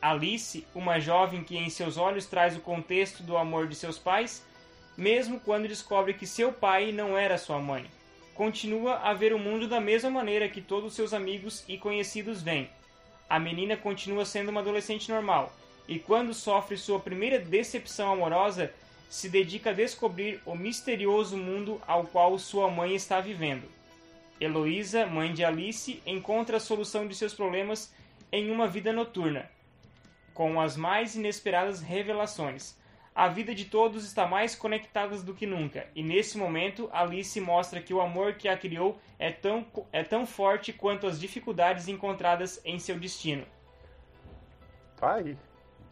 Alice, 0.00 0.66
uma 0.74 0.98
jovem 0.98 1.44
que 1.44 1.58
em 1.58 1.68
seus 1.68 1.98
olhos 1.98 2.24
traz 2.24 2.56
o 2.56 2.60
contexto 2.60 3.22
do 3.22 3.36
amor 3.36 3.68
de 3.68 3.74
seus 3.74 3.98
pais, 3.98 4.42
mesmo 4.96 5.38
quando 5.38 5.68
descobre 5.68 6.14
que 6.14 6.26
seu 6.26 6.50
pai 6.50 6.92
não 6.92 7.16
era 7.16 7.36
sua 7.36 7.58
mãe. 7.58 7.84
Continua 8.34 8.96
a 8.96 9.14
ver 9.14 9.32
o 9.32 9.38
mundo 9.38 9.68
da 9.68 9.80
mesma 9.80 10.10
maneira 10.10 10.48
que 10.48 10.60
todos 10.60 10.94
seus 10.94 11.14
amigos 11.14 11.64
e 11.68 11.78
conhecidos 11.78 12.42
veem. 12.42 12.68
A 13.28 13.38
menina 13.38 13.76
continua 13.76 14.24
sendo 14.24 14.50
uma 14.50 14.60
adolescente 14.60 15.08
normal, 15.10 15.52
e 15.88 15.98
quando 15.98 16.34
sofre 16.34 16.76
sua 16.76 16.98
primeira 16.98 17.38
decepção 17.38 18.12
amorosa, 18.12 18.72
se 19.08 19.28
dedica 19.28 19.70
a 19.70 19.74
descobrir 19.74 20.40
o 20.44 20.56
misterioso 20.56 21.36
mundo 21.36 21.80
ao 21.86 22.04
qual 22.04 22.38
sua 22.38 22.68
mãe 22.70 22.94
está 22.94 23.20
vivendo. 23.20 23.68
Heloísa, 24.40 25.06
mãe 25.06 25.32
de 25.32 25.44
Alice, 25.44 26.02
encontra 26.04 26.56
a 26.56 26.60
solução 26.60 27.06
de 27.06 27.14
seus 27.14 27.32
problemas 27.32 27.94
em 28.32 28.50
uma 28.50 28.66
vida 28.66 28.92
noturna, 28.92 29.48
com 30.32 30.60
as 30.60 30.76
mais 30.76 31.14
inesperadas 31.14 31.80
revelações. 31.80 32.76
A 33.14 33.28
vida 33.28 33.54
de 33.54 33.64
todos 33.66 34.04
está 34.04 34.26
mais 34.26 34.56
conectada 34.56 35.16
do 35.18 35.32
que 35.34 35.46
nunca, 35.46 35.86
e 35.94 36.02
nesse 36.02 36.36
momento 36.36 36.90
Alice 36.92 37.40
mostra 37.40 37.80
que 37.80 37.94
o 37.94 38.00
amor 38.00 38.34
que 38.34 38.48
a 38.48 38.56
criou 38.56 38.98
é 39.20 39.30
tão, 39.30 39.64
é 39.92 40.02
tão 40.02 40.26
forte 40.26 40.72
quanto 40.72 41.06
as 41.06 41.20
dificuldades 41.20 41.86
encontradas 41.86 42.60
em 42.64 42.78
seu 42.80 42.98
destino. 42.98 43.46
Tá 44.96 45.14
aí. 45.14 45.36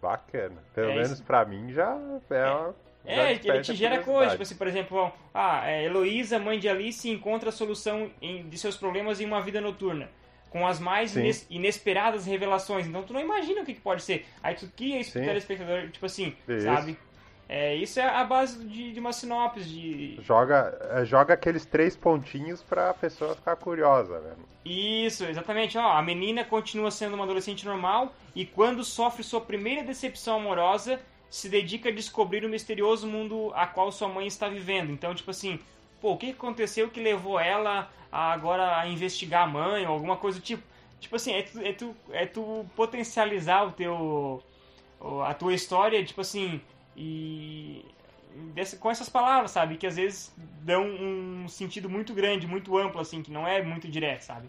Bacana. 0.01 0.62
Pelo 0.75 0.91
É 0.91 0.95
menos 0.97 1.20
pra 1.20 1.45
mim 1.45 1.73
já 1.73 1.91
é 1.91 1.95
uma. 1.95 2.75
já 3.05 3.12
É, 3.23 3.33
ele 3.33 3.61
te 3.61 3.75
gera 3.75 4.03
coisa, 4.03 4.31
tipo 4.33 4.43
assim, 4.43 4.57
por 4.57 4.66
exemplo, 4.66 5.12
ah, 5.33 5.68
é, 5.70 5.85
Heloísa, 5.85 6.41
mãe 6.41 6.59
de 6.59 6.68
Alice, 6.68 7.09
encontra 7.09 7.51
a 7.51 7.53
solução 7.53 8.11
em- 8.20 8.49
de 8.49 8.59
seus 8.59 8.77
problemas 8.77 9.20
em 9.20 9.27
uma 9.27 9.41
vida 9.41 9.61
noturna. 9.61 10.11
Com 10.51 10.66
as 10.66 10.79
mais 10.81 11.16
ines- 11.16 11.47
inesperadas 11.49 12.27
revelações. 12.27 12.87
Então 12.87 13.03
tu 13.05 13.12
não 13.12 13.20
imagina 13.20 13.62
o 13.62 13.64
que, 13.64 13.75
que 13.75 13.81
pode 13.81 14.03
ser. 14.03 14.27
Aí 14.43 14.55
tu 14.55 14.68
cria 14.77 14.99
isso 15.01 15.12
pro 15.12 15.23
telespectador, 15.23 15.89
tipo 15.91 16.05
assim, 16.05 16.37
Isso. 16.49 16.66
sabe? 16.66 16.99
É, 17.55 17.75
isso 17.75 18.01
é 18.01 18.09
a 18.09 18.25
base 18.25 18.65
de, 18.65 18.95
de 18.95 18.99
uma 18.99 19.13
sinopse, 19.13 19.63
de... 19.69 20.19
Joga, 20.23 20.75
é, 20.91 21.05
joga 21.05 21.35
aqueles 21.35 21.67
três 21.67 21.95
pontinhos 21.95 22.63
pra 22.63 22.95
pessoa 22.95 23.35
ficar 23.35 23.57
curiosa, 23.57 24.21
né? 24.21 24.33
Isso, 24.65 25.25
exatamente. 25.25 25.77
Ó, 25.77 25.87
a 25.87 26.01
menina 26.01 26.47
continua 26.47 26.91
sendo 26.91 27.15
uma 27.15 27.25
adolescente 27.25 27.67
normal 27.67 28.15
e 28.35 28.47
quando 28.47 28.83
sofre 28.83 29.23
sua 29.23 29.39
primeira 29.39 29.83
decepção 29.83 30.39
amorosa, 30.39 30.99
se 31.29 31.47
dedica 31.47 31.91
a 31.91 31.93
descobrir 31.93 32.43
o 32.43 32.49
misterioso 32.49 33.07
mundo 33.07 33.53
a 33.55 33.67
qual 33.67 33.93
sua 33.93 34.09
mãe 34.09 34.27
está 34.27 34.49
vivendo. 34.49 34.91
Então, 34.91 35.15
tipo 35.15 35.31
assim, 35.31 35.61
pô, 36.01 36.13
o 36.13 36.17
que 36.17 36.31
aconteceu 36.31 36.89
que 36.89 37.03
levou 37.03 37.39
ela 37.39 37.91
a 38.11 38.33
agora 38.33 38.79
a 38.79 38.89
investigar 38.89 39.43
a 39.43 39.47
mãe 39.47 39.87
ou 39.87 39.93
alguma 39.93 40.17
coisa 40.17 40.39
do 40.39 40.43
tipo? 40.43 40.63
Tipo 40.99 41.17
assim, 41.17 41.35
é 41.35 41.43
tu, 41.43 41.61
é 41.61 41.73
tu, 41.75 41.97
é 42.13 42.25
tu 42.25 42.65
potencializar 42.75 43.67
o 43.67 43.73
teu 43.73 44.43
a 45.27 45.35
tua 45.35 45.53
história, 45.53 46.03
tipo 46.05 46.21
assim, 46.21 46.61
e 46.97 47.84
desse- 48.55 48.76
com 48.76 48.90
essas 48.90 49.09
palavras, 49.09 49.51
sabe? 49.51 49.76
Que 49.76 49.86
às 49.86 49.97
vezes 49.97 50.32
dão 50.62 50.84
um 50.84 51.49
sentido 51.49 51.88
muito 51.88 52.14
grande, 52.14 52.47
muito 52.47 52.76
amplo, 52.78 53.01
assim, 53.01 53.22
que 53.22 53.30
não 53.30 53.47
é 53.47 53.62
muito 53.62 53.88
direto, 53.88 54.22
sabe? 54.22 54.49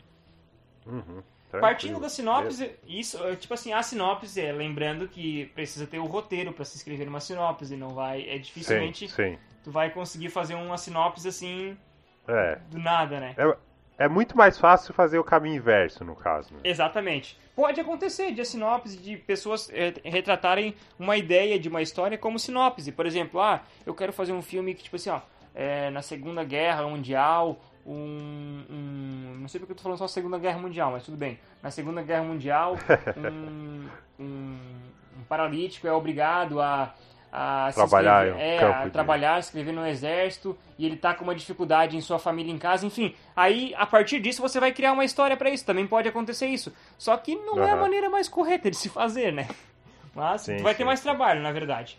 Uhum, 0.86 1.24
Partindo 1.62 2.00
da 2.00 2.10
sinopse, 2.10 2.72
isso, 2.86 3.24
é, 3.24 3.36
tipo 3.36 3.54
assim, 3.54 3.72
a 3.74 3.84
sinopse 3.84 4.42
é, 4.42 4.52
lembrando 4.52 5.08
que 5.08 5.46
precisa 5.54 5.86
ter 5.86 6.00
o 6.00 6.06
roteiro 6.06 6.52
para 6.52 6.66
se 6.66 6.76
escrever 6.78 7.08
uma 7.08 7.20
sinopse, 7.20 7.78
não 7.78 7.90
vai, 7.90 8.28
é 8.28 8.34
Sim, 8.36 8.42
dificilmente 8.42 9.08
sim. 9.08 9.38
tu 9.64 9.70
vai 9.70 9.92
conseguir 9.92 10.30
fazer 10.30 10.56
uma 10.56 10.78
sinopse 10.80 11.28
assim 11.28 11.78
É. 12.28 12.56
do 12.72 12.80
nada, 12.80 13.20
né? 13.20 13.36
É 13.38 13.56
muito 14.08 14.36
mais 14.36 14.58
fácil 14.58 14.94
fazer 14.94 15.20
o 15.20 15.24
caminho 15.24 15.56
inverso, 15.58 16.04
no 16.04 16.16
caso. 16.16 16.54
Né? 16.54 16.60
Exatamente. 16.64 17.38
Pode 17.56 17.80
acontecer 17.80 18.32
de 18.32 18.42
a 18.42 18.46
sinopse 18.46 18.98
de 18.98 19.16
pessoas 19.18 19.70
é, 19.72 19.94
retratarem 20.04 20.76
uma 20.98 21.16
ideia 21.16 21.60
de 21.60 21.70
uma 21.70 21.82
história 21.82 22.18
como 22.18 22.40
sinopse. 22.40 22.92
Por 22.92 23.06
exemplo, 23.06 23.40
ah, 23.40 23.62
eu 23.86 23.94
quero 23.94 24.12
fazer 24.12 24.32
um 24.34 24.42
filme 24.42 24.74
que, 24.74 24.84
tipo 24.84 24.96
assim, 24.96 25.10
ó, 25.12 25.22
é, 25.54 25.90
na 25.92 26.02
Segunda 26.02 26.44
Guerra 26.44 26.84
Mundial, 26.88 27.62
um, 27.86 28.64
um- 28.70 29.38
Não 29.40 29.48
sei 29.48 29.60
porque 29.60 29.74
eu 29.74 29.78
tô 29.78 29.84
falando 29.84 29.98
só 30.00 30.08
Segunda 30.08 30.40
Guerra 30.40 30.58
Mundial, 30.58 30.92
mas 30.92 31.04
tudo 31.04 31.18
bem. 31.18 31.40
Na 31.62 31.70
Segunda 31.70 32.02
Guerra 32.02 32.24
Mundial, 32.24 32.76
um, 33.18 33.88
um, 34.20 34.58
um 35.20 35.24
paralítico 35.30 35.88
é 35.88 35.92
obrigado 35.94 36.60
a. 36.60 36.94
a 37.36 37.72
Trabalhar 37.74 38.28
é, 38.40 38.60
campo 38.60 38.78
a 38.78 38.86
de- 38.86 38.92
trabalhar, 38.92 39.42
se 39.42 39.50
inscrever 39.50 39.74
no 39.74 39.84
exército, 39.88 40.56
e 40.78 40.86
ele 40.86 40.96
tá 40.98 41.16
com 41.16 41.24
uma 41.24 41.34
dificuldade 41.34 41.98
em 41.98 42.02
sua 42.02 42.20
família 42.20 42.52
em 42.54 42.60
casa, 42.60 42.86
enfim. 42.86 43.16
Aí, 43.36 43.74
a 43.76 43.88
partir 43.88 44.20
disso, 44.20 44.40
você 44.42 44.60
vai 44.60 44.72
criar 44.72 44.92
uma 44.94 45.04
história 45.04 45.36
pra 45.36 45.50
isso. 45.50 45.66
Também 45.66 45.88
pode 45.88 46.08
acontecer 46.08 46.46
isso. 46.46 46.72
Só 46.98 47.18
que 47.18 47.36
não 47.36 47.64
é 47.64 47.72
a 47.72 47.76
maneira 47.76 48.08
mais 48.10 48.30
correta 48.30 48.70
de 48.70 48.78
se 48.78 48.88
fazer, 48.88 49.34
né? 49.34 49.48
Mas 50.14 50.42
Sim, 50.44 50.58
tu 50.58 50.64
vai 50.64 50.74
ter 50.76 50.84
sim, 50.84 50.86
mais 50.86 51.00
sim. 51.00 51.04
trabalho, 51.06 51.42
na 51.42 51.52
verdade. 51.52 51.98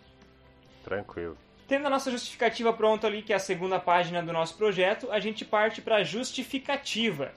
Tranquilo. 0.85 1.37
Tendo 1.67 1.87
a 1.87 1.91
nossa 1.91 2.11
justificativa 2.11 2.73
pronta 2.73 3.07
ali, 3.07 3.23
que 3.23 3.33
é 3.33 3.37
a 3.37 3.41
segunda 3.41 3.81
página 3.81 4.23
do 4.23 4.33
nosso 4.33 4.57
projeto, 4.57 5.11
a 5.11 5.19
gente 5.19 5.45
parte 5.45 5.81
para 5.83 5.97
a 5.97 6.05
justificativa. 6.05 7.33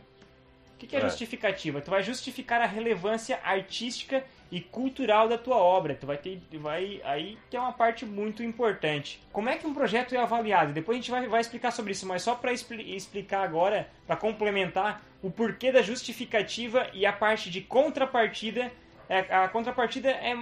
O 0.76 0.78
que, 0.78 0.86
que 0.86 0.96
é, 0.96 1.00
É. 1.00 1.02
justificativa? 1.02 1.82
Tu 1.82 1.90
vai 1.90 2.04
justificar 2.04 2.62
a 2.62 2.66
relevância 2.68 3.40
artística 3.44 4.24
e 4.52 4.62
cultural 4.62 5.28
da 5.28 5.38
tua 5.38 5.58
obra. 5.58 5.96
Tu 5.96 6.06
vai 6.06 6.18
ter, 6.18 6.42
vai 6.54 7.02
aí 7.04 7.38
que 7.50 7.58
é 7.58 7.60
uma 7.60 7.74
parte 7.74 8.06
muito 8.06 8.42
importante. 8.44 9.22
Como 9.32 9.50
é 9.50 9.58
que 9.58 9.68
um 9.68 9.74
projeto 9.74 10.14
é 10.16 10.18
avaliado? 10.18 10.74
Depois 10.74 10.98
a 10.98 11.02
gente 11.02 11.12
vai, 11.12 11.28
vai 11.28 11.42
explicar 11.42 11.72
sobre 11.72 11.92
isso, 11.92 12.08
mas 12.08 12.22
só 12.22 12.36
para 12.36 12.52
explicar 12.52 13.44
agora, 13.44 13.88
para 14.06 14.16
complementar 14.16 15.02
o 15.22 15.30
porquê 15.30 15.72
da 15.72 15.82
justificativa 15.82 16.88
e 16.94 17.06
a 17.06 17.14
parte 17.14 17.50
de 17.50 17.62
contrapartida. 17.62 18.72
É, 19.10 19.20
a 19.34 19.48
contrapartida 19.48 20.10
é, 20.10 20.34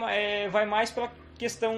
é- 0.44 0.50
vai 0.50 0.66
mais 0.66 0.92
pela 0.92 1.12
questão 1.38 1.76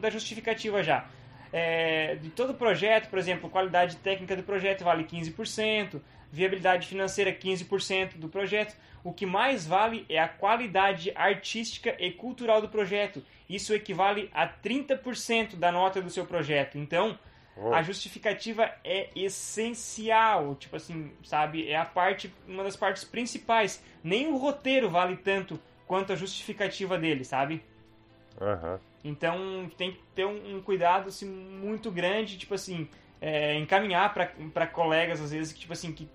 da 0.00 0.10
justificativa 0.10 0.82
já. 0.82 1.06
É, 1.52 2.14
de 2.16 2.30
todo 2.30 2.54
projeto, 2.54 3.08
por 3.08 3.18
exemplo, 3.18 3.50
qualidade 3.50 3.96
técnica 3.96 4.36
do 4.36 4.42
projeto 4.42 4.84
vale 4.84 5.04
15%, 5.04 6.00
viabilidade 6.30 6.86
financeira 6.86 7.32
15% 7.32 8.16
do 8.16 8.28
projeto. 8.28 8.76
O 9.02 9.12
que 9.12 9.24
mais 9.24 9.66
vale 9.66 10.04
é 10.08 10.18
a 10.18 10.28
qualidade 10.28 11.12
artística 11.14 11.96
e 11.98 12.10
cultural 12.12 12.60
do 12.60 12.68
projeto. 12.68 13.22
Isso 13.48 13.74
equivale 13.74 14.30
a 14.32 14.46
30% 14.46 15.56
da 15.56 15.72
nota 15.72 16.00
do 16.02 16.10
seu 16.10 16.26
projeto. 16.26 16.76
Então, 16.78 17.18
Oh, 17.56 17.74
a 17.74 17.82
justificativa 17.82 18.72
é 18.82 19.10
essencial, 19.14 20.54
tipo 20.54 20.76
assim, 20.76 21.12
sabe? 21.22 21.68
É 21.68 21.76
a 21.76 21.84
parte, 21.84 22.32
uma 22.48 22.64
das 22.64 22.76
partes 22.76 23.04
principais. 23.04 23.84
Nem 24.02 24.28
o 24.28 24.36
roteiro 24.36 24.88
vale 24.88 25.16
tanto 25.16 25.60
quanto 25.86 26.12
a 26.12 26.16
justificativa 26.16 26.96
dele, 26.96 27.22
sabe? 27.24 27.62
aham. 28.40 28.80
Então 29.02 29.70
tem 29.76 29.92
que 29.92 30.02
ter 30.14 30.26
um, 30.26 30.56
um 30.56 30.62
cuidado 30.62 31.08
assim, 31.08 31.26
muito 31.26 31.90
grande, 31.90 32.38
tipo 32.38 32.54
assim, 32.54 32.88
é, 33.20 33.56
encaminhar 33.56 34.12
para 34.12 34.66
colegas 34.66 35.20
às 35.20 35.30
vezes 35.30 35.52
que 35.52 35.60
tipo 35.60 35.72
assim 35.72 35.92
que, 35.92 36.08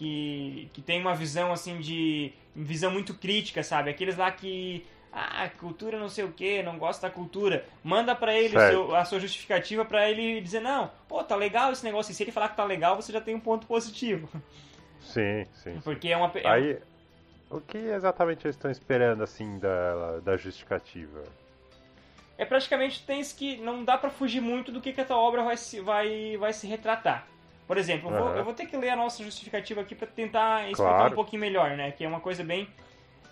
que 0.00 0.70
que 0.72 0.80
tem 0.80 0.98
uma 0.98 1.14
visão 1.14 1.52
assim 1.52 1.78
de 1.78 2.32
visão 2.56 2.90
muito 2.90 3.12
crítica, 3.12 3.62
sabe? 3.62 3.90
Aqueles 3.90 4.16
lá 4.16 4.32
que 4.32 4.84
ah, 5.12 5.48
cultura 5.58 5.98
não 5.98 6.08
sei 6.08 6.24
o 6.24 6.32
que, 6.32 6.62
não 6.62 6.78
gosta 6.78 7.06
da 7.08 7.12
cultura. 7.12 7.66
Manda 7.84 8.14
pra 8.14 8.34
ele 8.34 8.58
seu- 8.58 8.94
a 8.96 9.04
sua 9.04 9.20
justificativa 9.20 9.84
pra 9.84 10.08
ele 10.08 10.40
dizer, 10.40 10.60
não, 10.60 10.90
pô, 11.06 11.22
tá 11.22 11.36
legal 11.36 11.70
esse 11.72 11.84
negócio. 11.84 12.12
E 12.12 12.14
se 12.14 12.22
ele 12.22 12.32
falar 12.32 12.48
que 12.48 12.56
tá 12.56 12.64
legal, 12.64 12.96
você 12.96 13.12
já 13.12 13.20
tem 13.20 13.34
um 13.34 13.40
ponto 13.40 13.66
positivo. 13.66 14.28
Sim, 15.00 15.44
sim. 15.52 15.74
sim. 15.74 15.80
Porque 15.82 16.08
é 16.08 16.16
uma. 16.16 16.30
é 16.34 16.48
Aí, 16.48 16.78
o 17.50 17.60
que 17.60 17.76
exatamente 17.78 18.46
eles 18.46 18.56
estão 18.56 18.70
esperando, 18.70 19.22
assim, 19.22 19.58
da, 19.58 20.20
da 20.20 20.36
justificativa? 20.36 21.22
é 22.38 22.44
praticamente 22.46 23.04
tens 23.06 23.34
que 23.34 23.58
não 23.58 23.84
dá 23.84 23.98
pra 23.98 24.08
fugir 24.08 24.40
muito 24.40 24.72
do 24.72 24.80
que, 24.80 24.94
que 24.94 25.00
a 25.02 25.04
tua 25.04 25.18
obra 25.18 25.42
vai 25.42 25.58
se, 25.58 25.78
vai, 25.80 26.38
vai 26.38 26.54
se 26.54 26.66
retratar. 26.66 27.26
Por 27.70 27.78
exemplo, 27.78 28.10
eu 28.10 28.18
vou, 28.18 28.34
eu 28.34 28.44
vou 28.44 28.52
ter 28.52 28.66
que 28.66 28.76
ler 28.76 28.88
a 28.88 28.96
nossa 28.96 29.22
justificativa 29.22 29.80
aqui 29.80 29.94
pra 29.94 30.04
tentar 30.04 30.68
explicar 30.68 30.96
Claro. 30.96 31.12
um 31.12 31.14
pouquinho 31.14 31.38
melhor, 31.38 31.76
né? 31.76 31.92
Que 31.92 32.04
é 32.04 32.08
uma 32.08 32.18
coisa 32.18 32.42
bem 32.42 32.66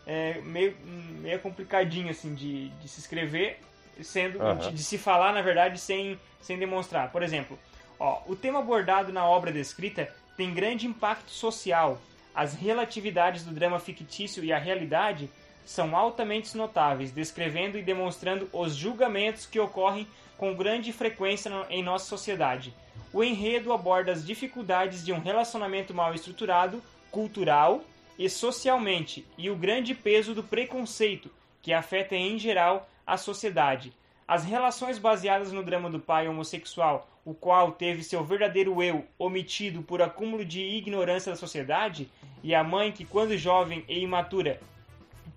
é, 0.07 0.41
meio, 0.43 0.77
meio 0.85 1.41
complicadinha 1.41 2.13
assim 2.13 2.37
de, 2.37 2.69
de 2.69 2.87
se 2.87 3.01
escrever, 3.01 3.59
sendo 4.01 4.41
Aham. 4.41 4.55
de, 4.59 4.75
de 4.75 4.85
se 4.85 4.97
falar 4.97 5.33
na 5.33 5.43
verdade 5.43 5.77
sem, 5.81 6.17
sem 6.41 6.57
demonstrar. 6.57 7.11
Por 7.11 7.25
exemplo, 7.25 7.59
ó, 7.99 8.21
o 8.29 8.37
tema 8.37 8.61
abordado 8.61 9.13
na 9.13 9.27
obra 9.27 9.51
descrita 9.51 10.09
tem 10.37 10.55
grande 10.55 10.87
impacto 10.87 11.33
social. 11.33 12.01
As 12.33 12.55
relatividades 12.55 13.43
do 13.43 13.51
drama 13.53 13.81
fictício 13.81 14.45
e 14.45 14.53
a 14.53 14.59
realidade 14.59 15.29
são 15.65 15.97
altamente 15.97 16.57
notáveis, 16.57 17.11
descrevendo 17.11 17.77
e 17.77 17.83
demonstrando 17.83 18.49
os 18.53 18.77
julgamentos 18.77 19.47
que 19.47 19.59
ocorrem 19.59 20.07
com 20.37 20.55
grande 20.55 20.93
frequência 20.93 21.51
em 21.69 21.83
nossa 21.83 22.05
sociedade. 22.05 22.73
O 23.13 23.25
enredo 23.25 23.73
aborda 23.73 24.13
as 24.13 24.27
dificuldades 24.27 25.05
de 25.05 25.13
um 25.13 25.21
relacionamento 25.21 25.95
mal 25.95 26.15
estruturado, 26.15 26.83
cultural 27.11 27.83
e 28.19 28.29
socialmente, 28.29 29.27
e 29.39 29.49
o 29.49 29.57
grande 29.57 29.95
peso 29.95 30.35
do 30.35 30.43
preconceito, 30.43 31.31
que 31.63 31.73
afeta 31.73 32.15
em 32.15 32.39
geral 32.39 32.89
a 33.07 33.17
sociedade. 33.17 33.95
As 34.27 34.45
relações 34.45 34.99
baseadas 34.99 35.53
no 35.53 35.63
drama 35.63 35.89
do 35.89 35.99
pai 35.99 36.29
homossexual, 36.29 37.09
o 37.25 37.33
qual 37.33 37.73
teve 37.73 38.03
seu 38.03 38.23
verdadeiro 38.23 38.83
eu 38.83 39.07
omitido 39.19 39.83
por 39.83 40.03
acúmulo 40.03 40.45
de 40.45 40.61
ignorância 40.61 41.33
da 41.33 41.37
sociedade, 41.37 42.11
e 42.43 42.55
a 42.55 42.63
mãe 42.63 42.93
que, 42.93 43.07
quando 43.07 43.39
jovem 43.39 43.85
e 43.89 44.01
imatura, 44.01 44.61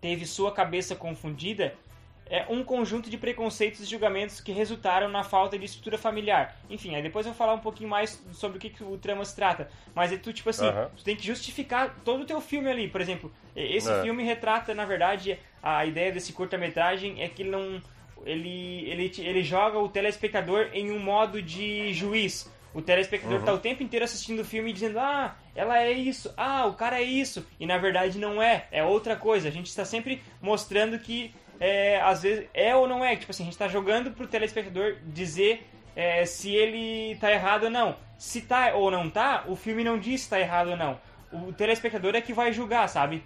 teve 0.02 0.26
sua 0.26 0.52
cabeça 0.52 0.94
confundida, 0.94 1.74
é 2.32 2.46
um 2.50 2.64
conjunto 2.64 3.10
de 3.10 3.18
preconceitos 3.18 3.82
e 3.82 3.86
julgamentos 3.86 4.40
que 4.40 4.54
resultaram 4.54 5.10
na 5.10 5.22
falta 5.24 5.60
de 5.60 5.66
estrutura 5.66 5.98
familiar. 5.98 6.56
Enfim, 6.70 6.96
aí 6.96 7.04
depois 7.04 7.26
eu 7.26 7.34
vou 7.34 7.38
falar 7.38 7.54
um 7.54 7.60
pouquinho 7.60 7.90
mais 7.90 8.24
sobre 8.32 8.58
o 8.58 8.62
que, 8.62 8.70
que 8.70 8.84
o 8.84 8.98
trama 8.98 9.26
se 9.26 9.36
trata. 9.36 9.70
Mas 9.94 10.14
é 10.14 10.18
tu, 10.18 10.32
tipo 10.32 10.50
assim, 10.50 10.66
Aham. 10.66 10.90
tu 10.96 11.04
tem 11.04 11.16
que 11.16 11.28
justificar 11.28 11.94
todo 12.06 12.22
o 12.22 12.26
teu 12.26 12.40
filme 12.40 12.70
ali. 12.70 12.88
Por 12.88 13.02
exemplo, 13.02 13.30
esse 13.54 13.92
É. 13.92 14.02
filme 14.02 14.24
retrata, 14.24 14.74
na 14.74 14.86
verdade, 14.86 15.38
a 15.62 15.86
ideia 15.86 16.10
desse 16.12 16.32
curta-metragem 16.32 17.22
é 17.22 17.28
que 17.28 17.42
ele 17.44 17.50
não. 17.52 17.82
Ele, 18.26 18.90
ele, 18.90 19.12
ele 19.18 19.44
joga 19.44 19.80
o 19.80 19.90
telespectador 19.90 20.70
em 20.74 20.92
um 20.92 21.00
modo 21.00 21.42
de 21.42 21.92
juiz. 21.94 22.50
O 22.74 22.82
telespectador 22.82 23.40
Uhum. 23.40 23.46
tá 23.46 23.52
o 23.54 23.58
tempo 23.60 23.84
inteiro 23.84 24.06
assistindo 24.06 24.40
o 24.42 24.46
filme 24.46 24.70
e 24.70 24.74
dizendo: 24.74 25.00
Ah, 25.00 25.36
ela 25.56 25.82
é 25.82 25.92
isso, 25.92 26.34
ah, 26.38 26.66
o 26.68 26.74
cara 26.76 27.00
é 27.02 27.04
isso. 27.04 27.46
E 27.60 27.66
na 27.66 27.78
verdade 27.78 28.18
não 28.18 28.42
é, 28.42 28.68
é 28.72 28.84
outra 28.84 29.16
coisa. 29.18 29.48
A 29.50 29.52
gente 29.52 29.66
está 29.68 29.84
sempre 29.84 30.22
mostrando 30.42 30.98
que 31.00 31.34
é, 31.62 32.02
às 32.02 32.24
vezes 32.24 32.50
é 32.56 32.76
ou 32.76 32.88
não 32.88 33.06
é. 33.06 33.16
Tipo 33.16 33.32
assim, 33.32 33.44
a 33.44 33.46
gente 33.46 33.54
está 33.54 33.68
jogando 33.68 34.10
pro 34.12 34.26
telespectador 34.26 34.96
dizer 35.06 35.68
é, 35.96 36.26
se 36.26 36.54
ele 36.56 37.16
tá 37.18 37.32
errado 37.32 37.66
ou 37.66 37.70
não. 37.70 37.96
Se 38.18 38.42
tá 38.42 38.74
ou 38.74 38.90
não 38.90 39.08
tá, 39.10 39.44
o 39.48 39.56
filme 39.56 39.84
não 39.84 40.00
diz 40.00 40.22
se 40.22 40.30
tá 40.30 40.40
errado 40.40 40.72
ou 40.72 40.78
não. 40.78 41.00
O 41.32 41.54
telespectador 41.54 42.16
é 42.16 42.22
que 42.22 42.34
vai 42.34 42.52
julgar, 42.52 42.90
sabe? 42.90 43.24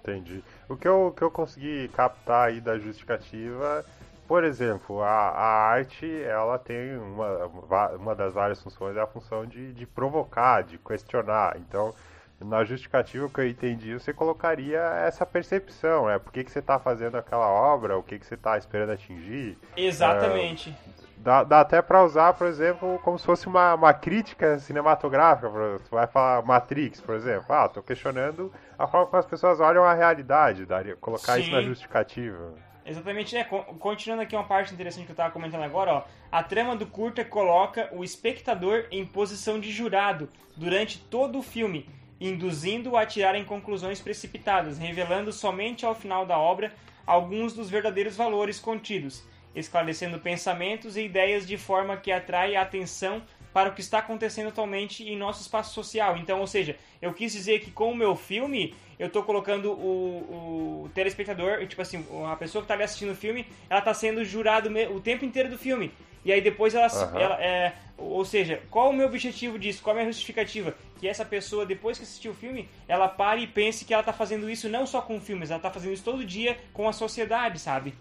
Entendi. 0.00 0.42
O 0.68 0.76
que 0.76 0.88
eu, 0.88 1.14
que 1.16 1.22
eu 1.22 1.30
consegui 1.30 1.88
captar 1.88 2.48
aí 2.48 2.60
da 2.60 2.76
justificativa, 2.76 3.84
por 4.26 4.42
exemplo, 4.42 5.00
a, 5.02 5.30
a 5.30 5.68
arte, 5.68 6.06
ela 6.22 6.58
tem 6.58 6.96
uma, 6.96 7.46
uma 7.94 8.14
das 8.16 8.34
várias 8.34 8.60
funções, 8.60 8.96
é 8.96 9.00
a 9.00 9.06
função 9.06 9.46
de, 9.46 9.72
de 9.72 9.86
provocar, 9.86 10.62
de 10.62 10.76
questionar. 10.76 11.56
Então, 11.58 11.94
na 12.40 12.64
justificativa 12.64 13.28
que 13.28 13.40
eu 13.40 13.48
entendi, 13.48 13.94
você 13.94 14.12
colocaria 14.12 14.78
essa 15.06 15.24
percepção, 15.24 16.06
né? 16.06 16.18
Por 16.18 16.32
que, 16.32 16.44
que 16.44 16.50
você 16.50 16.58
está 16.58 16.78
fazendo 16.78 17.16
aquela 17.16 17.48
obra, 17.48 17.96
o 17.96 18.02
que, 18.02 18.18
que 18.18 18.26
você 18.26 18.34
está 18.34 18.58
esperando 18.58 18.92
atingir. 18.92 19.58
Exatamente. 19.76 20.74
Dá, 21.16 21.42
dá 21.42 21.60
até 21.60 21.80
para 21.80 22.04
usar, 22.04 22.34
por 22.34 22.46
exemplo, 22.46 22.98
como 23.02 23.18
se 23.18 23.24
fosse 23.24 23.46
uma, 23.46 23.74
uma 23.74 23.94
crítica 23.94 24.58
cinematográfica. 24.58 25.48
Você 25.48 25.88
vai 25.90 26.06
falar 26.06 26.42
Matrix, 26.44 27.00
por 27.00 27.14
exemplo. 27.14 27.46
Ah, 27.48 27.66
tô 27.66 27.82
questionando 27.82 28.52
a 28.78 28.86
forma 28.86 29.06
como 29.06 29.20
as 29.20 29.26
pessoas 29.26 29.58
olham 29.58 29.84
a 29.84 29.94
realidade. 29.94 30.66
Daria, 30.66 30.96
colocar 30.96 31.38
isso 31.38 31.50
na 31.50 31.60
Sim. 31.60 31.68
justificativa. 31.68 32.52
Exatamente, 32.84 33.34
né? 33.34 33.44
Co- 33.44 33.62
Continuando 33.78 34.22
aqui 34.22 34.36
uma 34.36 34.44
parte 34.44 34.74
interessante 34.74 35.06
que 35.06 35.12
eu 35.12 35.16
tava 35.16 35.30
comentando 35.30 35.62
agora, 35.62 35.94
ó. 35.94 36.02
A 36.30 36.42
trama 36.42 36.76
do 36.76 36.86
curta 36.86 37.24
coloca 37.24 37.88
o 37.92 38.04
espectador 38.04 38.84
em 38.90 39.06
posição 39.06 39.58
de 39.58 39.72
jurado 39.72 40.28
durante 40.54 40.98
todo 40.98 41.38
o 41.38 41.42
filme, 41.42 41.88
induzindo-o 42.20 42.96
a 42.96 43.04
tirarem 43.04 43.44
conclusões 43.44 44.00
precipitadas, 44.00 44.78
revelando 44.78 45.32
somente 45.32 45.84
ao 45.84 45.94
final 45.94 46.24
da 46.24 46.38
obra 46.38 46.72
alguns 47.06 47.52
dos 47.52 47.68
verdadeiros 47.68 48.16
valores 48.16 48.58
contidos, 48.58 49.22
esclarecendo 49.54 50.18
pensamentos 50.18 50.96
e 50.96 51.02
ideias 51.02 51.46
de 51.46 51.56
forma 51.56 51.96
que 51.96 52.10
atrai 52.10 52.56
a 52.56 52.62
atenção 52.62 53.22
para 53.52 53.68
o 53.68 53.72
que 53.72 53.80
está 53.80 53.98
acontecendo 53.98 54.48
atualmente 54.48 55.04
em 55.04 55.16
nosso 55.16 55.42
espaço 55.42 55.72
social. 55.72 56.16
Então, 56.16 56.40
ou 56.40 56.46
seja, 56.46 56.76
eu 57.00 57.12
quis 57.12 57.32
dizer 57.32 57.60
que 57.60 57.70
com 57.70 57.92
o 57.92 57.96
meu 57.96 58.16
filme, 58.16 58.74
eu 58.98 59.08
tô 59.08 59.22
colocando 59.22 59.70
o, 59.70 60.84
o 60.84 60.90
telespectador, 60.92 61.64
tipo 61.66 61.80
assim, 61.80 62.04
a 62.28 62.34
pessoa 62.34 62.62
que 62.62 62.68
tá 62.68 62.74
ali 62.74 62.82
assistindo 62.82 63.12
o 63.12 63.16
filme, 63.16 63.46
ela 63.70 63.80
tá 63.80 63.94
sendo 63.94 64.24
jurado 64.24 64.68
o 64.90 65.00
tempo 65.00 65.24
inteiro 65.24 65.48
do 65.48 65.56
filme. 65.56 65.92
E 66.24 66.32
aí 66.32 66.40
depois 66.40 66.74
ela, 66.74 66.86
Aham. 66.86 67.20
ela 67.20 67.42
é, 67.42 67.74
ou 67.98 68.24
seja, 68.24 68.62
qual 68.70 68.90
o 68.90 68.92
meu 68.92 69.06
objetivo 69.06 69.58
disso? 69.58 69.82
Qual 69.82 69.94
a 69.94 69.98
minha 69.98 70.10
justificativa? 70.10 70.74
Que 70.98 71.06
essa 71.06 71.24
pessoa, 71.24 71.66
depois 71.66 71.98
que 71.98 72.04
assistiu 72.04 72.32
o 72.32 72.34
filme, 72.34 72.68
ela 72.88 73.08
pare 73.08 73.42
e 73.42 73.46
pense 73.46 73.84
que 73.84 73.92
ela 73.92 74.02
tá 74.02 74.12
fazendo 74.12 74.48
isso 74.48 74.68
não 74.68 74.86
só 74.86 75.02
com 75.02 75.20
filmes, 75.20 75.50
ela 75.50 75.60
tá 75.60 75.70
fazendo 75.70 75.92
isso 75.92 76.04
todo 76.04 76.24
dia 76.24 76.58
com 76.72 76.88
a 76.88 76.92
sociedade, 76.92 77.58
sabe? 77.58 77.94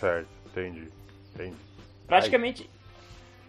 Certo, 0.00 0.28
entendi. 0.46 0.88
Entendi. 1.34 1.56
Praticamente, 2.06 2.70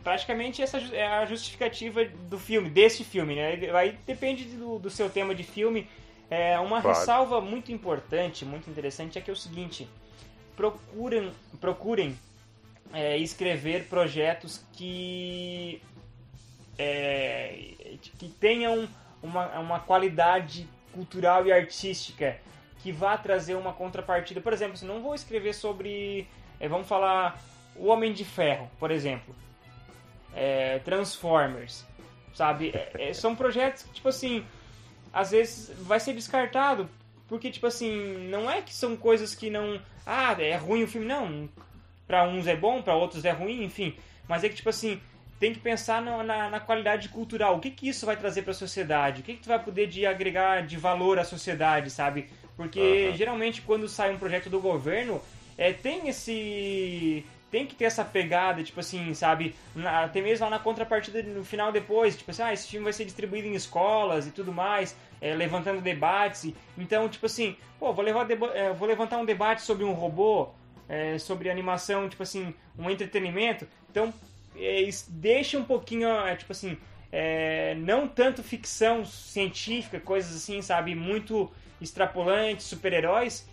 praticamente 0.03 0.61
essa 0.61 0.77
é 0.93 1.07
a 1.07 1.25
justificativa 1.25 2.03
do 2.03 2.37
filme, 2.37 2.69
desse 2.69 3.03
filme, 3.05 3.35
né? 3.35 3.57
Aí 3.73 3.97
depende 4.05 4.43
do, 4.45 4.77
do 4.77 4.89
seu 4.89 5.09
tema 5.09 5.33
de 5.33 5.43
filme. 5.43 5.87
É, 6.29 6.59
uma 6.59 6.81
Claro. 6.81 6.99
ressalva 6.99 7.41
muito 7.41 7.71
importante, 7.71 8.45
muito 8.45 8.69
interessante 8.69 9.17
é 9.17 9.21
que 9.21 9.29
é 9.31 9.33
o 9.33 9.37
seguinte: 9.37 9.87
procurem, 10.55 11.31
procurem 11.59 12.15
é, 12.93 13.17
escrever 13.17 13.85
projetos 13.85 14.65
que 14.73 15.81
é, 16.77 17.73
que 18.17 18.29
tenham 18.29 18.87
uma, 19.21 19.59
uma 19.59 19.79
qualidade 19.79 20.67
cultural 20.93 21.45
e 21.45 21.51
artística 21.51 22.37
que 22.81 22.91
vá 22.91 23.17
trazer 23.17 23.55
uma 23.55 23.73
contrapartida. 23.73 24.39
Por 24.39 24.53
exemplo, 24.53 24.77
se 24.77 24.85
não 24.85 25.01
vou 25.01 25.13
escrever 25.13 25.53
sobre, 25.53 26.27
é, 26.59 26.67
vamos 26.67 26.87
falar, 26.87 27.39
o 27.75 27.87
Homem 27.87 28.13
de 28.13 28.23
Ferro, 28.23 28.69
por 28.79 28.91
exemplo, 28.91 29.35
é, 30.33 30.79
Transformers, 30.79 31.85
sabe? 32.33 32.71
É, 32.73 33.09
é, 33.09 33.13
são 33.13 33.35
projetos 33.35 33.83
que, 33.83 33.93
tipo 33.93 34.07
assim, 34.07 34.45
às 35.11 35.31
vezes 35.31 35.71
vai 35.81 35.99
ser 35.99 36.13
descartado 36.13 36.89
porque, 37.27 37.51
tipo 37.51 37.67
assim, 37.67 38.27
não 38.29 38.49
é 38.49 38.61
que 38.61 38.73
são 38.73 38.97
coisas 38.97 39.35
que 39.35 39.51
não, 39.51 39.79
ah, 40.05 40.35
é 40.39 40.55
ruim 40.55 40.83
o 40.83 40.87
filme, 40.87 41.05
não. 41.05 41.47
Pra 42.09 42.23
uns 42.27 42.47
é 42.47 42.55
bom, 42.55 42.81
pra 42.81 42.95
outros 42.95 43.23
é 43.23 43.29
ruim, 43.29 43.63
enfim. 43.63 43.93
Mas 44.27 44.43
é 44.43 44.49
que, 44.49 44.55
tipo 44.55 44.69
assim, 44.69 44.99
tem 45.39 45.53
que 45.53 45.59
pensar 45.59 46.01
no- 46.01 46.23
na, 46.23 46.49
na 46.49 46.59
qualidade 46.59 47.07
cultural. 47.09 47.55
O 47.55 47.59
que, 47.59 47.69
que 47.69 47.87
isso 47.87 48.03
vai 48.03 48.17
trazer 48.17 48.41
para 48.41 48.49
a 48.49 48.55
sociedade? 48.55 49.21
O 49.21 49.23
que, 49.23 49.35
que 49.35 49.43
tu 49.43 49.47
vai 49.47 49.59
poder 49.59 49.85
de 49.85 50.07
agregar 50.07 50.65
de 50.65 50.75
valor 50.75 51.19
à 51.19 51.23
sociedade, 51.23 51.91
sabe? 51.91 52.27
Porque 52.57 53.05
Aham. 53.09 53.15
geralmente 53.15 53.61
quando 53.61 53.87
sai 53.87 54.11
um 54.11 54.17
projeto 54.17 54.49
do 54.49 54.59
governo, 54.59 55.21
é, 55.55 55.71
tem 55.71 56.09
esse. 56.09 57.23
Tem 57.51 57.65
que 57.67 57.75
ter 57.75 57.85
essa 57.85 58.03
pegada, 58.03 58.63
tipo 58.63 58.79
assim, 58.79 59.13
sabe? 59.13 59.55
Na- 59.75 60.05
até 60.05 60.19
mesmo 60.19 60.45
lá 60.45 60.49
na 60.49 60.59
contrapartida 60.59 61.21
no 61.21 61.43
final 61.45 61.71
depois, 61.71 62.17
tipo 62.17 62.31
assim, 62.31 62.41
ah, 62.41 62.51
esse 62.53 62.67
filme 62.67 62.83
vai 62.85 62.93
ser 62.93 63.05
distribuído 63.05 63.47
em 63.47 63.53
escolas 63.53 64.25
e 64.25 64.31
tudo 64.31 64.51
mais, 64.51 64.95
é, 65.21 65.35
levantando 65.35 65.79
debates. 65.79 66.51
Então, 66.75 67.07
tipo 67.07 67.27
assim, 67.27 67.55
pô, 67.79 67.93
vou, 67.93 68.03
levar 68.03 68.27
é, 68.55 68.71
vou 68.73 68.87
levantar 68.87 69.17
um 69.19 69.25
debate 69.25 69.61
sobre 69.61 69.83
um 69.83 69.93
robô, 69.93 70.49
é, 70.89 71.17
sobre 71.19 71.49
animação, 71.49 72.09
tipo 72.09 72.23
assim, 72.23 72.53
um 72.77 72.89
entretenimento. 72.89 73.67
Então, 73.89 74.13
é, 74.57 74.89
deixa 75.07 75.57
um 75.57 75.63
pouquinho, 75.63 76.09
é, 76.09 76.35
tipo 76.35 76.51
assim, 76.51 76.75
é, 77.11 77.75
não 77.75 78.07
tanto 78.07 78.43
ficção 78.43 79.05
científica, 79.05 79.99
coisas 79.99 80.35
assim, 80.35 80.61
sabe, 80.61 80.95
muito 80.95 81.49
extrapolantes, 81.79 82.65
super-heróis, 82.65 83.47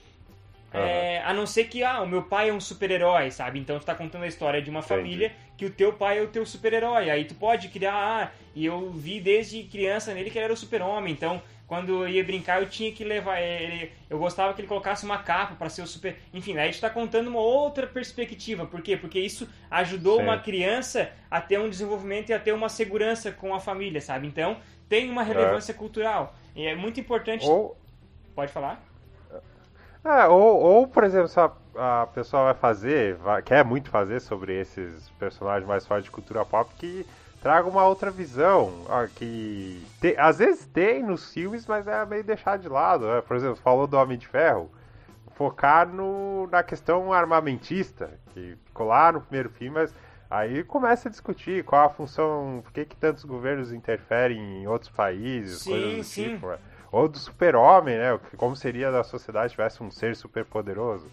é, 0.73 1.23
a 1.25 1.33
não 1.33 1.47
ser 1.47 1.65
que, 1.65 1.83
ah, 1.83 2.03
o 2.03 2.07
meu 2.07 2.23
pai 2.23 2.51
é 2.51 2.53
um 2.53 2.61
super-herói, 2.61 3.31
sabe? 3.31 3.59
Então 3.59 3.79
tu 3.79 3.87
tá 3.87 3.95
contando 3.95 4.25
a 4.25 4.27
história 4.27 4.61
de 4.61 4.69
uma 4.69 4.81
Entendi. 4.81 4.95
família 4.95 5.33
que 5.57 5.65
o 5.65 5.71
teu 5.71 5.93
pai 5.93 6.19
é 6.19 6.23
o 6.23 6.29
teu 6.29 6.45
super-herói. 6.45 7.09
Aí 7.09 7.25
tu 7.25 7.35
pode 7.35 7.69
criar, 7.69 7.95
ah, 7.95 8.31
e 8.55 8.67
eu 8.67 8.91
vi 8.91 9.21
desde 9.21 9.63
criança 9.63 10.13
nele 10.13 10.31
que 10.31 10.37
ele 10.37 10.45
era 10.45 10.53
o 10.53 10.57
super-homem, 10.57 11.13
então 11.13 11.41
quando 11.67 12.05
eu 12.05 12.09
ia 12.09 12.25
brincar 12.25 12.61
eu 12.63 12.69
tinha 12.69 12.93
que 12.93 13.05
levar 13.05 13.41
ele. 13.41 13.93
Eu 14.09 14.19
gostava 14.19 14.55
que 14.55 14.61
ele 14.61 14.69
colocasse 14.69 15.05
uma 15.05 15.19
capa 15.19 15.55
pra 15.57 15.69
ser 15.69 15.83
o 15.83 15.87
super. 15.87 16.17
Enfim, 16.33 16.57
aí 16.59 16.71
tu 16.73 16.81
tá 16.81 16.91
contando 16.91 17.29
uma 17.29 17.41
outra 17.41 17.87
perspectiva. 17.87 18.67
Por 18.67 18.81
quê? 18.83 18.97
Porque 18.97 19.19
isso 19.19 19.49
ajudou 19.71 20.17
Sim. 20.19 20.23
uma 20.25 20.39
criança 20.39 21.11
a 21.31 21.41
ter 21.41 21.59
um 21.59 21.69
desenvolvimento 21.69 22.31
e 22.31 22.33
a 22.35 22.39
ter 22.39 22.53
uma 22.53 22.69
segurança 22.69 23.33
com 23.33 23.55
a 23.55 23.61
família, 23.61 24.01
sabe? 24.01 24.27
Então 24.27 24.59
tem 24.89 25.11
uma 25.11 25.23
relevância 25.23 25.75
cultural. 25.75 26.35
E 26.55 26.67
é 26.67 26.75
muito 26.75 27.01
importante. 27.01 27.45
Ou, 27.47 27.77
Pode 28.35 28.53
falar? 28.53 28.83
É, 30.05 30.27
ou, 30.29 30.61
ou, 30.61 30.87
por 30.87 31.03
exemplo, 31.03 31.27
se 31.29 31.39
a, 31.41 31.51
a 32.03 32.07
pessoa 32.07 32.45
vai 32.45 32.55
fazer, 32.55 33.17
vai- 33.17 33.43
quer 33.43 33.65
muito 33.65 33.91
fazer 33.91 34.21
sobre 34.21 34.61
esses 34.61 35.09
personagens 35.19 35.67
mais 35.67 35.85
fortes 35.87 36.05
de 36.05 36.11
cultura 36.11 36.45
pop, 36.45 36.73
que 36.77 37.05
traga 37.47 37.69
uma 37.69 37.85
outra 37.87 38.11
visão. 38.11 38.85
ó, 38.89 39.07
que 39.07 39.81
te- 40.01 40.17
às 40.19 40.39
vezes 40.39 40.67
tem 40.67 41.01
nos 41.01 41.33
filmes, 41.33 41.65
mas 41.65 41.87
é 41.87 42.05
meio 42.05 42.25
deixado 42.25 42.61
de 42.61 42.69
lado. 42.69 43.07
né? 43.07 43.21
Por 43.21 43.37
exemplo, 43.37 43.55
falou 43.57 43.87
do 43.87 43.97
Homem 43.97 44.19
de 44.19 44.27
Ferro, 44.27 44.69
focar 45.37 45.87
no, 45.87 46.49
na 46.51 46.65
questão 46.65 47.13
armamentista, 47.13 48.11
que 48.35 48.57
ficou 48.65 48.89
lá 48.89 49.13
no 49.13 49.21
primeiro 49.21 49.49
filme, 49.51 49.75
mas 49.79 49.95
aí 50.29 50.65
começa 50.65 51.09
a 51.09 51.11
discutir 51.11 51.63
qual 51.63 51.87
a 51.87 51.89
função, 51.91 52.63
por 52.65 52.73
que, 52.73 52.85
que 52.85 52.97
tantos 52.97 53.25
governos 53.25 53.73
interferem 53.73 54.63
em 54.63 54.67
outros 54.67 54.91
países, 54.91 55.61
Sim, 55.63 55.71
coisas 55.71 55.97
do 55.99 56.05
sim. 56.05 56.23
tipo. 56.31 56.49
né? 56.49 56.59
Ou 56.91 57.07
do 57.09 57.19
super-homem, 57.19 57.97
né? 57.97 58.19
Como 58.37 58.57
seria 58.57 58.91
da 58.91 59.05
sociedade 59.05 59.51
se 59.51 59.55
tivesse 59.55 59.83
um 59.85 59.91
ser 59.91 60.17
super-poderoso. 60.17 61.07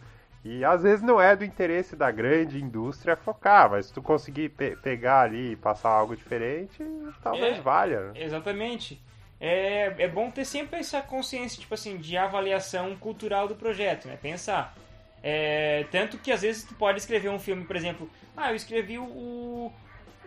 E 0.45 0.63
às 0.65 0.83
vezes 0.83 1.01
não 1.01 1.21
é 1.21 1.35
do 1.35 1.45
interesse 1.45 1.95
da 1.95 2.11
grande 2.11 2.61
indústria 2.61 3.15
focar, 3.15 3.69
mas 3.71 3.85
se 3.85 3.93
tu 3.93 4.01
conseguir 4.01 4.49
pe- 4.49 4.75
pegar 4.75 5.21
ali 5.21 5.51
e 5.53 5.55
passar 5.55 5.89
algo 5.89 6.15
diferente, 6.15 6.83
talvez 7.21 7.57
É. 7.57 7.61
valha. 7.61 8.11
né? 8.11 8.21
Exatamente. 8.23 9.01
É, 9.39 9.93
é 9.97 10.07
bom 10.07 10.29
ter 10.31 10.45
sempre 10.45 10.79
essa 10.79 11.01
consciência, 11.01 11.59
tipo 11.59 11.73
assim, 11.73 11.97
de 11.97 12.17
avaliação 12.17 12.95
cultural 12.97 13.47
do 13.47 13.55
projeto, 13.55 14.07
né? 14.07 14.17
Pensar. 14.21 14.75
É, 15.21 15.85
tanto 15.91 16.17
que 16.17 16.31
às 16.31 16.41
vezes 16.41 16.63
tu 16.65 16.73
pode 16.75 16.99
escrever 16.99 17.29
um 17.29 17.39
filme, 17.39 17.63
por 17.63 17.75
exemplo, 17.77 18.09
ah, 18.35 18.51
eu 18.51 18.55
escrevi 18.55 18.97
o, 18.99 19.71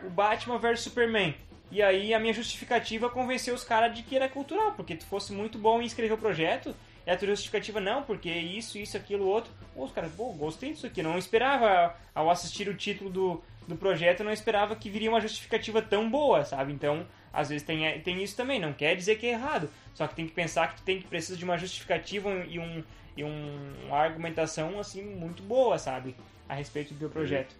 o 0.03 0.11
Batman 0.11 0.59
vs 0.59 0.81
Superman. 0.81 1.35
E 1.71 1.83
aí 1.83 2.15
a 2.15 2.19
minha 2.19 2.33
justificativa 2.33 3.11
convenceu 3.11 3.55
os 3.55 3.65
caras 3.65 3.95
de 3.95 4.03
que 4.03 4.17
era 4.17 4.29
cultural, 4.29 4.73
porque 4.73 4.95
tu 4.97 5.05
fosse 5.07 5.33
muito 5.33 5.59
bom 5.59 5.83
em 5.83 5.85
escrever 5.85 6.15
o 6.15 6.19
projeto, 6.19 6.75
E 7.07 7.11
a 7.11 7.17
justificativa, 7.17 7.81
não, 7.81 8.03
porque 8.03 8.29
isso, 8.29 8.77
isso, 8.77 8.97
aquilo, 8.97 9.27
outro. 9.27 9.53
Pô, 9.73 9.85
os 9.85 9.93
caras, 9.93 10.11
pô, 10.13 10.33
gostei 10.33 10.73
disso 10.73 10.87
aqui. 10.87 11.05
Não 11.05 11.17
esperava, 11.17 11.95
ao 12.13 12.29
assistir 12.29 12.69
o 12.69 12.75
título 12.75 13.09
do, 13.09 13.43
do 13.69 13.77
projeto, 13.77 14.25
não 14.25 14.33
esperava 14.33 14.75
que 14.75 14.91
viria 14.91 15.09
uma 15.09 15.21
justificativa 15.21 15.81
tão 15.81 16.11
boa, 16.11 16.45
sabe? 16.45 16.73
Então, 16.73 17.07
às 17.33 17.49
vezes 17.49 17.65
tem, 17.65 18.01
tem 18.01 18.21
isso 18.25 18.37
também. 18.37 18.59
Não 18.59 18.73
quer 18.73 18.97
dizer 18.97 19.17
que 19.17 19.27
é 19.27 19.31
errado. 19.31 19.71
Só 19.95 20.09
que 20.09 20.17
tem 20.17 20.27
que 20.27 20.33
pensar 20.33 20.75
que 20.75 20.83
tem 20.83 21.01
que 21.01 21.07
precisa 21.07 21.39
de 21.39 21.45
uma 21.45 21.57
justificativa 21.57 22.29
e, 22.49 22.59
um, 22.59 22.83
e 23.17 23.23
um, 23.23 23.73
uma 23.87 23.99
argumentação, 23.99 24.81
assim, 24.81 25.03
muito 25.03 25.45
boa, 25.45 25.79
sabe? 25.79 26.17
A 26.49 26.55
respeito 26.55 26.93
do 26.95 27.09
projeto. 27.09 27.55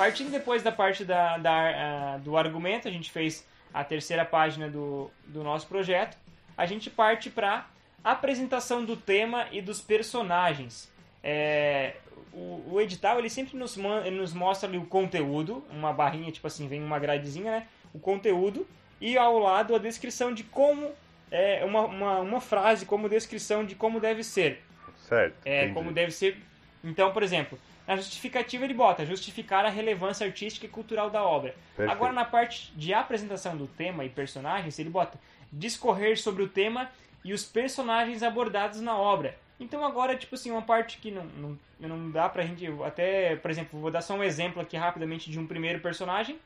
Partindo 0.00 0.30
depois 0.30 0.62
da 0.62 0.72
parte 0.72 1.04
da, 1.04 1.36
da, 1.36 2.16
uh, 2.16 2.20
do 2.20 2.34
argumento, 2.34 2.88
a 2.88 2.90
gente 2.90 3.10
fez 3.10 3.46
a 3.72 3.84
terceira 3.84 4.24
página 4.24 4.66
do, 4.66 5.10
do 5.26 5.44
nosso 5.44 5.66
projeto. 5.66 6.16
A 6.56 6.64
gente 6.64 6.88
parte 6.88 7.28
para 7.28 7.66
apresentação 8.02 8.82
do 8.82 8.96
tema 8.96 9.46
e 9.52 9.60
dos 9.60 9.78
personagens. 9.78 10.90
É, 11.22 11.96
o, 12.32 12.62
o, 12.72 12.80
edital 12.80 13.18
ele 13.18 13.28
sempre 13.28 13.58
nos, 13.58 13.76
ele 13.76 14.16
nos 14.16 14.32
mostra 14.32 14.66
ali 14.66 14.78
o 14.78 14.86
conteúdo, 14.86 15.62
uma 15.70 15.92
barrinha, 15.92 16.32
tipo 16.32 16.46
assim, 16.46 16.66
vem 16.66 16.82
uma 16.82 16.98
gradezinha, 16.98 17.50
né? 17.50 17.66
O 17.92 17.98
conteúdo, 17.98 18.66
e 19.02 19.18
ao 19.18 19.38
lado 19.38 19.74
a 19.74 19.78
descrição 19.78 20.32
de 20.32 20.44
como. 20.44 20.92
É, 21.30 21.62
uma, 21.62 21.82
uma, 21.82 22.18
uma 22.20 22.40
frase 22.40 22.86
como 22.86 23.06
descrição 23.06 23.66
de 23.66 23.74
como 23.74 24.00
deve 24.00 24.24
ser. 24.24 24.62
Certo. 24.96 25.36
É, 25.44 25.68
como 25.68 25.92
deve 25.92 26.10
ser. 26.10 26.38
Então, 26.82 27.12
por 27.12 27.22
exemplo, 27.22 27.58
na 27.90 27.96
justificativa 27.96 28.64
ele 28.64 28.72
bota 28.72 29.04
justificar 29.04 29.66
a 29.66 29.68
relevância 29.68 30.24
artística 30.24 30.64
e 30.64 30.68
cultural 30.68 31.10
da 31.10 31.24
obra. 31.24 31.56
Perfeito. 31.76 31.90
Agora 31.90 32.12
na 32.12 32.24
parte 32.24 32.72
de 32.76 32.94
apresentação 32.94 33.56
do 33.56 33.66
tema 33.66 34.04
e 34.04 34.08
personagens, 34.08 34.78
ele 34.78 34.88
bota 34.88 35.18
discorrer 35.52 36.16
sobre 36.16 36.44
o 36.44 36.48
tema 36.48 36.88
e 37.24 37.32
os 37.32 37.44
personagens 37.44 38.22
abordados 38.22 38.80
na 38.80 38.96
obra. 38.96 39.36
Então 39.58 39.84
agora, 39.84 40.14
tipo 40.14 40.36
assim, 40.36 40.52
uma 40.52 40.62
parte 40.62 40.98
que 40.98 41.10
não, 41.10 41.24
não, 41.24 41.58
não 41.80 42.10
dá 42.12 42.28
pra 42.28 42.44
gente. 42.44 42.64
Até, 42.86 43.34
por 43.34 43.50
exemplo, 43.50 43.80
vou 43.80 43.90
dar 43.90 44.02
só 44.02 44.14
um 44.14 44.22
exemplo 44.22 44.62
aqui 44.62 44.76
rapidamente 44.76 45.28
de 45.28 45.40
um 45.40 45.46
primeiro 45.46 45.80
personagem 45.80 46.38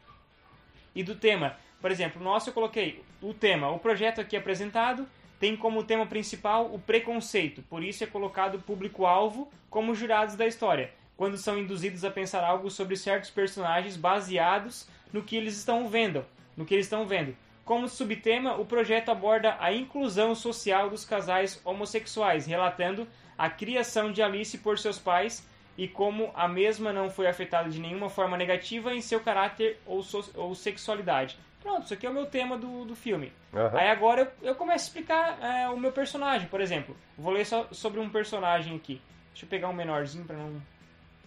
e 0.94 1.02
do 1.04 1.14
tema. 1.14 1.58
Por 1.78 1.90
exemplo, 1.90 2.22
nosso 2.22 2.48
eu 2.48 2.54
coloquei 2.54 3.04
o 3.20 3.34
tema, 3.34 3.68
o 3.68 3.78
projeto 3.78 4.18
aqui 4.18 4.34
apresentado 4.34 5.06
tem 5.38 5.54
como 5.54 5.84
tema 5.84 6.06
principal 6.06 6.72
o 6.72 6.78
preconceito, 6.78 7.60
por 7.68 7.84
isso 7.84 8.02
é 8.02 8.06
colocado 8.06 8.58
público-alvo 8.60 9.50
como 9.68 9.94
jurados 9.94 10.36
da 10.36 10.46
história 10.46 10.90
quando 11.16 11.36
são 11.36 11.58
induzidos 11.58 12.04
a 12.04 12.10
pensar 12.10 12.44
algo 12.44 12.70
sobre 12.70 12.96
certos 12.96 13.30
personagens 13.30 13.96
baseados 13.96 14.88
no 15.12 15.22
que 15.22 15.36
eles 15.36 15.56
estão 15.56 15.88
vendo, 15.88 16.24
no 16.56 16.64
que 16.64 16.74
eles 16.74 16.86
estão 16.86 17.06
vendo. 17.06 17.36
Como 17.64 17.88
subtema, 17.88 18.56
o 18.56 18.66
projeto 18.66 19.10
aborda 19.10 19.56
a 19.58 19.72
inclusão 19.72 20.34
social 20.34 20.90
dos 20.90 21.04
casais 21.04 21.60
homossexuais, 21.64 22.46
relatando 22.46 23.06
a 23.38 23.48
criação 23.48 24.12
de 24.12 24.22
Alice 24.22 24.58
por 24.58 24.78
seus 24.78 24.98
pais 24.98 25.46
e 25.76 25.88
como 25.88 26.30
a 26.34 26.46
mesma 26.46 26.92
não 26.92 27.10
foi 27.10 27.26
afetada 27.26 27.68
de 27.70 27.80
nenhuma 27.80 28.10
forma 28.10 28.36
negativa 28.36 28.94
em 28.94 29.00
seu 29.00 29.20
caráter 29.20 29.80
ou, 29.86 30.02
so 30.02 30.30
ou 30.34 30.54
sexualidade. 30.54 31.38
Pronto, 31.62 31.84
isso 31.84 31.94
aqui 31.94 32.06
é 32.06 32.10
o 32.10 32.12
meu 32.12 32.26
tema 32.26 32.58
do, 32.58 32.84
do 32.84 32.94
filme. 32.94 33.32
Uhum. 33.52 33.78
Aí 33.78 33.88
agora 33.88 34.30
eu, 34.42 34.50
eu, 34.50 34.54
começo 34.54 34.84
a 34.84 34.88
explicar 34.88 35.38
é, 35.42 35.68
o 35.70 35.78
meu 35.78 35.90
personagem, 35.90 36.46
por 36.48 36.60
exemplo. 36.60 36.94
Vou 37.16 37.32
ler 37.32 37.46
só 37.46 37.66
sobre 37.72 37.98
um 37.98 38.10
personagem 38.10 38.76
aqui. 38.76 39.00
Deixa 39.32 39.46
eu 39.46 39.48
pegar 39.48 39.70
um 39.70 39.72
menorzinho 39.72 40.26
para 40.26 40.36
não 40.36 40.60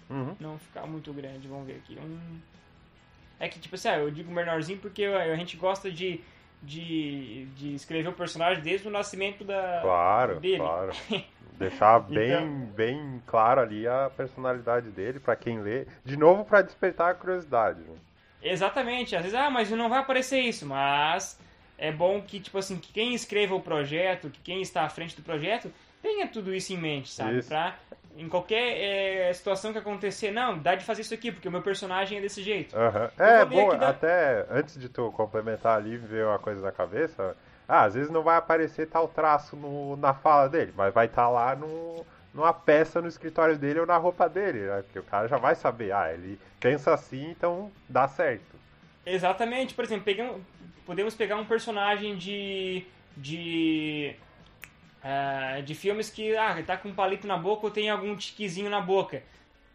Uhum. 0.09 0.35
Não 0.39 0.57
ficar 0.57 0.85
muito 0.87 1.11
grande, 1.13 1.47
vamos 1.47 1.67
ver 1.67 1.75
aqui. 1.75 1.97
Um... 1.99 2.39
É 3.39 3.47
que, 3.47 3.59
tipo 3.59 3.75
assim, 3.75 3.89
ah, 3.89 3.99
eu 3.99 4.09
digo 4.09 4.31
menorzinho 4.31 4.79
porque 4.79 5.05
a 5.05 5.35
gente 5.35 5.57
gosta 5.57 5.91
de, 5.91 6.21
de, 6.61 7.45
de 7.55 7.75
escrever 7.75 8.09
o 8.09 8.13
personagem 8.13 8.63
desde 8.63 8.87
o 8.87 8.91
nascimento 8.91 9.43
da, 9.43 9.79
claro, 9.81 10.39
dele. 10.39 10.57
Claro, 10.57 10.91
Deixar 11.57 11.99
bem, 11.99 12.31
então... 12.31 12.65
bem 12.75 13.21
claro 13.25 13.61
ali 13.61 13.87
a 13.87 14.11
personalidade 14.15 14.89
dele 14.91 15.19
para 15.19 15.35
quem 15.35 15.59
lê. 15.59 15.87
De 16.05 16.15
novo, 16.15 16.45
para 16.45 16.61
despertar 16.61 17.11
a 17.11 17.15
curiosidade. 17.15 17.81
Né? 17.81 17.95
Exatamente. 18.43 19.15
Às 19.15 19.23
vezes, 19.23 19.37
ah, 19.37 19.49
mas 19.49 19.69
não 19.71 19.89
vai 19.89 19.99
aparecer 19.99 20.39
isso. 20.39 20.67
Mas 20.67 21.39
é 21.77 21.91
bom 21.91 22.21
que, 22.21 22.39
tipo 22.39 22.59
assim, 22.59 22.77
que 22.77 22.93
quem 22.93 23.15
escreva 23.15 23.55
o 23.55 23.61
projeto, 23.61 24.29
que 24.29 24.39
quem 24.41 24.61
está 24.61 24.83
à 24.83 24.89
frente 24.89 25.15
do 25.15 25.23
projeto, 25.23 25.73
tenha 25.99 26.27
tudo 26.27 26.53
isso 26.53 26.73
em 26.73 26.77
mente, 26.77 27.09
sabe? 27.09 27.39
Isso. 27.39 27.49
Pra 27.49 27.75
em 28.17 28.27
qualquer 28.27 29.29
é, 29.29 29.33
situação 29.33 29.71
que 29.71 29.77
acontecer, 29.77 30.31
não, 30.31 30.57
dá 30.57 30.73
de 30.75 30.83
fazer 30.83 31.03
isso 31.03 31.13
aqui, 31.13 31.31
porque 31.31 31.47
o 31.47 31.51
meu 31.51 31.61
personagem 31.61 32.17
é 32.17 32.21
desse 32.21 32.41
jeito. 32.41 32.75
Uhum. 32.75 33.09
É, 33.17 33.45
bom, 33.45 33.71
até 33.71 34.45
antes 34.49 34.79
de 34.79 34.89
tu 34.89 35.11
complementar 35.11 35.77
ali, 35.77 35.97
ver 35.97 36.25
uma 36.25 36.39
coisa 36.39 36.61
na 36.61 36.71
cabeça, 36.71 37.35
ah, 37.67 37.83
às 37.83 37.93
vezes 37.93 38.09
não 38.09 38.23
vai 38.23 38.37
aparecer 38.37 38.87
tal 38.87 39.07
traço 39.07 39.55
no, 39.55 39.95
na 39.97 40.13
fala 40.13 40.49
dele, 40.49 40.73
mas 40.75 40.93
vai 40.93 41.05
estar 41.05 41.23
tá 41.23 41.29
lá 41.29 41.55
no, 41.55 42.03
numa 42.33 42.53
peça 42.53 43.01
no 43.01 43.07
escritório 43.07 43.57
dele 43.57 43.81
ou 43.81 43.85
na 43.85 43.97
roupa 43.97 44.27
dele, 44.27 44.61
né? 44.61 44.81
Porque 44.81 44.99
o 44.99 45.03
cara 45.03 45.27
já 45.27 45.37
vai 45.37 45.53
saber, 45.53 45.91
ah, 45.91 46.11
ele 46.11 46.39
pensa 46.59 46.93
assim, 46.93 47.29
então 47.29 47.71
dá 47.87 48.07
certo. 48.07 48.57
Exatamente, 49.05 49.73
por 49.73 49.83
exemplo, 49.83 50.05
pegamos, 50.05 50.41
podemos 50.85 51.13
pegar 51.13 51.35
um 51.37 51.45
personagem 51.45 52.15
de. 52.15 52.83
de 53.15 54.15
uh, 55.03 55.61
de 55.61 55.75
filmes 55.75 56.09
que 56.09 56.35
ah, 56.35 56.61
tá 56.65 56.77
com 56.77 56.89
um 56.89 56.93
palito 56.93 57.27
na 57.27 57.37
boca 57.37 57.65
ou 57.65 57.71
tem 57.71 57.89
algum 57.89 58.15
tiquezinho 58.15 58.69
na 58.69 58.81
boca. 58.81 59.23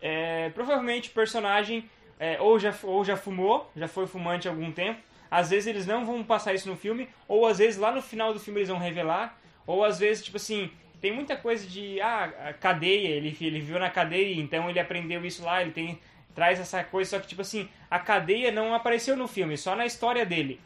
É, 0.00 0.50
provavelmente 0.50 1.10
o 1.10 1.12
personagem 1.12 1.88
é, 2.18 2.40
ou, 2.40 2.58
já, 2.58 2.74
ou 2.82 3.04
já 3.04 3.16
fumou, 3.16 3.70
já 3.76 3.88
foi 3.88 4.06
fumante 4.06 4.48
há 4.48 4.50
algum 4.50 4.70
tempo. 4.72 5.00
Às 5.30 5.50
vezes 5.50 5.66
eles 5.66 5.86
não 5.86 6.04
vão 6.04 6.22
passar 6.22 6.52
isso 6.52 6.68
no 6.68 6.76
filme, 6.76 7.08
ou 7.26 7.46
às 7.46 7.58
vezes 7.58 7.78
lá 7.78 7.90
no 7.90 8.02
final 8.02 8.34
do 8.34 8.40
filme 8.40 8.60
eles 8.60 8.68
vão 8.68 8.78
revelar, 8.78 9.38
ou 9.66 9.82
às 9.82 9.98
vezes, 9.98 10.24
tipo 10.24 10.36
assim, 10.36 10.70
tem 11.00 11.10
muita 11.10 11.36
coisa 11.36 11.66
de 11.66 12.00
ah, 12.00 12.54
cadeia, 12.60 13.08
ele, 13.08 13.36
ele 13.40 13.60
viu 13.60 13.78
na 13.78 13.90
cadeia, 13.90 14.40
então 14.40 14.68
ele 14.68 14.78
aprendeu 14.78 15.24
isso 15.24 15.42
lá, 15.42 15.62
ele 15.62 15.72
tem 15.72 15.98
traz 16.34 16.60
essa 16.60 16.82
coisa, 16.84 17.10
só 17.10 17.18
que 17.18 17.26
tipo 17.26 17.42
assim, 17.42 17.68
a 17.90 17.98
cadeia 17.98 18.50
não 18.50 18.74
apareceu 18.74 19.16
no 19.16 19.26
filme, 19.26 19.56
só 19.56 19.74
na 19.74 19.86
história 19.86 20.24
dele. 20.24 20.60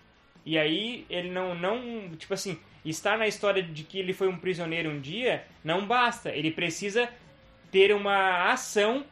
E 0.44 0.58
aí 0.58 1.06
ele 1.08 1.30
não 1.30 1.54
não, 1.54 2.10
tipo 2.16 2.34
assim, 2.34 2.58
estar 2.90 3.18
na 3.18 3.26
história 3.26 3.62
de 3.62 3.82
que 3.82 3.98
ele 3.98 4.12
foi 4.12 4.28
um 4.28 4.36
prisioneiro 4.36 4.90
um 4.90 5.00
dia 5.00 5.44
não 5.64 5.86
basta. 5.86 6.30
Ele 6.30 6.50
precisa 6.50 7.08
ter 7.70 7.92
uma 7.92 8.50
ação 8.50 9.04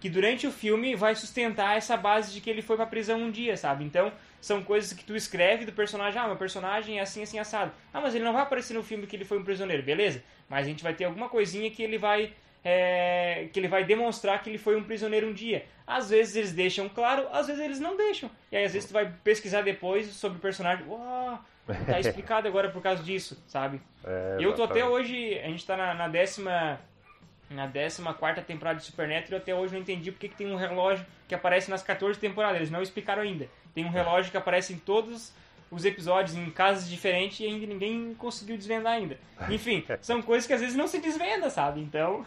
que 0.00 0.08
durante 0.08 0.46
o 0.46 0.50
filme 0.50 0.96
vai 0.96 1.14
sustentar 1.14 1.76
essa 1.76 1.96
base 1.96 2.32
de 2.32 2.40
que 2.40 2.48
ele 2.48 2.62
foi 2.62 2.76
pra 2.76 2.86
prisão 2.86 3.20
um 3.20 3.30
dia, 3.30 3.56
sabe? 3.56 3.84
Então, 3.84 4.10
são 4.40 4.62
coisas 4.62 4.94
que 4.94 5.04
tu 5.04 5.14
escreve 5.14 5.66
do 5.66 5.72
personagem, 5.72 6.18
ah, 6.18 6.26
meu 6.26 6.36
personagem 6.36 6.98
é 6.98 7.02
assim, 7.02 7.22
assim, 7.22 7.38
assado. 7.38 7.70
Ah, 7.92 8.00
mas 8.00 8.14
ele 8.14 8.24
não 8.24 8.32
vai 8.32 8.42
aparecer 8.42 8.72
no 8.72 8.82
filme 8.82 9.06
que 9.06 9.14
ele 9.14 9.26
foi 9.26 9.38
um 9.38 9.44
prisioneiro, 9.44 9.82
beleza? 9.82 10.22
Mas 10.48 10.64
a 10.64 10.68
gente 10.68 10.82
vai 10.82 10.94
ter 10.94 11.04
alguma 11.04 11.28
coisinha 11.28 11.70
que 11.70 11.82
ele 11.82 11.98
vai. 11.98 12.32
É, 12.62 13.48
que 13.54 13.58
ele 13.58 13.68
vai 13.68 13.84
demonstrar 13.84 14.42
que 14.42 14.50
ele 14.50 14.58
foi 14.58 14.76
um 14.76 14.84
prisioneiro 14.84 15.26
um 15.26 15.32
dia. 15.32 15.64
Às 15.86 16.10
vezes 16.10 16.36
eles 16.36 16.52
deixam 16.52 16.90
claro, 16.90 17.26
às 17.32 17.46
vezes 17.46 17.62
eles 17.62 17.80
não 17.80 17.96
deixam. 17.96 18.30
E 18.52 18.56
aí 18.56 18.64
às 18.64 18.74
vezes 18.74 18.86
tu 18.86 18.92
vai 18.92 19.10
pesquisar 19.24 19.62
depois 19.62 20.08
sobre 20.08 20.36
o 20.36 20.40
personagem, 20.40 20.84
uau, 20.86 21.42
Tá 21.86 21.98
explicado 22.00 22.48
agora 22.48 22.70
por 22.70 22.82
causa 22.82 23.02
disso, 23.02 23.42
sabe? 23.46 23.80
É, 24.04 24.38
eu 24.40 24.54
tô 24.54 24.64
até 24.64 24.84
hoje, 24.84 25.38
a 25.38 25.48
gente 25.48 25.66
tá 25.66 25.76
na, 25.76 25.94
na 25.94 26.08
décima 26.08 26.80
na 27.50 27.66
14 27.68 28.42
temporada 28.46 28.78
de 28.78 28.84
Supernatural, 28.84 29.40
até 29.40 29.54
hoje 29.54 29.74
não 29.74 29.80
entendi 29.80 30.12
porque 30.12 30.28
que 30.28 30.36
tem 30.36 30.46
um 30.46 30.56
relógio 30.56 31.04
que 31.26 31.34
aparece 31.34 31.68
nas 31.68 31.82
14 31.82 32.18
temporadas. 32.18 32.56
Eles 32.56 32.70
não 32.70 32.80
explicaram 32.80 33.22
ainda. 33.22 33.48
Tem 33.74 33.84
um 33.84 33.90
relógio 33.90 34.30
que 34.30 34.36
aparece 34.36 34.72
em 34.72 34.78
todos 34.78 35.32
os 35.70 35.84
episódios, 35.84 36.36
em 36.36 36.50
casas 36.50 36.88
diferentes, 36.88 37.40
e 37.40 37.46
ainda 37.46 37.66
ninguém 37.66 38.14
conseguiu 38.14 38.56
desvendar 38.56 38.94
ainda. 38.94 39.18
Enfim, 39.50 39.84
são 40.00 40.22
coisas 40.22 40.46
que 40.46 40.52
às 40.52 40.60
vezes 40.60 40.76
não 40.76 40.86
se 40.86 41.00
desvenda, 41.00 41.50
sabe? 41.50 41.80
Então. 41.80 42.24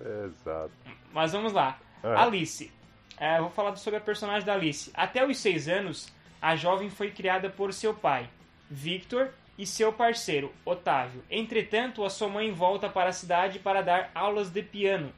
Exato. 0.00 0.72
Mas 1.12 1.32
vamos 1.32 1.52
lá. 1.52 1.78
Uhum. 2.02 2.16
Alice. 2.16 2.72
É, 3.18 3.38
eu 3.38 3.42
vou 3.42 3.50
falar 3.50 3.76
sobre 3.76 3.98
a 3.98 4.00
personagem 4.00 4.44
da 4.44 4.54
Alice. 4.54 4.90
Até 4.94 5.24
os 5.24 5.38
6 5.38 5.68
anos, 5.68 6.12
a 6.42 6.56
jovem 6.56 6.90
foi 6.90 7.12
criada 7.12 7.48
por 7.48 7.72
seu 7.72 7.94
pai, 7.94 8.28
Victor, 8.68 9.30
e 9.56 9.64
seu 9.64 9.92
parceiro, 9.92 10.52
Otávio. 10.64 11.22
Entretanto, 11.30 12.04
a 12.04 12.10
sua 12.10 12.28
mãe 12.28 12.50
volta 12.50 12.88
para 12.88 13.10
a 13.10 13.12
cidade 13.12 13.60
para 13.60 13.80
dar 13.80 14.10
aulas 14.12 14.50
de 14.50 14.60
piano, 14.60 15.12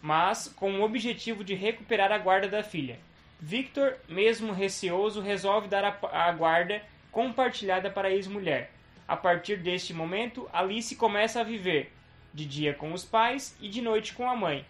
mas 0.00 0.46
com 0.54 0.78
o 0.78 0.82
objetivo 0.84 1.42
de 1.42 1.54
recuperar 1.54 2.12
a 2.12 2.18
guarda 2.18 2.46
da 2.46 2.62
filha. 2.62 3.00
Victor, 3.40 3.96
mesmo 4.08 4.52
receoso, 4.52 5.20
resolve 5.20 5.66
dar 5.66 5.84
a, 5.84 6.30
guarda 6.30 6.82
compartilhada 7.10 7.90
para 7.90 8.06
a 8.06 8.12
ex-mulher. 8.12 8.70
A 9.08 9.16
partir 9.16 9.56
deste 9.56 9.92
momento, 9.92 10.48
Alice 10.52 10.94
começa 10.94 11.40
a 11.40 11.44
viver, 11.44 11.92
de 12.32 12.44
dia 12.44 12.74
com 12.74 12.92
os 12.92 13.04
pais 13.04 13.56
e 13.60 13.68
de 13.68 13.82
noite 13.82 14.12
com 14.12 14.30
a 14.30 14.36
mãe. 14.36 14.64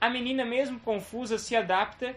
A 0.00 0.08
menina, 0.08 0.44
mesmo 0.44 0.78
confusa, 0.78 1.38
se 1.38 1.56
adapta 1.56 2.14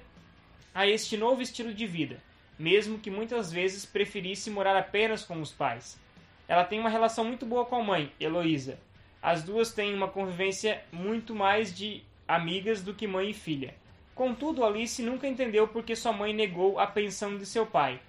a 0.76 0.86
este 0.86 1.18
novo 1.18 1.42
estilo 1.42 1.74
de 1.74 1.88
vida 1.88 2.22
mesmo 2.64 2.98
que 2.98 3.12
muitas 3.12 3.52
vezes 3.52 3.86
preferisse 3.86 4.50
morar 4.50 4.78
apenas 4.78 5.26
com 5.26 5.42
os 5.42 5.52
pais. 5.52 6.00
Ela 6.48 6.64
tem 6.64 6.80
uma 6.80 6.90
relação 6.90 7.26
muito 7.26 7.46
boa 7.46 7.66
com 7.66 7.76
a 7.76 7.84
mãe, 7.84 8.10
Heloísa. 8.18 8.80
As 9.22 9.44
duas 9.44 9.74
têm 9.74 9.94
uma 9.94 10.08
convivência 10.08 10.82
muito 10.90 11.36
mais 11.36 11.76
de 11.76 12.02
amigas 12.26 12.82
do 12.82 12.94
que 12.94 13.06
mãe 13.06 13.32
e 13.32 13.34
filha. 13.34 13.76
Contudo, 14.16 14.64
Alice 14.64 15.04
nunca 15.04 15.28
entendeu 15.28 15.68
porque 15.68 15.94
sua 15.94 16.14
mãe 16.14 16.34
negou 16.34 16.80
a 16.80 16.88
pensão 16.88 17.38
de 17.38 17.46
seu 17.46 17.66
pai, 17.66 18.00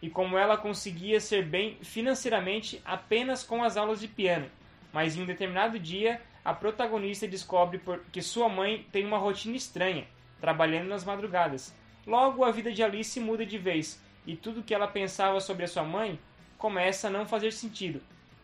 e 0.00 0.08
como 0.08 0.38
ela 0.38 0.56
conseguia 0.56 1.18
ser 1.18 1.44
bem 1.44 1.76
financeiramente 1.82 2.80
apenas 2.84 3.42
com 3.42 3.64
as 3.64 3.76
aulas 3.76 3.98
de 3.98 4.06
piano. 4.06 4.48
Mas 4.92 5.16
em 5.16 5.22
um 5.22 5.26
determinado 5.26 5.76
dia, 5.76 6.20
a 6.44 6.54
protagonista 6.54 7.26
descobre 7.26 7.80
que 8.12 8.22
sua 8.22 8.48
mãe 8.48 8.86
tem 8.92 9.04
uma 9.04 9.18
rotina 9.18 9.56
estranha, 9.56 10.06
trabalhando 10.40 10.86
nas 10.86 11.04
madrugadas. 11.04 11.74
Logo, 12.06 12.44
a 12.44 12.50
vida 12.50 12.70
de 12.70 12.82
Alice 12.82 13.18
muda 13.18 13.46
de 13.46 13.56
vez, 13.56 14.03
e 14.26 14.36
tudo 14.36 14.62
que 14.62 14.74
ela 14.74 14.88
pensava 14.88 15.40
sobre 15.40 15.64
a 15.64 15.68
sua 15.68 15.84
mãe 15.84 16.18
começa 16.58 17.08
a 17.08 17.10
não 17.10 17.26
fazer 17.26 17.52
sentido. 17.52 18.00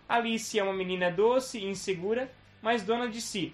Alice 0.08 0.58
é 0.58 0.62
uma 0.62 0.72
menina 0.72 1.10
doce 1.10 1.58
e 1.58 1.64
insegura, 1.64 2.30
mas 2.60 2.82
dona 2.82 3.08
de 3.08 3.20
si. 3.20 3.52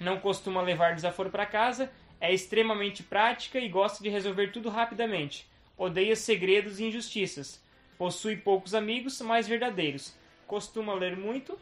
Não 0.00 0.18
costuma 0.18 0.62
levar 0.62 0.94
desaforo 0.94 1.30
para 1.30 1.46
casa, 1.46 1.90
é 2.20 2.32
extremamente 2.32 3.02
prática 3.02 3.58
e 3.58 3.68
gosta 3.68 4.02
de 4.02 4.08
resolver 4.08 4.50
tudo 4.50 4.68
rapidamente. 4.68 5.46
Odeia 5.76 6.16
segredos 6.16 6.80
e 6.80 6.84
injustiças. 6.84 7.62
Possui 7.96 8.36
poucos 8.36 8.74
amigos, 8.74 9.20
mas 9.20 9.46
verdadeiros. 9.46 10.16
Costuma 10.46 10.94
ler 10.94 11.16
muito. 11.16 11.58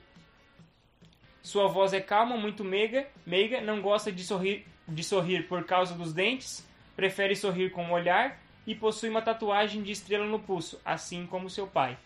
Sua 1.42 1.66
voz 1.66 1.92
é 1.92 2.00
calma, 2.00 2.36
muito 2.36 2.64
meiga, 2.64 3.08
meiga, 3.26 3.60
não 3.60 3.82
gosta 3.82 4.12
de 4.12 4.22
sorrir, 4.24 4.64
de 4.86 5.02
sorrir 5.02 5.48
por 5.48 5.64
causa 5.64 5.94
dos 5.94 6.12
dentes, 6.12 6.66
prefere 6.94 7.34
sorrir 7.34 7.70
com 7.70 7.84
o 7.86 7.92
olhar 7.92 8.41
e 8.66 8.74
possui 8.74 9.08
uma 9.08 9.22
tatuagem 9.22 9.82
de 9.82 9.92
estrela 9.92 10.24
no 10.24 10.38
pulso, 10.38 10.80
assim 10.84 11.26
como 11.26 11.50
seu 11.50 11.66
pai. 11.66 11.96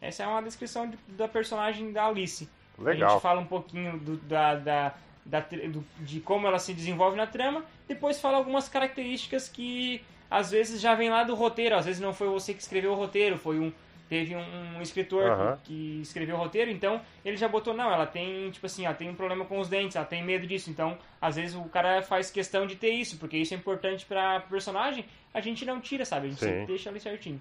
Essa 0.00 0.24
é 0.24 0.26
uma 0.26 0.42
descrição 0.42 0.88
de, 0.88 0.96
da 1.08 1.26
personagem 1.28 1.92
da 1.92 2.06
Alice. 2.06 2.48
Legal. 2.78 3.08
A 3.08 3.12
gente 3.12 3.22
fala 3.22 3.40
um 3.40 3.46
pouquinho 3.46 3.98
do, 3.98 4.16
da, 4.16 4.54
da, 4.54 4.94
da 5.24 5.40
do, 5.40 5.84
de 6.00 6.20
como 6.20 6.46
ela 6.46 6.58
se 6.58 6.74
desenvolve 6.74 7.16
na 7.16 7.26
trama, 7.26 7.64
depois 7.86 8.20
fala 8.20 8.36
algumas 8.36 8.68
características 8.68 9.48
que 9.48 10.02
às 10.30 10.50
vezes 10.50 10.80
já 10.80 10.94
vem 10.94 11.10
lá 11.10 11.22
do 11.22 11.34
roteiro, 11.34 11.76
às 11.76 11.86
vezes 11.86 12.00
não 12.00 12.12
foi 12.12 12.28
você 12.28 12.52
que 12.52 12.60
escreveu 12.60 12.92
o 12.92 12.96
roteiro, 12.96 13.38
foi 13.38 13.58
um 13.58 13.72
teve 14.08 14.34
um, 14.36 14.76
um 14.76 14.82
escritor 14.82 15.30
Aham. 15.30 15.56
que, 15.62 15.64
que 15.64 16.00
escreveu 16.02 16.36
o 16.36 16.38
roteiro, 16.38 16.70
então 16.70 17.00
ele 17.24 17.36
já 17.36 17.48
botou, 17.48 17.74
não, 17.74 17.90
ela 17.90 18.06
tem, 18.06 18.50
tipo 18.50 18.66
assim, 18.66 18.84
ela 18.84 18.94
tem 18.94 19.08
um 19.10 19.14
problema 19.14 19.44
com 19.44 19.58
os 19.58 19.68
dentes, 19.68 19.96
ela 19.96 20.04
tem 20.04 20.22
medo 20.22 20.46
disso, 20.46 20.70
então 20.70 20.98
às 21.20 21.36
vezes 21.36 21.54
o 21.56 21.64
cara 21.64 22.02
faz 22.02 22.30
questão 22.30 22.66
de 22.66 22.76
ter 22.76 22.90
isso, 22.90 23.18
porque 23.18 23.36
isso 23.36 23.54
é 23.54 23.56
importante 23.56 24.04
pra 24.06 24.40
personagem, 24.40 25.04
a 25.32 25.40
gente 25.40 25.64
não 25.64 25.80
tira, 25.80 26.04
sabe? 26.04 26.26
A 26.26 26.30
gente 26.30 26.40
Sim. 26.40 26.46
sempre 26.46 26.66
deixa 26.66 26.90
ali 26.90 27.00
certinho. 27.00 27.40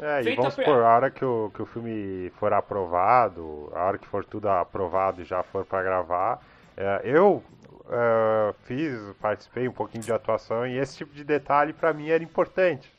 É, 0.00 0.20
e 0.20 0.24
Feita 0.24 0.36
vamos 0.36 0.54
a 0.54 0.56
per- 0.56 0.66
supor, 0.66 0.82
a 0.82 0.96
hora 0.96 1.10
que 1.10 1.24
o, 1.24 1.50
que 1.54 1.62
o 1.62 1.66
filme 1.66 2.30
for 2.38 2.52
aprovado, 2.52 3.70
a 3.74 3.84
hora 3.84 3.98
que 3.98 4.06
for 4.06 4.24
tudo 4.24 4.48
aprovado 4.48 5.22
e 5.22 5.24
já 5.24 5.42
for 5.42 5.64
pra 5.64 5.82
gravar, 5.82 6.40
é, 6.76 7.02
eu 7.04 7.42
é, 7.88 8.54
fiz, 8.64 8.94
participei 9.20 9.68
um 9.68 9.72
pouquinho 9.72 10.02
de 10.02 10.12
atuação 10.12 10.66
e 10.66 10.78
esse 10.78 10.96
tipo 10.96 11.14
de 11.14 11.22
detalhe 11.24 11.72
pra 11.72 11.92
mim 11.92 12.08
era 12.08 12.22
importante. 12.24 12.90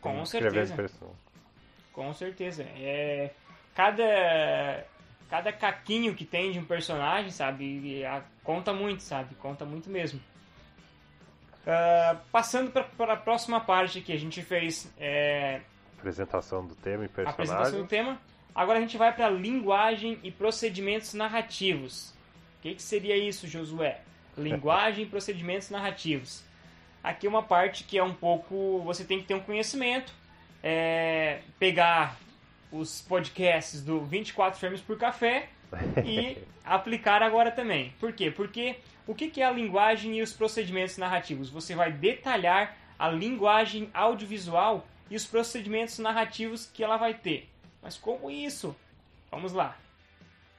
Com 0.00 0.24
certeza. 0.26 0.74
Com 1.92 2.12
certeza. 2.14 2.62
É, 2.76 3.30
cada, 3.74 4.84
cada 5.28 5.52
caquinho 5.52 6.14
que 6.14 6.24
tem 6.24 6.52
de 6.52 6.58
um 6.58 6.64
personagem, 6.64 7.30
sabe, 7.30 8.04
a- 8.04 8.22
conta 8.44 8.72
muito, 8.72 9.02
sabe? 9.02 9.34
Conta 9.36 9.64
muito 9.64 9.90
mesmo. 9.90 10.20
Ah, 11.66 12.16
passando 12.32 12.70
para 12.70 13.12
a 13.12 13.16
próxima 13.16 13.60
parte 13.60 14.00
que 14.00 14.12
a 14.12 14.18
gente 14.18 14.42
fez 14.42 14.90
é, 14.98 15.60
Apresentação 15.98 16.66
do 16.66 16.74
tema 16.74 17.04
e 17.04 17.06
a 17.06 17.10
apresentação 17.10 17.36
personagem. 17.36 17.80
do 17.82 17.86
tema, 17.86 18.18
agora 18.54 18.78
a 18.78 18.80
gente 18.80 18.96
vai 18.96 19.12
para 19.14 19.28
linguagem 19.28 20.18
e 20.22 20.30
procedimentos 20.30 21.12
narrativos. 21.12 22.14
O 22.58 22.62
que, 22.62 22.74
que 22.74 22.82
seria 22.82 23.16
isso, 23.16 23.46
Josué? 23.46 24.00
Linguagem 24.38 25.04
e 25.04 25.06
procedimentos 25.06 25.68
narrativos. 25.68 26.42
Aqui 27.04 27.26
é 27.26 27.30
uma 27.30 27.42
parte 27.42 27.84
que 27.84 27.98
é 27.98 28.02
um 28.02 28.14
pouco. 28.14 28.80
Você 28.84 29.04
tem 29.04 29.18
que 29.18 29.24
ter 29.26 29.34
um 29.34 29.40
conhecimento, 29.40 30.12
é, 30.62 31.40
pegar 31.58 32.18
os 32.70 33.02
podcasts 33.02 33.82
do 33.82 34.00
24 34.00 34.58
Frames 34.58 34.80
por 34.80 34.96
Café 34.98 35.48
e 36.04 36.38
aplicar 36.64 37.22
agora 37.22 37.50
também. 37.50 37.92
Por 37.98 38.12
quê? 38.12 38.30
Porque 38.30 38.76
o 39.06 39.14
que 39.14 39.40
é 39.40 39.44
a 39.44 39.50
linguagem 39.50 40.18
e 40.18 40.22
os 40.22 40.32
procedimentos 40.32 40.96
narrativos? 40.96 41.50
Você 41.50 41.74
vai 41.74 41.90
detalhar 41.90 42.76
a 42.98 43.08
linguagem 43.08 43.90
audiovisual 43.92 44.86
e 45.10 45.16
os 45.16 45.26
procedimentos 45.26 45.98
narrativos 45.98 46.66
que 46.66 46.84
ela 46.84 46.96
vai 46.96 47.14
ter. 47.14 47.48
Mas 47.82 47.96
como 47.96 48.30
isso? 48.30 48.76
Vamos 49.30 49.52
lá. 49.52 49.76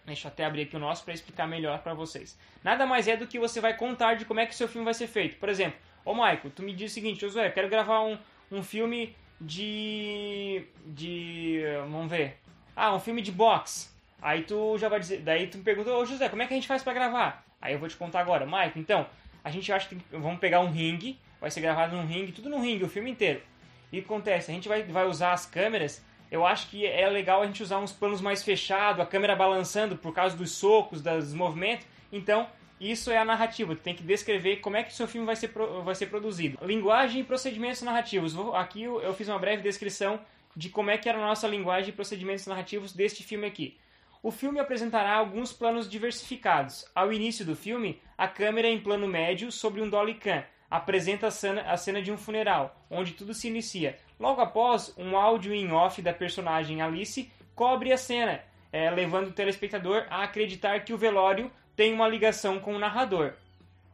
Deixa 0.05 0.27
eu 0.27 0.31
até 0.31 0.43
abrir 0.43 0.63
aqui 0.63 0.75
o 0.75 0.79
nosso 0.79 1.03
para 1.05 1.13
explicar 1.13 1.47
melhor 1.47 1.79
para 1.79 1.93
vocês. 1.93 2.37
Nada 2.63 2.85
mais 2.85 3.07
é 3.07 3.15
do 3.15 3.27
que 3.27 3.39
você 3.39 3.61
vai 3.61 3.75
contar 3.77 4.15
de 4.15 4.25
como 4.25 4.39
é 4.39 4.45
que 4.45 4.53
o 4.53 4.57
seu 4.57 4.67
filme 4.67 4.83
vai 4.83 4.93
ser 4.93 5.07
feito. 5.07 5.37
Por 5.37 5.47
exemplo, 5.47 5.79
ô 6.03 6.13
Michael, 6.13 6.51
tu 6.55 6.63
me 6.63 6.73
diz 6.73 6.91
o 6.91 6.93
seguinte, 6.93 7.21
Josué, 7.21 7.47
eu 7.47 7.51
quero 7.53 7.69
gravar 7.69 8.01
um, 8.01 8.17
um 8.51 8.63
filme 8.63 9.15
de. 9.41 10.63
de. 10.85 11.63
vamos 11.89 12.09
ver. 12.09 12.37
Ah, 12.75 12.95
um 12.95 12.99
filme 12.99 13.21
de 13.21 13.31
boxe. 13.31 13.89
Aí 14.21 14.43
tu 14.43 14.77
já 14.77 14.87
vai 14.87 14.99
dizer. 14.99 15.21
Daí 15.21 15.47
tu 15.47 15.57
me 15.57 15.63
pergunta, 15.63 15.91
ô 15.91 16.05
José, 16.05 16.29
como 16.29 16.41
é 16.43 16.47
que 16.47 16.53
a 16.53 16.57
gente 16.57 16.67
faz 16.67 16.83
para 16.83 16.93
gravar? 16.93 17.43
Aí 17.59 17.73
eu 17.73 17.79
vou 17.79 17.89
te 17.89 17.95
contar 17.95 18.21
agora, 18.21 18.45
Michael, 18.45 18.71
então, 18.75 19.05
a 19.43 19.51
gente 19.51 19.71
acha 19.71 19.87
que 19.87 19.97
vamos 20.11 20.39
pegar 20.39 20.61
um 20.61 20.71
ringue, 20.71 21.19
vai 21.39 21.51
ser 21.51 21.61
gravado 21.61 21.95
num 21.95 22.05
ringue, 22.05 22.31
tudo 22.31 22.49
num 22.49 22.61
ringue, 22.61 22.83
o 22.83 22.89
filme 22.89 23.11
inteiro. 23.11 23.41
E 23.91 23.99
acontece? 23.99 24.49
A 24.49 24.53
gente 24.53 24.67
vai, 24.67 24.83
vai 24.83 25.05
usar 25.05 25.33
as 25.33 25.45
câmeras. 25.45 26.03
Eu 26.31 26.45
acho 26.45 26.69
que 26.69 26.85
é 26.85 27.07
legal 27.09 27.41
a 27.41 27.45
gente 27.45 27.61
usar 27.61 27.79
uns 27.79 27.91
planos 27.91 28.21
mais 28.21 28.41
fechados, 28.41 29.01
a 29.01 29.05
câmera 29.05 29.35
balançando 29.35 29.97
por 29.97 30.13
causa 30.13 30.35
dos 30.35 30.51
socos, 30.51 31.01
dos 31.01 31.33
movimentos. 31.33 31.85
Então, 32.11 32.47
isso 32.81 33.11
é 33.11 33.17
a 33.17 33.25
narrativa. 33.25 33.75
Tu 33.75 33.81
tem 33.81 33.93
que 33.93 34.01
descrever 34.01 34.57
como 34.57 34.75
é 34.75 34.83
que 34.83 34.91
o 34.91 34.95
seu 34.95 35.07
filme 35.07 35.25
vai 35.25 35.35
ser, 35.35 35.51
vai 35.83 35.93
ser 35.93 36.07
produzido. 36.07 36.57
Linguagem 36.65 37.21
e 37.21 37.23
procedimentos 37.23 37.83
narrativos. 37.83 38.35
Aqui 38.55 38.81
eu, 38.81 39.13
fiz 39.13 39.27
uma 39.27 39.37
breve 39.37 39.61
descrição 39.61 40.19
de 40.55 40.69
como 40.69 40.89
é 40.89 40.97
que 40.97 41.07
era 41.07 41.19
a 41.19 41.21
nossa 41.21 41.47
linguagem 41.47 41.89
e 41.89 41.93
procedimentos 41.93 42.47
narrativos 42.47 42.91
deste 42.91 43.23
filme 43.23 43.45
aqui. 43.45 43.77
O 44.23 44.31
filme 44.31 44.59
apresentará 44.59 45.13
alguns 45.13 45.53
planos 45.53 45.89
diversificados. 45.89 46.85
Ao 46.93 47.13
início 47.13 47.45
do 47.45 47.55
filme, 47.55 48.01
a 48.17 48.27
câmera 48.27 48.67
em 48.67 48.79
plano 48.79 49.07
médio 49.07 49.51
sobre 49.51 49.81
um 49.81 49.89
dolly 49.89 50.15
cam 50.15 50.43
apresenta 50.71 51.27
a 51.27 51.31
cena, 51.77 52.01
de 52.01 52.11
um 52.13 52.17
funeral, 52.17 52.81
onde 52.89 53.11
tudo 53.11 53.33
se 53.33 53.49
inicia. 53.49 53.99
Logo 54.17 54.39
após, 54.39 54.93
um 54.97 55.17
áudio 55.17 55.53
em 55.53 55.69
off 55.71 56.01
da 56.01 56.13
personagem 56.13 56.81
Alice 56.81 57.29
cobre 57.53 57.91
a 57.91 57.97
cena, 57.97 58.41
eh, 58.71 58.89
levando 58.89 59.27
o 59.27 59.33
telespectador 59.33 60.05
a 60.09 60.23
acreditar 60.23 60.85
que 60.85 60.93
o 60.93 60.97
velório 60.97 61.51
tem 61.75 61.93
uma 61.93 62.07
ligação 62.07 62.59
com 62.59 62.75
o 62.75 62.79
narrador. 62.79 63.33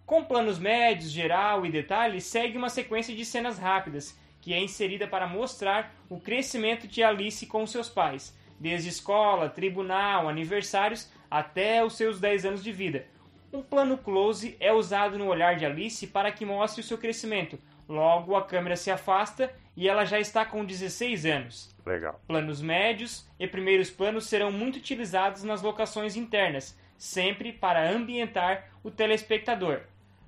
Com 0.05 0.23
planos 0.23 0.57
médios, 0.57 1.11
geral 1.11 1.65
e 1.65 1.71
detalhes, 1.71 2.23
segue 2.25 2.57
uma 2.57 2.69
sequência 2.69 3.15
de 3.15 3.25
cenas 3.25 3.59
rápidas, 3.59 4.17
que 4.41 4.53
é 4.53 4.59
inserida 4.59 5.07
para 5.07 5.27
mostrar 5.27 5.93
o 6.09 6.19
crescimento 6.19 6.87
de 6.87 7.03
Alice 7.03 7.45
com 7.45 7.67
seus 7.67 7.89
pais, 7.89 8.33
desde 8.59 8.89
escola, 8.89 9.49
tribunal, 9.49 10.29
aniversários 10.29 11.11
até 11.29 11.83
os 11.83 11.97
seus 11.97 12.19
10 12.19 12.45
anos 12.45 12.63
de 12.63 12.71
vida. 12.71 13.05
Um 13.51 13.61
plano 13.61 13.97
close 13.97 14.55
é 14.59 14.71
usado 14.71 15.17
no 15.17 15.27
olhar 15.27 15.55
de 15.55 15.65
Alice 15.65 16.07
para 16.07 16.31
que 16.31 16.45
mostre 16.45 16.81
o 16.81 16.83
seu 16.83 16.97
crescimento. 16.97 17.59
Logo, 17.87 18.35
a 18.35 18.43
câmera 18.45 18.75
se 18.75 18.91
afasta 18.91 19.53
e 19.75 19.87
ela 19.87 20.05
já 20.05 20.19
está 20.19 20.45
com 20.45 20.65
16 20.65 21.25
anos. 21.25 21.75
Legal. 21.85 22.19
Planos 22.27 22.61
médios 22.61 23.25
e 23.39 23.47
primeiros 23.47 23.89
planos 23.89 24.25
serão 24.25 24.51
muito 24.51 24.77
utilizados 24.77 25.43
nas 25.43 25.61
locações 25.61 26.15
internas, 26.15 26.77
sempre 26.97 27.51
para 27.51 27.89
ambientar 27.89 28.69
o 28.83 28.89
telespectador. 28.89 29.81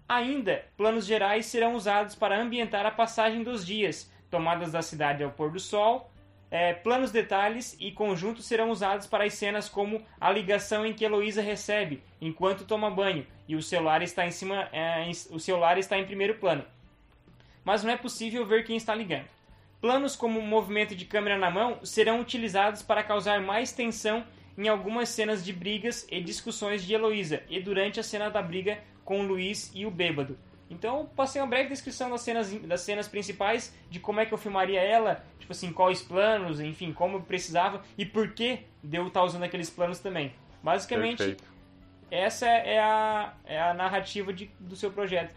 Ainda, 0.07 0.65
planos 0.75 1.05
gerais 1.05 1.45
serão 1.45 1.75
usados 1.75 2.15
para 2.15 2.39
ambientar 2.39 2.85
a 2.85 2.91
passagem 2.91 3.43
dos 3.43 3.65
dias, 3.65 4.11
tomadas 4.29 4.71
da 4.71 4.81
cidade 4.81 5.23
ao 5.23 5.31
pôr 5.31 5.51
do 5.51 5.59
sol. 5.59 6.11
É, 6.51 6.73
planos 6.73 7.11
detalhes 7.11 7.77
e 7.79 7.91
conjuntos 7.91 8.45
serão 8.45 8.71
usados 8.71 9.05
para 9.05 9.23
as 9.23 9.35
cenas 9.35 9.69
como 9.69 10.03
a 10.19 10.31
ligação 10.31 10.83
em 10.83 10.93
que 10.93 11.05
Heloísa 11.05 11.43
recebe 11.43 12.01
enquanto 12.19 12.65
toma 12.65 12.89
banho 12.89 13.25
e 13.47 13.55
o 13.55 13.61
celular 13.61 14.01
está 14.01 14.25
em 14.25 14.31
cima, 14.31 14.67
é, 14.73 15.07
o 15.29 15.39
celular 15.39 15.77
está 15.77 15.97
em 15.97 16.05
primeiro 16.05 16.35
plano. 16.35 16.65
Mas 17.63 17.83
não 17.83 17.91
é 17.91 17.97
possível 17.97 18.45
ver 18.47 18.65
quem 18.65 18.77
está 18.77 18.95
ligando. 18.95 19.27
Planos 19.79 20.15
como 20.15 20.39
o 20.39 20.45
movimento 20.45 20.95
de 20.95 21.05
câmera 21.05 21.37
na 21.37 21.51
mão 21.51 21.79
serão 21.83 22.19
utilizados 22.19 22.81
para 22.81 23.03
causar 23.03 23.41
mais 23.41 23.71
tensão 23.71 24.25
em 24.59 24.67
algumas 24.67 25.07
cenas 25.07 25.43
de 25.43 25.53
brigas 25.53 26.05
e 26.11 26.19
discussões 26.19 26.83
de 26.83 26.93
Heloísa 26.93 27.41
e 27.49 27.61
durante 27.61 27.97
a 27.97 28.03
cena 28.03 28.29
da 28.29 28.41
briga 28.41 28.77
com 29.05 29.21
o 29.21 29.23
Luiz 29.23 29.71
e 29.73 29.85
o 29.85 29.91
bêbado. 29.91 30.37
Então 30.69 31.09
passei 31.15 31.41
uma 31.41 31.47
breve 31.47 31.69
descrição 31.69 32.09
das 32.09 32.21
cenas, 32.21 32.51
das 32.51 32.81
cenas 32.81 33.07
principais, 33.07 33.73
de 33.89 34.01
como 34.01 34.19
é 34.19 34.25
que 34.25 34.33
eu 34.33 34.37
filmaria 34.37 34.81
ela, 34.81 35.23
tipo 35.39 35.53
assim, 35.53 35.71
quais 35.71 36.01
planos, 36.01 36.59
enfim, 36.59 36.91
como 36.91 37.17
eu 37.17 37.21
precisava 37.21 37.81
e 37.97 38.05
por 38.05 38.33
que 38.33 38.59
de 38.83 38.97
eu 38.97 39.07
estar 39.07 39.23
usando 39.23 39.43
aqueles 39.43 39.69
planos 39.69 39.99
também. 39.99 40.33
Basicamente, 40.61 41.17
Perfeito. 41.19 41.43
Essa 42.11 42.47
é 42.47 42.79
a, 42.79 43.33
é 43.45 43.61
a 43.61 43.73
narrativa 43.73 44.33
de, 44.33 44.51
do 44.59 44.75
seu 44.75 44.91
projeto. 44.91 45.35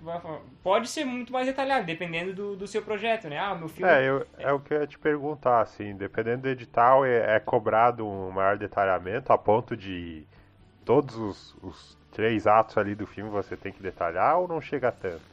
Pode 0.62 0.88
ser 0.88 1.04
muito 1.04 1.32
mais 1.32 1.46
detalhado, 1.46 1.84
dependendo 1.86 2.32
do, 2.32 2.56
do 2.56 2.66
seu 2.66 2.82
projeto, 2.82 3.28
né? 3.28 3.38
Ah, 3.38 3.52
o 3.52 3.58
meu 3.58 3.68
filme. 3.68 3.90
É, 3.90 4.08
eu, 4.08 4.26
é 4.38 4.52
o 4.52 4.60
que 4.60 4.74
eu 4.74 4.80
ia 4.80 4.86
te 4.86 4.98
perguntar, 4.98 5.60
assim, 5.60 5.94
dependendo 5.94 6.42
do 6.42 6.48
edital, 6.48 7.04
é, 7.04 7.36
é 7.36 7.40
cobrado 7.40 8.06
um 8.06 8.30
maior 8.30 8.56
detalhamento 8.56 9.32
a 9.32 9.38
ponto 9.38 9.76
de 9.76 10.24
todos 10.84 11.16
os, 11.16 11.56
os 11.62 11.98
três 12.12 12.46
atos 12.46 12.76
ali 12.76 12.94
do 12.94 13.06
filme 13.06 13.30
você 13.30 13.56
tem 13.56 13.72
que 13.72 13.82
detalhar 13.82 14.38
ou 14.38 14.48
não 14.48 14.60
chega 14.60 14.88
a 14.88 14.92
tanto? 14.92 15.32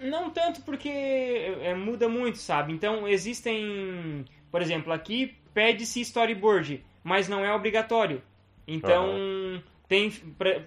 Não 0.00 0.30
tanto 0.30 0.60
porque 0.62 0.88
é, 0.88 1.74
muda 1.74 2.08
muito, 2.08 2.38
sabe? 2.38 2.72
Então 2.72 3.08
existem, 3.08 4.24
por 4.50 4.60
exemplo, 4.60 4.92
aqui 4.92 5.36
pede-se 5.54 6.00
storyboard, 6.00 6.84
mas 7.02 7.28
não 7.28 7.44
é 7.44 7.52
obrigatório. 7.52 8.22
Então 8.66 9.10
uhum. 9.10 9.62
Tem, 9.88 10.10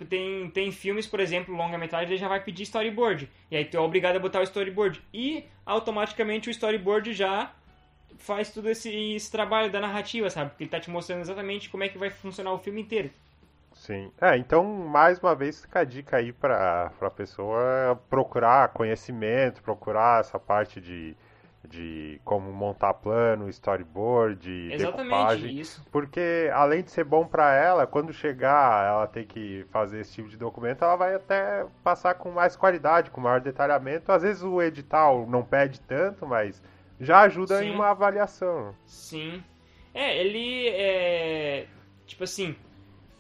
tem, 0.09 0.49
tem 0.49 0.71
filmes, 0.71 1.05
por 1.05 1.19
exemplo, 1.19 1.55
longa-metragem, 1.55 2.09
ele 2.09 2.17
já 2.17 2.27
vai 2.27 2.41
pedir 2.41 2.63
storyboard. 2.63 3.29
E 3.51 3.57
aí 3.57 3.65
tu 3.65 3.75
é 3.75 3.79
obrigado 3.79 4.15
a 4.15 4.19
botar 4.19 4.39
o 4.39 4.43
storyboard. 4.43 5.01
E 5.13 5.45
automaticamente 5.65 6.49
o 6.49 6.51
storyboard 6.51 7.13
já 7.13 7.51
faz 8.17 8.51
todo 8.51 8.69
esse, 8.69 8.89
esse 9.15 9.31
trabalho 9.31 9.71
da 9.71 9.79
narrativa, 9.81 10.29
sabe? 10.29 10.51
Porque 10.51 10.63
ele 10.63 10.71
tá 10.71 10.79
te 10.79 10.89
mostrando 10.89 11.21
exatamente 11.21 11.69
como 11.69 11.83
é 11.83 11.89
que 11.89 11.97
vai 11.97 12.09
funcionar 12.09 12.53
o 12.53 12.59
filme 12.59 12.81
inteiro. 12.81 13.09
Sim. 13.73 14.11
É, 14.19 14.37
então, 14.37 14.63
mais 14.63 15.19
uma 15.19 15.35
vez, 15.35 15.61
fica 15.61 15.79
a 15.79 15.83
dica 15.83 16.17
aí 16.17 16.33
pra, 16.33 16.91
pra 16.97 17.09
pessoa 17.09 18.01
procurar 18.09 18.69
conhecimento, 18.69 19.61
procurar 19.61 20.21
essa 20.21 20.39
parte 20.39 20.81
de, 20.81 21.15
de 21.69 22.19
como 22.25 22.51
montar 22.51 22.93
plano, 22.95 23.47
storyboard, 23.49 24.73
Exatamente, 24.73 25.09
decupagem. 25.09 25.59
isso. 25.59 25.85
Porque, 25.91 26.49
além 26.53 26.83
de 26.83 26.91
ser 26.91 27.03
bom 27.03 27.25
para 27.25 27.53
ela, 27.53 27.85
quando 27.85 28.11
chegar 28.11 28.85
ela 28.85 29.07
ter 29.07 29.25
que 29.25 29.65
fazer 29.69 29.99
esse 29.99 30.13
tipo 30.13 30.27
de 30.27 30.37
documento, 30.37 30.83
ela 30.83 30.95
vai 30.95 31.15
até 31.15 31.65
passar 31.83 32.15
com 32.15 32.31
mais 32.31 32.55
qualidade, 32.55 33.11
com 33.11 33.21
maior 33.21 33.39
detalhamento. 33.39 34.11
Às 34.11 34.23
vezes 34.23 34.43
o 34.43 34.61
edital 34.61 35.27
não 35.27 35.43
pede 35.43 35.79
tanto, 35.81 36.25
mas 36.25 36.61
já 36.99 37.21
ajuda 37.21 37.59
Sim. 37.59 37.67
em 37.67 37.75
uma 37.75 37.89
avaliação. 37.89 38.73
Sim. 38.85 39.43
É, 39.93 40.17
ele 40.19 40.67
é. 40.69 41.67
Tipo 42.05 42.23
assim, 42.23 42.55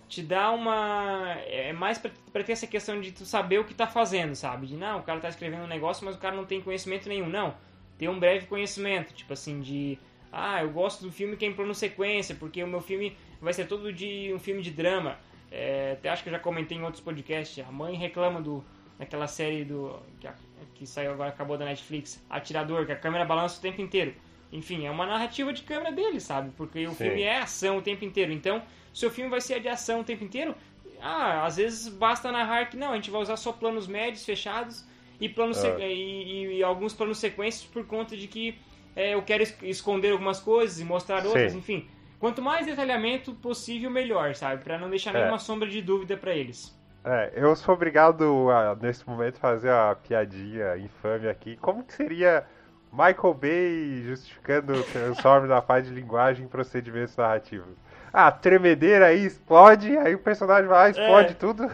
te 0.07 0.23
dá 0.23 0.51
uma. 0.51 1.35
É 1.45 1.71
mais 1.71 1.99
pra, 1.99 2.09
pra, 2.33 2.43
ter 2.43 2.53
essa 2.53 2.67
questão 2.67 2.99
de 2.99 3.11
tu 3.11 3.25
saber 3.25 3.59
o 3.59 3.63
que 3.63 3.73
tá 3.75 3.85
fazendo, 3.85 4.33
sabe? 4.35 4.65
De 4.65 4.75
não, 4.75 4.99
o 4.99 5.03
cara 5.03 5.19
tá 5.19 5.29
escrevendo 5.29 5.63
um 5.63 5.67
negócio, 5.67 6.03
mas 6.03 6.15
o 6.15 6.19
cara 6.19 6.35
não 6.35 6.45
tem 6.45 6.61
conhecimento 6.61 7.07
nenhum. 7.07 7.29
Não. 7.29 7.53
Ter 7.99 8.09
um 8.09 8.19
breve 8.19 8.47
conhecimento, 8.47 9.13
tipo 9.13 9.31
assim, 9.33 9.59
de. 9.59 9.99
Ah, 10.31 10.63
eu 10.63 10.71
gosto 10.71 11.03
do 11.03 11.11
filme 11.11 11.35
que 11.37 11.45
é 11.45 11.47
em 11.47 11.53
plano 11.53 11.75
sequência, 11.75 12.35
porque 12.35 12.63
o 12.63 12.67
meu 12.67 12.81
filme 12.81 13.15
vai 13.41 13.53
ser 13.53 13.67
todo 13.67 13.93
de 13.93 14.31
um 14.33 14.39
filme 14.39 14.61
de 14.61 14.71
drama. 14.71 15.19
É, 15.51 15.93
até 15.93 16.09
acho 16.09 16.23
que 16.23 16.29
eu 16.29 16.33
já 16.33 16.39
comentei 16.39 16.77
em 16.77 16.83
outros 16.83 17.03
podcasts. 17.03 17.63
A 17.67 17.71
mãe 17.71 17.95
reclama 17.95 18.41
do 18.41 18.63
daquela 18.97 19.27
série 19.27 19.63
do 19.63 19.97
que, 20.19 20.27
que 20.75 20.87
saiu 20.87 21.11
agora, 21.11 21.29
acabou 21.29 21.57
da 21.57 21.63
Netflix, 21.65 22.23
Atirador, 22.29 22.85
que 22.85 22.91
a 22.91 22.95
câmera 22.97 23.23
balança 23.23 23.57
o 23.57 23.61
tempo 23.61 23.81
inteiro. 23.81 24.13
Enfim, 24.51 24.85
é 24.85 24.91
uma 24.91 25.05
narrativa 25.05 25.53
de 25.53 25.61
câmera 25.61 25.91
dele, 25.91 26.19
sabe? 26.19 26.51
Porque 26.57 26.85
o 26.85 26.91
Sim. 26.91 26.95
filme 26.95 27.21
é 27.21 27.37
ação 27.37 27.77
o 27.77 27.81
tempo 27.81 28.03
inteiro. 28.03 28.33
Então, 28.33 28.61
seu 28.93 29.09
filme 29.09 29.29
vai 29.29 29.39
ser 29.39 29.61
de 29.61 29.69
ação 29.69 30.01
o 30.01 30.03
tempo 30.03 30.23
inteiro, 30.23 30.53
ah, 31.01 31.45
às 31.45 31.57
vezes 31.57 31.87
basta 31.87 32.31
narrar 32.31 32.65
que 32.65 32.77
não, 32.77 32.91
a 32.91 32.95
gente 32.95 33.09
vai 33.09 33.21
usar 33.21 33.37
só 33.37 33.51
planos 33.51 33.87
médios, 33.87 34.25
fechados, 34.25 34.85
e, 35.19 35.27
planos 35.27 35.63
ah. 35.63 35.79
e, 35.79 35.83
e, 35.83 36.57
e, 36.57 36.63
alguns 36.63 36.93
planos 36.93 37.17
sequências 37.17 37.65
por 37.65 37.85
conta 37.85 38.15
de 38.15 38.27
que 38.27 38.57
é, 38.95 39.13
eu 39.13 39.21
quero 39.21 39.43
esconder 39.63 40.11
algumas 40.11 40.39
coisas 40.39 40.79
e 40.79 40.83
mostrar 40.83 41.25
outras, 41.25 41.51
Sim. 41.51 41.59
enfim. 41.59 41.89
Quanto 42.19 42.41
mais 42.41 42.65
detalhamento 42.65 43.33
possível, 43.33 43.89
melhor, 43.89 44.35
sabe? 44.35 44.63
Para 44.63 44.77
não 44.77 44.89
deixar 44.89 45.15
é. 45.15 45.19
nenhuma 45.19 45.39
sombra 45.39 45.69
de 45.69 45.81
dúvida 45.81 46.17
para 46.17 46.33
eles. 46.33 46.77
É, 47.03 47.31
eu 47.33 47.55
sou 47.55 47.73
obrigado 47.73 48.49
a, 48.49 48.75
nesse 48.75 49.07
momento, 49.07 49.39
fazer 49.39 49.71
a 49.71 49.95
piadinha 49.95 50.77
infame 50.77 51.29
aqui. 51.29 51.55
Como 51.57 51.83
que 51.83 51.93
seria 51.93 52.45
Michael 52.91 53.33
Bay 53.33 54.03
justificando 54.05 54.73
o 54.73 54.83
transforme 54.83 55.47
da 55.47 55.61
parte 55.61 55.87
de 55.87 55.93
linguagem 55.95 56.45
em 56.45 56.49
procedimentos 56.49 57.15
narrativos? 57.15 57.77
Ah, 58.11 58.31
tremedeira 58.31 59.05
aí, 59.05 59.25
explode, 59.25 59.97
aí 59.97 60.13
o 60.13 60.19
personagem 60.19 60.67
vai 60.67 60.77
lá, 60.77 60.89
explode 60.89 61.31
é, 61.31 61.35
tudo. 61.35 61.71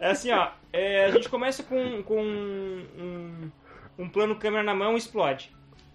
É 0.00 0.10
assim, 0.10 0.30
ó, 0.30 0.50
é, 0.72 1.04
a 1.04 1.10
gente 1.10 1.28
começa 1.28 1.62
com, 1.62 2.02
com 2.02 2.22
um, 2.22 3.50
um, 3.98 4.08
plano 4.08 4.36
câmera 4.36 4.62
na 4.62 4.74
mão, 4.74 4.96
explode. 4.96 5.50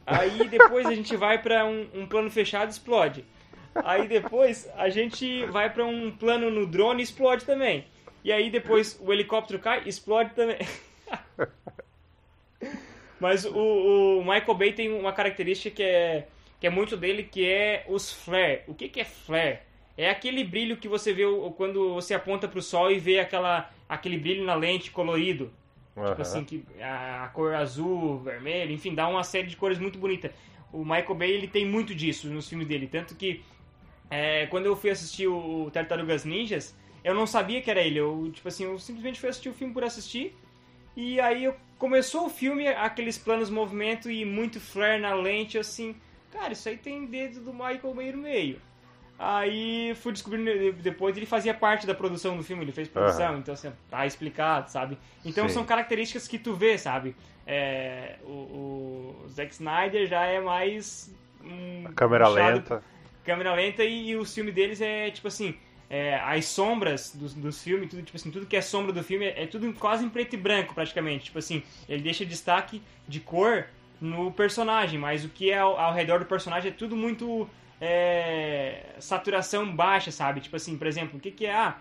Aí 0.05 0.47
depois 0.47 0.86
a 0.86 0.95
gente 0.95 1.16
vai 1.16 1.41
para 1.41 1.66
um, 1.66 1.88
um 1.93 2.05
plano 2.05 2.30
fechado, 2.30 2.70
explode. 2.70 3.26
Aí 3.76 4.08
depois 4.08 4.70
a 4.76 4.89
gente 4.89 5.45
vai 5.45 5.72
para 5.72 5.86
um 5.86 6.12
plano 6.12 6.49
no 6.49 6.66
drone, 6.66 7.03
explode 7.03 7.45
também. 7.45 7.86
E 8.24 8.32
aí 8.32 8.49
depois 8.49 8.99
o 9.01 9.12
helicóptero 9.12 9.60
cai, 9.60 9.84
explode 9.86 10.32
também. 10.34 10.58
Mas 13.20 13.45
o, 13.45 14.20
o, 14.20 14.20
Michael 14.22 14.53
Bay 14.53 14.74
tem 14.74 14.91
uma 14.93 15.12
característica 15.12 15.76
que 15.76 15.84
é, 15.84 16.28
que 16.60 16.68
é 16.68 16.70
muito 16.70 16.95
dele, 16.95 17.24
que 17.24 17.47
é 17.47 17.84
os 17.88 18.12
flare. 18.12 18.62
O 18.68 18.74
que, 18.74 18.89
que 18.89 19.01
é 19.01 19.05
flare? 19.05 19.60
É 19.97 20.09
aquele 20.09 20.43
brilho 20.43 20.77
que 20.77 20.87
você 20.87 21.11
vê 21.11 21.23
quando 21.55 21.95
você 21.95 22.13
aponta 22.13 22.47
para 22.47 22.59
o 22.59 22.61
sol 22.61 22.91
e 22.91 22.99
vê 22.99 23.19
aquela, 23.19 23.71
aquele 23.89 24.17
brilho 24.17 24.45
na 24.45 24.53
lente 24.53 24.91
colorido. 24.91 25.51
Uhum. 25.95 26.05
Tipo 26.05 26.21
assim, 26.21 26.43
que 26.43 26.63
a, 26.79 27.29
cor 27.33 27.55
azul, 27.55 28.19
vermelho, 28.19 28.71
enfim, 28.71 28.93
dá 28.93 29.07
uma 29.07 29.23
série 29.23 29.47
de 29.47 29.57
cores 29.57 29.79
muito 29.79 29.97
bonita. 29.97 30.31
O 30.71 30.83
Michael 30.83 31.15
Bay 31.15 31.31
ele 31.31 31.47
tem 31.47 31.65
muito 31.65 31.95
disso 31.95 32.27
nos 32.27 32.47
filmes 32.47 32.67
dele. 32.67 32.87
Tanto 32.87 33.15
que 33.15 33.43
é, 34.09 34.45
quando 34.47 34.67
eu 34.67 34.75
fui 34.75 34.91
assistir 34.91 35.27
o 35.27 35.71
Tartarugas 35.71 36.23
Ninjas, 36.23 36.75
eu 37.03 37.15
não 37.15 37.25
sabia 37.25 37.61
que 37.61 37.71
era 37.71 37.81
ele. 37.81 37.97
Eu, 37.97 38.29
tipo 38.31 38.47
assim, 38.47 38.65
eu 38.65 38.77
simplesmente 38.77 39.19
fui 39.19 39.29
assistir 39.29 39.49
o 39.49 39.53
filme 39.53 39.73
por 39.73 39.83
assistir. 39.83 40.35
E 40.95 41.19
aí 41.19 41.45
eu, 41.45 41.55
começou 41.77 42.25
o 42.25 42.29
filme, 42.29 42.67
aqueles 42.67 43.17
planos 43.17 43.49
movimento 43.49 44.09
e 44.09 44.25
muito 44.25 44.59
flare 44.59 45.01
na 45.01 45.13
lente, 45.13 45.57
assim, 45.57 45.95
cara, 46.31 46.53
isso 46.53 46.67
aí 46.67 46.77
tem 46.77 47.05
dedo 47.05 47.41
do 47.41 47.53
Michael 47.53 47.93
Bay 47.93 48.11
no 48.11 48.17
meio. 48.19 48.61
Aí 49.20 49.95
fui 49.95 50.11
descobrindo 50.11 50.74
depois 50.74 51.18
ele 51.18 51.26
fazia 51.26 51.53
parte 51.53 51.88
da 51.88 51.95
produção 51.95 52.38
do 52.38 52.43
filme, 52.43 52.63
ele 52.63 52.72
fez 52.72 52.88
produção, 52.88 53.34
uhum. 53.34 53.39
então 53.39 53.53
assim, 53.53 53.72
tá 53.89 54.05
explicado, 54.05 54.70
sabe? 54.70 54.97
Então 55.26 55.47
Sim. 55.47 55.55
são 55.55 55.65
características 55.65 56.28
que 56.28 56.38
tu 56.38 56.53
vê, 56.53 56.78
sabe? 56.78 57.15
É, 57.45 58.18
o, 58.24 59.24
o 59.26 59.26
Zack 59.30 59.53
Snyder 59.53 60.07
já 60.07 60.24
é 60.26 60.39
mais. 60.39 61.13
Um, 61.43 61.86
câmera 61.95 62.26
puxado, 62.26 62.55
lenta. 62.57 62.84
Câmera 63.24 63.53
lenta 63.53 63.84
e, 63.84 64.09
e 64.09 64.15
o 64.15 64.24
filme 64.24 64.51
deles 64.51 64.82
é 64.82 65.09
tipo 65.09 65.28
assim 65.28 65.57
é, 65.89 66.15
as 66.15 66.45
sombras 66.45 67.15
dos, 67.15 67.34
dos 67.34 67.63
filmes, 67.63 67.89
tudo, 67.89 68.03
tipo 68.03 68.18
assim, 68.18 68.32
tudo 68.32 68.45
que 68.45 68.55
é 68.55 68.61
sombra 68.61 68.91
do 68.91 69.03
filme 69.03 69.26
é, 69.26 69.43
é, 69.43 69.47
tudo 69.47 69.72
quase 69.74 70.05
em 70.05 70.09
preto 70.09 70.34
e 70.34 70.38
branco, 70.38 70.74
praticamente. 70.74 71.26
Tipo 71.26 71.39
assim, 71.39 71.63
ele 71.88 72.01
deixa 72.01 72.26
destaque 72.26 72.82
de 73.07 73.20
cor 73.20 73.65
no 73.99 74.32
personagem, 74.32 74.99
mas 74.99 75.24
o 75.24 75.30
que 75.30 75.49
é 75.49 75.57
ao, 75.57 75.80
ao 75.80 75.93
redor 75.93 76.20
do 76.20 76.26
personagem 76.26 76.72
é 76.72 76.74
tudo 76.74 76.95
muito 76.95 77.49
é, 77.80 78.95
saturação 78.99 79.75
baixa, 79.75 80.11
sabe? 80.11 80.41
Tipo 80.41 80.55
assim, 80.55 80.78
por 80.78 80.88
exemplo, 80.88 81.17
o 81.17 81.21
que, 81.21 81.32
que 81.32 81.45
é? 81.45 81.53
Ah, 81.53 81.78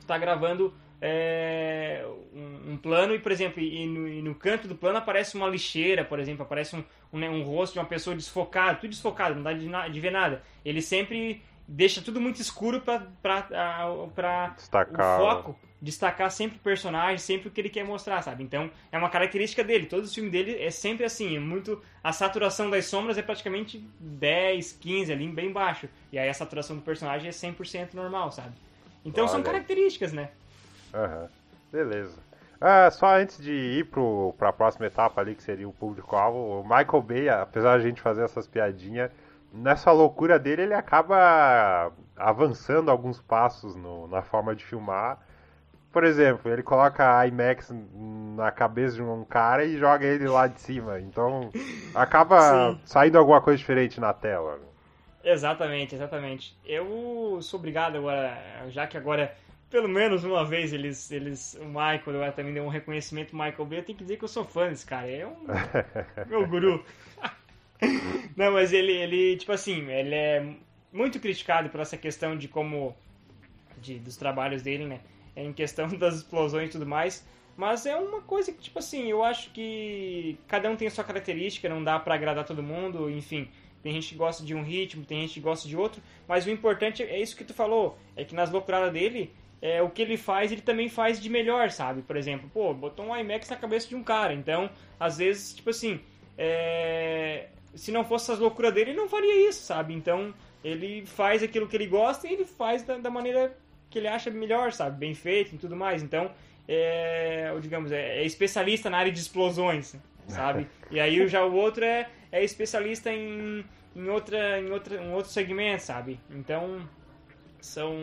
tu 0.00 0.06
tá 0.06 0.16
gravando 0.16 0.74
é, 1.00 2.04
um, 2.34 2.72
um, 2.72 2.76
plano 2.76 3.14
e, 3.14 3.18
por 3.18 3.30
exemplo, 3.30 3.62
e 3.62 3.86
no, 3.86 4.08
e 4.08 4.22
no, 4.22 4.34
canto 4.34 4.66
do 4.66 4.74
plano 4.74 4.98
aparece 4.98 5.36
uma 5.36 5.48
lixeira, 5.48 6.04
por 6.04 6.18
exemplo, 6.18 6.42
aparece 6.42 6.74
um, 6.76 6.84
um, 7.12 7.18
né, 7.18 7.30
um 7.30 7.42
rosto 7.42 7.74
de 7.74 7.78
uma 7.78 7.84
pessoa 7.84 8.16
desfocada, 8.16 8.78
tudo 8.78 8.90
desfocado, 8.90 9.36
não 9.36 9.42
dá 9.42 9.52
de, 9.52 9.68
de 9.92 10.00
ver 10.00 10.10
nada. 10.10 10.42
Ele 10.64 10.82
sempre 10.82 11.42
deixa 11.68 12.00
tudo 12.00 12.20
muito 12.20 12.40
escuro 12.40 12.80
pra, 12.80 13.06
pra, 13.22 13.46
pra 14.14 14.48
destacar. 14.56 15.20
o 15.20 15.24
foco 15.24 15.68
destacar 15.80 16.30
sempre 16.30 16.58
o 16.58 16.60
personagem, 16.60 17.18
sempre 17.18 17.48
o 17.48 17.50
que 17.50 17.60
ele 17.60 17.68
quer 17.68 17.84
mostrar, 17.84 18.20
sabe? 18.22 18.42
Então, 18.42 18.70
é 18.90 18.98
uma 18.98 19.08
característica 19.08 19.62
dele. 19.62 19.86
Todos 19.86 20.08
os 20.08 20.14
filmes 20.14 20.32
dele 20.32 20.60
é 20.60 20.70
sempre 20.70 21.04
assim, 21.04 21.36
é 21.36 21.40
muito 21.40 21.80
a 22.02 22.12
saturação 22.12 22.68
das 22.68 22.86
sombras 22.86 23.16
é 23.16 23.22
praticamente 23.22 23.78
10, 24.00 24.72
15 24.72 25.12
ali 25.12 25.28
bem 25.28 25.52
baixo. 25.52 25.88
E 26.12 26.18
aí 26.18 26.28
a 26.28 26.34
saturação 26.34 26.76
do 26.76 26.82
personagem 26.82 27.28
é 27.28 27.32
100% 27.32 27.94
normal, 27.94 28.32
sabe? 28.32 28.52
Então 29.04 29.24
Olha. 29.24 29.32
são 29.32 29.42
características, 29.42 30.12
né? 30.12 30.30
Uhum. 30.92 31.28
Beleza. 31.70 32.18
Ah, 32.60 32.90
só 32.90 33.16
antes 33.16 33.38
de 33.38 33.52
ir 33.52 33.84
pro, 33.86 34.34
pra 34.36 34.52
próxima 34.52 34.86
etapa 34.86 35.20
ali, 35.20 35.36
que 35.36 35.42
seria 35.44 35.68
o 35.68 35.72
público-alvo, 35.72 36.60
o 36.60 36.62
Michael 36.64 37.02
Bay, 37.02 37.28
apesar 37.28 37.78
de 37.78 37.84
a 37.84 37.88
gente 37.88 38.00
fazer 38.00 38.24
essas 38.24 38.48
piadinhas, 38.48 39.12
nessa 39.52 39.92
loucura 39.92 40.38
dele, 40.38 40.62
ele 40.62 40.74
acaba 40.74 41.92
avançando 42.16 42.90
alguns 42.90 43.20
passos 43.20 43.74
no, 43.76 44.06
na 44.08 44.22
forma 44.22 44.54
de 44.54 44.64
filmar. 44.64 45.18
Por 45.92 46.04
exemplo, 46.04 46.50
ele 46.52 46.62
coloca 46.62 47.18
a 47.18 47.26
IMAX 47.26 47.72
na 48.36 48.50
cabeça 48.50 48.96
de 48.96 49.02
um 49.02 49.24
cara 49.24 49.64
e 49.64 49.78
joga 49.78 50.06
ele 50.06 50.28
lá 50.28 50.46
de 50.46 50.60
cima. 50.60 51.00
Então, 51.00 51.50
acaba 51.94 52.38
Sim. 52.76 52.80
saindo 52.84 53.18
alguma 53.18 53.40
coisa 53.40 53.58
diferente 53.58 53.98
na 54.00 54.12
tela. 54.12 54.60
Exatamente, 55.24 55.94
exatamente. 55.94 56.56
Eu 56.64 57.38
sou 57.42 57.58
obrigado 57.58 57.96
agora, 57.96 58.38
já 58.68 58.86
que 58.86 58.96
agora, 58.96 59.34
pelo 59.70 59.88
menos 59.88 60.24
uma 60.24 60.44
vez, 60.44 60.72
eles, 60.72 61.10
eles 61.10 61.54
o 61.60 61.64
Michael 61.66 62.02
agora 62.06 62.32
também 62.32 62.54
deu 62.54 62.64
um 62.64 62.68
reconhecimento 62.68 63.34
Michael 63.34 63.66
Bay, 63.66 63.78
eu 63.80 63.84
tenho 63.84 63.98
que 63.98 64.04
dizer 64.04 64.16
que 64.16 64.24
eu 64.24 64.28
sou 64.28 64.44
fã 64.44 64.68
desse 64.68 64.86
cara. 64.86 65.10
É 65.10 65.26
um 65.26 65.36
meu 66.28 66.46
guru. 66.46 66.84
Não, 68.36 68.52
mas 68.52 68.72
ele, 68.72 68.92
ele, 68.92 69.36
tipo 69.36 69.52
assim, 69.52 69.90
ele 69.90 70.14
é 70.14 70.54
muito 70.92 71.20
criticado 71.20 71.68
por 71.68 71.80
essa 71.80 71.96
questão 71.96 72.36
de 72.36 72.48
como. 72.48 72.94
De, 73.78 73.98
dos 73.98 74.16
trabalhos 74.16 74.62
dele, 74.62 74.86
né? 74.86 75.00
Em 75.36 75.52
questão 75.52 75.88
das 75.96 76.16
explosões 76.16 76.68
e 76.68 76.72
tudo 76.72 76.86
mais. 76.86 77.26
Mas 77.56 77.86
é 77.86 77.96
uma 77.96 78.20
coisa 78.20 78.52
que, 78.52 78.60
tipo 78.60 78.78
assim, 78.78 79.06
eu 79.08 79.22
acho 79.22 79.50
que 79.50 80.38
cada 80.46 80.70
um 80.70 80.76
tem 80.76 80.88
sua 80.90 81.02
característica, 81.02 81.68
não 81.68 81.82
dá 81.82 81.98
para 81.98 82.14
agradar 82.14 82.44
todo 82.44 82.62
mundo, 82.62 83.10
enfim. 83.10 83.48
Tem 83.82 83.92
gente 83.92 84.10
que 84.10 84.14
gosta 84.14 84.44
de 84.44 84.54
um 84.54 84.62
ritmo, 84.62 85.04
tem 85.04 85.22
gente 85.22 85.34
que 85.34 85.40
gosta 85.40 85.68
de 85.68 85.76
outro, 85.76 86.00
mas 86.26 86.46
o 86.46 86.50
importante 86.50 87.02
é 87.02 87.20
isso 87.20 87.36
que 87.36 87.44
tu 87.44 87.54
falou, 87.54 87.96
é 88.16 88.24
que 88.24 88.34
nas 88.34 88.50
loucuradas 88.50 88.92
dele, 88.92 89.32
é, 89.60 89.82
o 89.82 89.90
que 89.90 90.02
ele 90.02 90.16
faz, 90.16 90.52
ele 90.52 90.60
também 90.60 90.88
faz 90.88 91.20
de 91.20 91.28
melhor, 91.28 91.70
sabe? 91.70 92.02
Por 92.02 92.16
exemplo, 92.16 92.48
pô, 92.52 92.72
botou 92.72 93.06
um 93.06 93.16
IMAX 93.16 93.48
na 93.48 93.56
cabeça 93.56 93.88
de 93.88 93.96
um 93.96 94.02
cara. 94.02 94.32
Então, 94.32 94.70
às 94.98 95.18
vezes, 95.18 95.54
tipo 95.54 95.70
assim, 95.70 96.00
é... 96.36 97.48
se 97.78 97.92
não 97.92 98.04
fosse 98.04 98.30
as 98.32 98.38
loucuras 98.38 98.74
dele, 98.74 98.90
ele 98.90 98.98
não 98.98 99.08
faria 99.08 99.48
isso, 99.48 99.62
sabe? 99.62 99.94
Então, 99.94 100.34
ele 100.62 101.06
faz 101.06 101.42
aquilo 101.42 101.68
que 101.68 101.76
ele 101.76 101.86
gosta 101.86 102.26
e 102.26 102.32
ele 102.32 102.44
faz 102.44 102.82
da, 102.82 102.98
da 102.98 103.10
maneira 103.10 103.56
que 103.88 103.98
ele 103.98 104.08
acha 104.08 104.30
melhor, 104.30 104.72
sabe? 104.72 104.98
Bem 104.98 105.14
feito 105.14 105.54
e 105.54 105.58
tudo 105.58 105.76
mais. 105.76 106.02
Então, 106.02 106.30
é, 106.66 107.54
digamos, 107.60 107.92
é, 107.92 108.18
é 108.18 108.24
especialista 108.24 108.90
na 108.90 108.98
área 108.98 109.12
de 109.12 109.18
explosões, 109.18 109.96
sabe? 110.26 110.66
e 110.90 111.00
aí 111.00 111.26
já 111.28 111.44
o 111.44 111.54
outro 111.54 111.84
é, 111.84 112.08
é 112.30 112.42
especialista 112.44 113.10
em, 113.12 113.64
em, 113.94 114.08
outra, 114.08 114.60
em, 114.60 114.70
outra, 114.70 115.02
em 115.02 115.12
outro 115.12 115.30
segmento, 115.30 115.84
sabe? 115.84 116.20
Então, 116.30 116.86
são, 117.60 117.94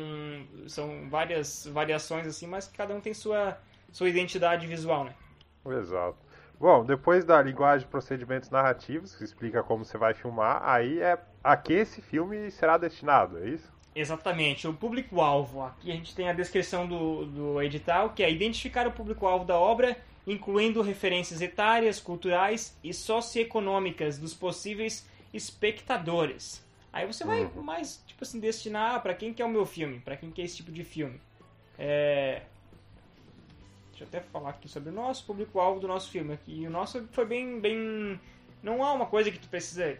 são 0.67 1.09
várias 1.09 1.67
variações 1.67 2.25
assim, 2.27 2.47
mas 2.47 2.67
cada 2.67 2.95
um 2.95 3.01
tem 3.01 3.13
sua, 3.13 3.57
sua 3.91 4.09
identidade 4.09 4.65
visual, 4.65 5.03
né? 5.03 5.15
Exato. 5.67 6.24
Bom, 6.59 6.85
depois 6.85 7.25
da 7.25 7.41
linguagem 7.41 7.85
de 7.85 7.91
procedimentos 7.91 8.49
narrativos, 8.49 9.15
que 9.15 9.23
explica 9.23 9.61
como 9.61 9.83
você 9.83 9.97
vai 9.97 10.13
filmar, 10.13 10.61
aí 10.63 10.99
é 10.99 11.17
a 11.43 11.55
que 11.57 11.73
esse 11.73 12.01
filme 12.01 12.49
será 12.49 12.77
destinado, 12.77 13.37
é 13.39 13.49
isso? 13.49 13.73
Exatamente, 13.95 14.67
o 14.67 14.73
público-alvo. 14.73 15.63
Aqui 15.63 15.91
a 15.91 15.95
gente 15.95 16.13
tem 16.13 16.29
a 16.29 16.33
descrição 16.33 16.87
do, 16.87 17.25
do 17.25 17.61
edital, 17.61 18.09
que 18.09 18.23
é 18.23 18.31
identificar 18.31 18.87
o 18.87 18.91
público-alvo 18.91 19.45
da 19.45 19.57
obra, 19.57 19.97
incluindo 20.27 20.81
referências 20.81 21.41
etárias, 21.41 21.99
culturais 21.99 22.77
e 22.83 22.93
socioeconômicas 22.93 24.17
dos 24.17 24.33
possíveis 24.33 25.07
espectadores. 25.33 26.65
Aí 26.91 27.05
você 27.05 27.23
vai 27.25 27.43
uhum. 27.43 27.61
mais, 27.61 28.01
tipo 28.07 28.23
assim, 28.23 28.39
destinar 28.39 29.01
para 29.01 29.13
quem 29.13 29.33
que 29.33 29.41
é 29.41 29.45
o 29.45 29.49
meu 29.49 29.65
filme, 29.65 29.99
para 29.99 30.15
quem 30.15 30.31
que 30.31 30.41
é 30.41 30.45
esse 30.45 30.57
tipo 30.57 30.71
de 30.71 30.83
filme. 30.83 31.19
É... 31.77 32.41
Deixa 33.95 34.03
eu 34.03 34.07
até 34.09 34.19
falar 34.19 34.49
aqui 34.49 34.67
sobre 34.67 34.89
o 34.89 34.91
nosso 34.91 35.25
público-alvo 35.25 35.79
do 35.79 35.87
nosso 35.87 36.11
filme. 36.11 36.37
E 36.45 36.67
o 36.67 36.69
nosso 36.69 37.07
foi 37.11 37.25
bem, 37.25 37.61
bem... 37.61 38.19
Não 38.61 38.83
há 38.83 38.91
uma 38.91 39.05
coisa 39.05 39.31
que 39.31 39.39
tu 39.39 39.47
precisa... 39.47 39.97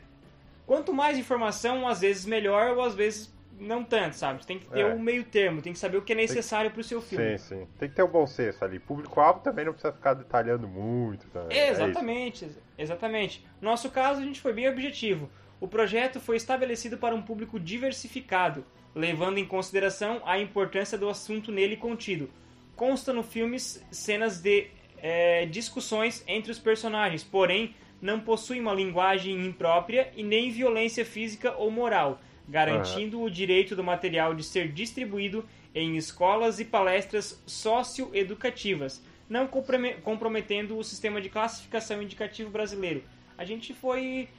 Quanto 0.68 0.94
mais 0.94 1.18
informação, 1.18 1.88
às 1.88 2.02
vezes 2.02 2.26
melhor, 2.26 2.76
ou 2.76 2.84
às 2.84 2.94
vezes 2.94 3.34
não 3.58 3.86
tanto, 3.86 4.18
sabe? 4.18 4.42
Você 4.42 4.48
tem 4.48 4.60
que 4.60 4.68
ter 4.68 4.82
é. 4.82 4.94
um 4.94 5.00
meio 5.00 5.24
termo, 5.24 5.62
tem 5.62 5.72
que 5.72 5.80
saber 5.80 5.96
o 5.96 6.02
que 6.02 6.12
é 6.12 6.16
necessário 6.16 6.72
para 6.72 6.82
o 6.82 6.84
seu 6.84 7.02
filme. 7.02 7.38
Sim, 7.38 7.56
sim. 7.56 7.68
Tem 7.80 7.88
que 7.88 7.96
ter 7.96 8.04
um 8.04 8.10
bom 8.10 8.28
senso 8.28 8.66
ali. 8.66 8.80
Público-alvo 8.80 9.40
também 9.40 9.64
não 9.64 9.72
precisa 9.72 9.94
ficar 9.94 10.14
detalhando 10.14 10.68
muito. 10.68 11.26
É 11.50 11.70
exatamente, 11.70 12.46
é 12.78 12.84
exatamente. 12.84 13.46
No 13.62 13.70
nosso 13.70 13.90
caso, 13.90 14.20
a 14.20 14.24
gente 14.24 14.42
foi 14.42 14.52
bem 14.52 14.68
objetivo. 14.68 15.30
O 15.62 15.70
projeto 15.70 16.20
foi 16.20 16.36
estabelecido 16.36 16.98
para 16.98 17.16
um 17.16 17.22
público 17.22 17.58
diversificado, 17.58 18.66
levando 18.94 19.38
em 19.38 19.46
consideração 19.46 20.22
a 20.26 20.38
importância 20.38 20.98
do 20.98 21.08
assunto 21.08 21.50
nele 21.50 21.78
contido. 21.78 22.30
Consta 22.76 23.14
no 23.14 23.24
filme 23.24 23.60
cenas 23.60 24.42
de 24.42 24.68
é, 24.98 25.46
discussões 25.46 26.24
entre 26.28 26.52
os 26.52 26.60
personagens, 26.60 27.24
porém 27.24 27.76
não 28.02 28.20
possui 28.20 28.60
uma 28.60 28.74
linguagem 28.74 29.46
imprópria 29.46 30.12
e 30.16 30.24
nem 30.24 30.52
violência 30.52 31.06
física 31.06 31.56
ou 31.58 31.72
moral 31.72 32.20
garantindo 32.48 33.18
uhum. 33.20 33.26
o 33.26 33.30
direito 33.30 33.76
do 33.76 33.84
material 33.84 34.34
de 34.34 34.44
ser 34.44 34.72
distribuído 34.72 35.46
em 35.74 35.98
escolas 35.98 36.60
e 36.60 36.66
palestras 36.66 37.42
socioeducativas, 37.46 39.04
não 39.28 39.48
comprometendo 39.48 40.78
o 40.78 40.84
sistema 40.84 41.20
de 41.20 41.30
classificação 41.30 42.02
indicativo 42.02 42.50
brasileiro. 42.50 43.04
A 43.38 43.44
gente 43.44 43.74
foi, 43.74 44.30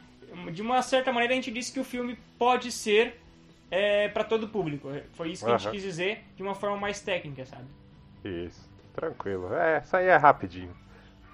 de 0.53 0.63
uma 0.63 0.81
certa 0.83 1.13
maneira, 1.13 1.35
a 1.35 1.37
gente 1.37 1.51
disse 1.51 1.73
que 1.73 1.81
o 1.81 1.85
filme 1.85 2.17
pode 2.39 2.73
ser 2.73 3.21
é, 3.71 4.09
para 4.09 4.25
todo 4.25 4.49
público. 4.49 4.89
Foi 5.13 5.31
isso 5.33 5.45
que 5.45 5.51
uhum. 5.51 5.57
a 5.57 5.59
gente 5.59 5.73
quis 5.73 5.83
dizer 5.83 6.25
de 6.37 6.43
uma 6.43 6.55
forma 6.55 6.77
mais 6.77 7.01
técnica, 7.01 7.45
sabe? 7.45 7.67
Isso, 8.27 8.69
tranquilo. 8.95 9.55
É, 9.55 9.81
isso 9.85 9.97
aí 9.97 10.07
é 10.07 10.17
rapidinho. 10.17 10.75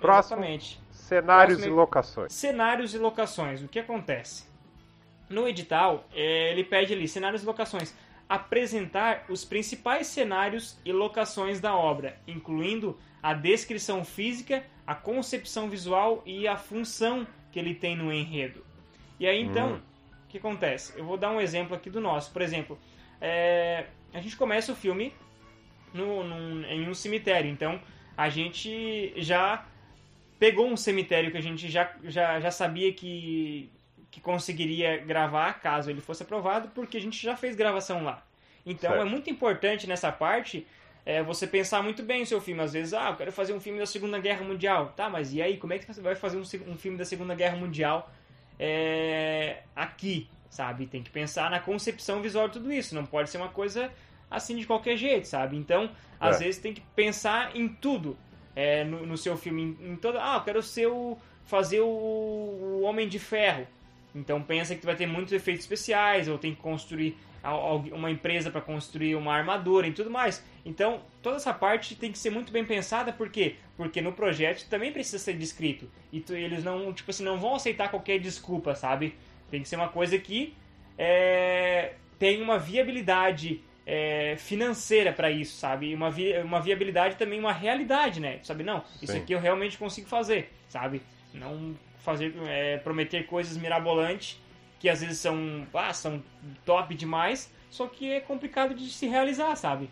Próximo, 0.00 0.40
Exatamente. 0.40 0.80
cenários 0.90 1.58
Próximo, 1.58 1.74
e 1.74 1.76
locações. 1.76 2.32
Cenários 2.32 2.94
e 2.94 2.98
locações. 2.98 3.62
O 3.62 3.68
que 3.68 3.78
acontece? 3.78 4.44
No 5.28 5.48
edital, 5.48 6.04
é, 6.12 6.50
ele 6.50 6.64
pede 6.64 6.92
ali 6.92 7.06
cenários 7.08 7.42
e 7.42 7.46
locações. 7.46 7.94
Apresentar 8.28 9.24
os 9.28 9.44
principais 9.44 10.06
cenários 10.08 10.78
e 10.84 10.92
locações 10.92 11.60
da 11.60 11.76
obra, 11.76 12.18
incluindo 12.26 12.98
a 13.22 13.32
descrição 13.32 14.04
física, 14.04 14.64
a 14.86 14.94
concepção 14.94 15.70
visual 15.70 16.22
e 16.26 16.48
a 16.48 16.56
função 16.56 17.26
que 17.52 17.58
ele 17.58 17.74
tem 17.74 17.96
no 17.96 18.12
enredo. 18.12 18.64
E 19.20 19.26
aí 19.26 19.40
então, 19.40 19.74
hum. 19.74 19.80
o 20.24 20.28
que 20.28 20.38
acontece? 20.38 20.98
Eu 20.98 21.04
vou 21.04 21.16
dar 21.16 21.30
um 21.30 21.40
exemplo 21.40 21.76
aqui 21.76 21.88
do 21.88 22.00
nosso. 22.00 22.32
Por 22.32 22.42
exemplo, 22.42 22.78
é, 23.20 23.86
a 24.12 24.20
gente 24.20 24.36
começa 24.36 24.72
o 24.72 24.74
filme 24.74 25.14
no, 25.92 26.24
no, 26.24 26.66
em 26.66 26.88
um 26.88 26.94
cemitério. 26.94 27.50
Então, 27.50 27.80
a 28.16 28.28
gente 28.28 29.12
já 29.16 29.64
pegou 30.38 30.66
um 30.66 30.76
cemitério 30.76 31.30
que 31.30 31.36
a 31.36 31.42
gente 31.42 31.68
já, 31.68 31.94
já, 32.04 32.40
já 32.40 32.50
sabia 32.50 32.92
que 32.92 33.70
que 34.12 34.20
conseguiria 34.20 34.98
gravar 34.98 35.54
caso 35.54 35.88
ele 35.88 36.02
fosse 36.02 36.22
aprovado, 36.22 36.68
porque 36.74 36.98
a 36.98 37.00
gente 37.00 37.20
já 37.20 37.34
fez 37.34 37.56
gravação 37.56 38.04
lá. 38.04 38.22
Então 38.64 38.90
certo. 38.90 39.06
é 39.06 39.08
muito 39.08 39.30
importante 39.30 39.86
nessa 39.86 40.12
parte 40.12 40.66
é, 41.04 41.22
você 41.22 41.46
pensar 41.46 41.82
muito 41.82 42.02
bem 42.02 42.22
o 42.22 42.26
seu 42.26 42.40
filme. 42.40 42.62
Às 42.62 42.74
vezes, 42.74 42.92
ah, 42.92 43.08
eu 43.08 43.16
quero 43.16 43.32
fazer 43.32 43.54
um 43.54 43.60
filme 43.60 43.78
da 43.78 43.86
Segunda 43.86 44.18
Guerra 44.20 44.44
Mundial. 44.44 44.92
Tá, 44.94 45.08
mas 45.08 45.32
e 45.32 45.40
aí, 45.40 45.56
como 45.56 45.72
é 45.72 45.78
que 45.78 45.86
você 45.86 46.00
vai 46.02 46.14
fazer 46.14 46.36
um, 46.36 46.42
um 46.70 46.76
filme 46.76 46.98
da 46.98 47.06
Segunda 47.06 47.34
Guerra 47.34 47.56
Mundial 47.56 48.12
é, 48.58 49.62
aqui, 49.74 50.28
sabe? 50.50 50.86
Tem 50.86 51.02
que 51.02 51.10
pensar 51.10 51.50
na 51.50 51.58
concepção 51.58 52.20
visual 52.20 52.46
de 52.48 52.54
tudo 52.54 52.70
isso. 52.70 52.94
Não 52.94 53.06
pode 53.06 53.30
ser 53.30 53.38
uma 53.38 53.48
coisa 53.48 53.90
assim 54.32 54.56
de 54.56 54.66
qualquer 54.66 54.96
jeito, 54.96 55.26
sabe? 55.26 55.56
Então, 55.56 55.90
às 56.18 56.40
é. 56.40 56.44
vezes 56.44 56.60
tem 56.60 56.72
que 56.72 56.80
pensar 56.94 57.54
em 57.56 57.68
tudo 57.68 58.16
é, 58.54 58.84
no, 58.84 59.06
no, 59.06 59.16
seu 59.16 59.36
filme. 59.36 59.76
Em, 59.80 59.92
em 59.92 59.96
toda, 59.96 60.20
ah, 60.22 60.36
eu 60.36 60.44
quero 60.44 60.62
ser 60.62 60.86
o, 60.86 61.16
fazer 61.44 61.80
o, 61.80 61.86
o 61.86 62.82
Homem 62.82 63.08
de 63.08 63.18
Ferro. 63.18 63.66
Então 64.14 64.42
pensa 64.42 64.74
que 64.74 64.84
vai 64.84 64.94
ter 64.94 65.06
muitos 65.06 65.32
efeitos 65.32 65.62
especiais, 65.62 66.28
ou 66.28 66.36
tem 66.36 66.54
que 66.54 66.60
construir 66.60 67.16
uma 67.92 68.10
empresa 68.10 68.50
para 68.50 68.60
construir 68.60 69.16
uma 69.16 69.34
armadura 69.34 69.86
e 69.88 69.92
tudo 69.92 70.10
mais. 70.10 70.44
Então, 70.64 71.00
toda 71.20 71.36
essa 71.36 71.52
parte 71.52 71.96
tem 71.96 72.12
que 72.12 72.18
ser 72.18 72.30
muito 72.30 72.52
bem 72.52 72.64
pensada, 72.64 73.12
por 73.12 73.28
quê? 73.30 73.56
Porque 73.76 74.00
no 74.00 74.12
projeto 74.12 74.68
também 74.68 74.92
precisa 74.92 75.18
ser 75.18 75.32
descrito. 75.32 75.90
E 76.12 76.20
tu, 76.20 76.34
eles 76.34 76.62
não, 76.62 76.92
tipo 76.92 77.10
assim, 77.10 77.24
não 77.24 77.38
vão 77.38 77.56
aceitar 77.56 77.90
qualquer 77.90 78.20
desculpa, 78.20 78.76
sabe? 78.76 79.16
Tem 79.50 79.60
que 79.60 79.68
ser 79.68 79.74
uma 79.74 79.88
coisa 79.88 80.16
que 80.18 80.54
é, 80.96 81.94
tem 82.16 82.40
uma 82.40 82.58
viabilidade 82.58 83.60
é, 83.86 84.36
financeira 84.36 85.12
para 85.12 85.30
isso, 85.30 85.56
sabe? 85.56 85.94
Uma, 85.94 86.10
vi, 86.10 86.36
uma 86.38 86.60
viabilidade 86.60 87.16
também, 87.16 87.38
uma 87.38 87.52
realidade, 87.52 88.20
né? 88.20 88.38
Sabe? 88.42 88.62
Não, 88.62 88.84
isso 89.00 89.12
Sim. 89.12 89.18
aqui 89.18 89.32
eu 89.32 89.40
realmente 89.40 89.76
consigo 89.78 90.08
fazer, 90.08 90.50
sabe? 90.68 91.02
Não 91.32 91.74
fazer 91.98 92.34
é, 92.46 92.78
prometer 92.78 93.26
coisas 93.26 93.56
mirabolantes 93.56 94.40
que 94.78 94.88
às 94.88 95.00
vezes 95.00 95.18
são, 95.18 95.64
ah, 95.72 95.92
são 95.94 96.20
top 96.64 96.92
demais, 96.94 97.52
só 97.70 97.86
que 97.86 98.10
é 98.10 98.20
complicado 98.20 98.74
de 98.74 98.90
se 98.90 99.06
realizar, 99.06 99.54
sabe? 99.54 99.88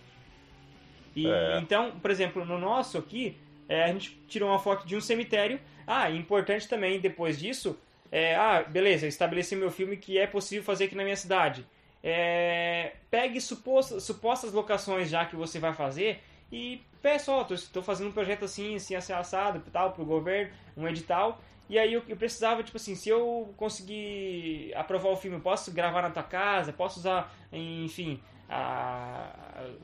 E 1.15 1.29
é. 1.29 1.59
então, 1.61 1.93
por 1.93 2.11
exemplo, 2.11 2.45
no 2.45 2.59
nosso 2.59 2.99
aqui, 2.99 3.37
é, 3.69 3.85
a 3.85 3.89
gente 3.93 4.21
tirou 4.27 4.49
uma 4.49 4.59
foto 4.59 4.85
de 4.85 4.97
um 4.97 5.01
cemitério. 5.01 5.61
Ah, 5.87 6.11
importante 6.11 6.69
também 6.69 6.99
depois 6.99 7.39
disso, 7.39 7.79
é, 8.11 8.35
ah, 8.35 8.65
beleza, 8.65 9.07
estabeleci 9.07 9.55
meu 9.55 9.71
filme 9.71 9.97
que 9.97 10.19
é 10.19 10.27
possível 10.27 10.65
fazer 10.65 10.85
aqui 10.85 10.97
na 10.97 11.05
minha 11.05 11.17
cidade. 11.17 11.65
É, 12.03 12.95
pegue 13.11 13.41
supostas, 13.41 14.03
supostas 14.05 14.53
locações 14.53 15.11
já 15.11 15.27
que 15.27 15.37
você 15.37 15.59
vai 15.59 15.75
fazer 15.75 16.23
e 16.51 16.83
peça, 17.03 17.31
ó, 17.31 17.47
estou 17.51 17.83
fazendo 17.83 18.09
um 18.09 18.13
projeto 18.13 18.45
assim, 18.45 18.75
assim, 18.75 18.95
assado, 18.95 19.63
tal, 19.73 19.93
pro 19.93 20.05
governo, 20.05 20.53
um 20.77 20.89
edital, 20.89 21.41
e 21.69 21.79
aí 21.79 21.93
eu, 21.93 22.03
eu, 22.09 22.17
precisava, 22.17 22.63
tipo 22.65 22.77
assim, 22.77 22.97
se 22.97 23.09
eu 23.09 23.55
conseguir 23.57 24.75
aprovar 24.75 25.11
o 25.11 25.17
filme, 25.17 25.37
eu 25.37 25.41
posso 25.41 25.73
gravar 25.73 26.03
na 26.03 26.11
tua 26.11 26.25
casa, 26.25 26.73
posso 26.73 26.99
usar, 26.99 27.33
enfim, 27.53 28.21
a, 28.49 29.31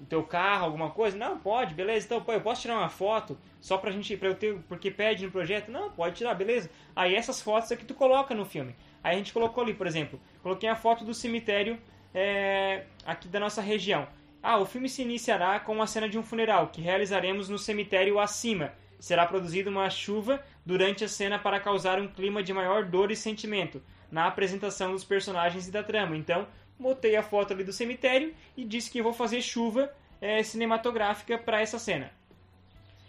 o 0.02 0.04
teu 0.06 0.24
carro, 0.24 0.64
alguma 0.64 0.90
coisa? 0.90 1.16
Não, 1.16 1.38
pode, 1.38 1.74
beleza. 1.74 2.06
Então, 2.06 2.20
pô, 2.20 2.32
eu 2.32 2.40
posso 2.40 2.62
tirar 2.62 2.78
uma 2.78 2.88
foto 2.88 3.38
só 3.60 3.78
pra 3.78 3.92
gente, 3.92 4.16
pra 4.16 4.28
eu 4.28 4.34
ter, 4.34 4.58
porque 4.68 4.90
pede 4.90 5.24
no 5.24 5.30
projeto? 5.30 5.70
Não, 5.70 5.88
pode 5.88 6.16
tirar, 6.16 6.34
beleza. 6.34 6.68
Aí 6.94 7.14
essas 7.14 7.40
fotos 7.40 7.70
é 7.70 7.76
que 7.76 7.84
tu 7.84 7.94
coloca 7.94 8.34
no 8.34 8.44
filme. 8.44 8.74
Aí 9.04 9.14
a 9.14 9.18
gente 9.18 9.32
colocou 9.32 9.62
ali, 9.62 9.72
por 9.72 9.86
exemplo, 9.86 10.20
coloquei 10.42 10.68
a 10.68 10.74
foto 10.74 11.04
do 11.04 11.14
cemitério 11.14 11.78
é, 12.14 12.84
aqui 13.04 13.28
da 13.28 13.40
nossa 13.40 13.60
região. 13.60 14.06
Ah, 14.42 14.58
o 14.58 14.66
filme 14.66 14.88
se 14.88 15.02
iniciará 15.02 15.58
com 15.60 15.82
a 15.82 15.86
cena 15.86 16.08
de 16.08 16.18
um 16.18 16.22
funeral 16.22 16.68
que 16.68 16.80
realizaremos 16.80 17.48
no 17.48 17.58
cemitério 17.58 18.18
acima 18.18 18.72
será 18.98 19.26
produzida 19.26 19.70
uma 19.70 19.88
chuva 19.90 20.42
durante 20.64 21.04
a 21.04 21.08
cena 21.08 21.38
para 21.38 21.60
causar 21.60 22.00
um 22.00 22.08
clima 22.08 22.42
de 22.42 22.52
maior 22.52 22.84
dor 22.84 23.10
e 23.10 23.16
sentimento 23.16 23.82
na 24.10 24.26
apresentação 24.26 24.92
dos 24.92 25.04
personagens 25.04 25.68
e 25.68 25.70
da 25.70 25.82
trama. 25.82 26.16
Então, 26.16 26.46
botei 26.78 27.16
a 27.16 27.22
foto 27.22 27.52
ali 27.52 27.64
do 27.64 27.72
cemitério 27.72 28.34
e 28.56 28.64
disse 28.64 28.90
que 28.90 29.02
vou 29.02 29.12
fazer 29.12 29.42
chuva 29.42 29.92
é, 30.20 30.42
cinematográfica 30.42 31.38
para 31.38 31.60
essa 31.60 31.78
cena. 31.78 32.10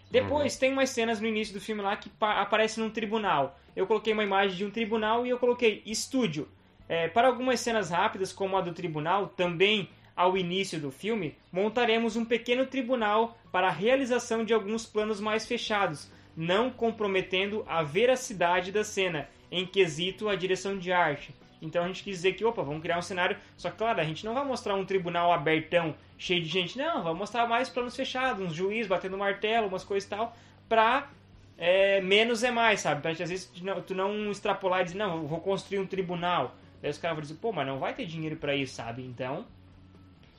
Depois 0.09 0.53
uhum. 0.53 0.59
tem 0.59 0.73
umas 0.73 0.89
cenas 0.89 1.19
no 1.19 1.27
início 1.27 1.53
do 1.53 1.59
filme 1.61 1.81
lá 1.81 1.97
que 1.97 2.09
aparece 2.19 2.79
num 2.79 2.89
tribunal. 2.89 3.59
Eu 3.75 3.85
coloquei 3.85 4.13
uma 4.13 4.23
imagem 4.23 4.55
de 4.55 4.65
um 4.65 4.71
tribunal 4.71 5.25
e 5.25 5.29
eu 5.29 5.37
coloquei 5.37 5.83
estúdio. 5.85 6.47
É, 6.89 7.07
para 7.07 7.27
algumas 7.27 7.59
cenas 7.59 7.89
rápidas, 7.89 8.31
como 8.31 8.57
a 8.57 8.61
do 8.61 8.73
tribunal, 8.73 9.27
também 9.27 9.89
ao 10.15 10.37
início 10.37 10.79
do 10.79 10.91
filme, 10.91 11.35
montaremos 11.51 12.15
um 12.15 12.25
pequeno 12.25 12.65
tribunal 12.65 13.37
para 13.51 13.67
a 13.67 13.71
realização 13.71 14.43
de 14.43 14.53
alguns 14.53 14.85
planos 14.85 15.19
mais 15.19 15.45
fechados, 15.45 16.11
não 16.35 16.71
comprometendo 16.71 17.63
a 17.67 17.83
veracidade 17.83 18.71
da 18.71 18.83
cena, 18.83 19.29
em 19.51 19.65
quesito 19.65 20.27
a 20.27 20.35
direção 20.35 20.77
de 20.77 20.91
arte. 20.91 21.33
Então 21.61 21.83
a 21.83 21.87
gente 21.87 22.03
quis 22.03 22.17
dizer 22.17 22.33
que, 22.33 22.45
opa, 22.45 22.61
vamos 22.61 22.81
criar 22.81 22.97
um 22.97 23.01
cenário. 23.01 23.37
Só 23.55 23.69
que, 23.69 23.77
claro, 23.77 23.99
a 23.99 24.03
gente 24.03 24.25
não 24.25 24.33
vai 24.33 24.45
mostrar 24.45 24.75
um 24.75 24.85
tribunal 24.85 25.31
abertão, 25.31 25.95
cheio 26.17 26.41
de 26.41 26.47
gente. 26.47 26.77
Não, 26.77 27.03
vamos 27.03 27.19
mostrar 27.19 27.47
mais 27.47 27.69
planos 27.69 27.95
fechados, 27.95 28.45
uns 28.45 28.53
juízes 28.53 28.87
batendo 28.87 29.17
martelo, 29.17 29.67
umas 29.67 29.83
coisas 29.83 30.07
e 30.07 30.09
tal, 30.09 30.35
pra 30.69 31.09
é, 31.57 31.99
menos 32.01 32.43
é 32.43 32.51
mais, 32.51 32.81
sabe? 32.81 33.01
Pra 33.01 33.11
às 33.11 33.17
vezes 33.17 33.51
tu 33.85 33.95
não 33.95 34.29
extrapolar 34.29 34.81
e 34.81 34.85
dizer, 34.85 34.97
não, 34.97 35.25
vou 35.25 35.39
construir 35.39 35.79
um 35.79 35.87
tribunal. 35.87 36.55
Aí 36.81 36.89
os 36.89 36.97
caras 36.97 37.15
vão 37.15 37.21
dizer, 37.21 37.35
pô, 37.35 37.51
mas 37.51 37.65
não 37.65 37.79
vai 37.79 37.93
ter 37.93 38.05
dinheiro 38.05 38.35
para 38.35 38.55
isso, 38.55 38.75
sabe? 38.75 39.03
Então, 39.03 39.45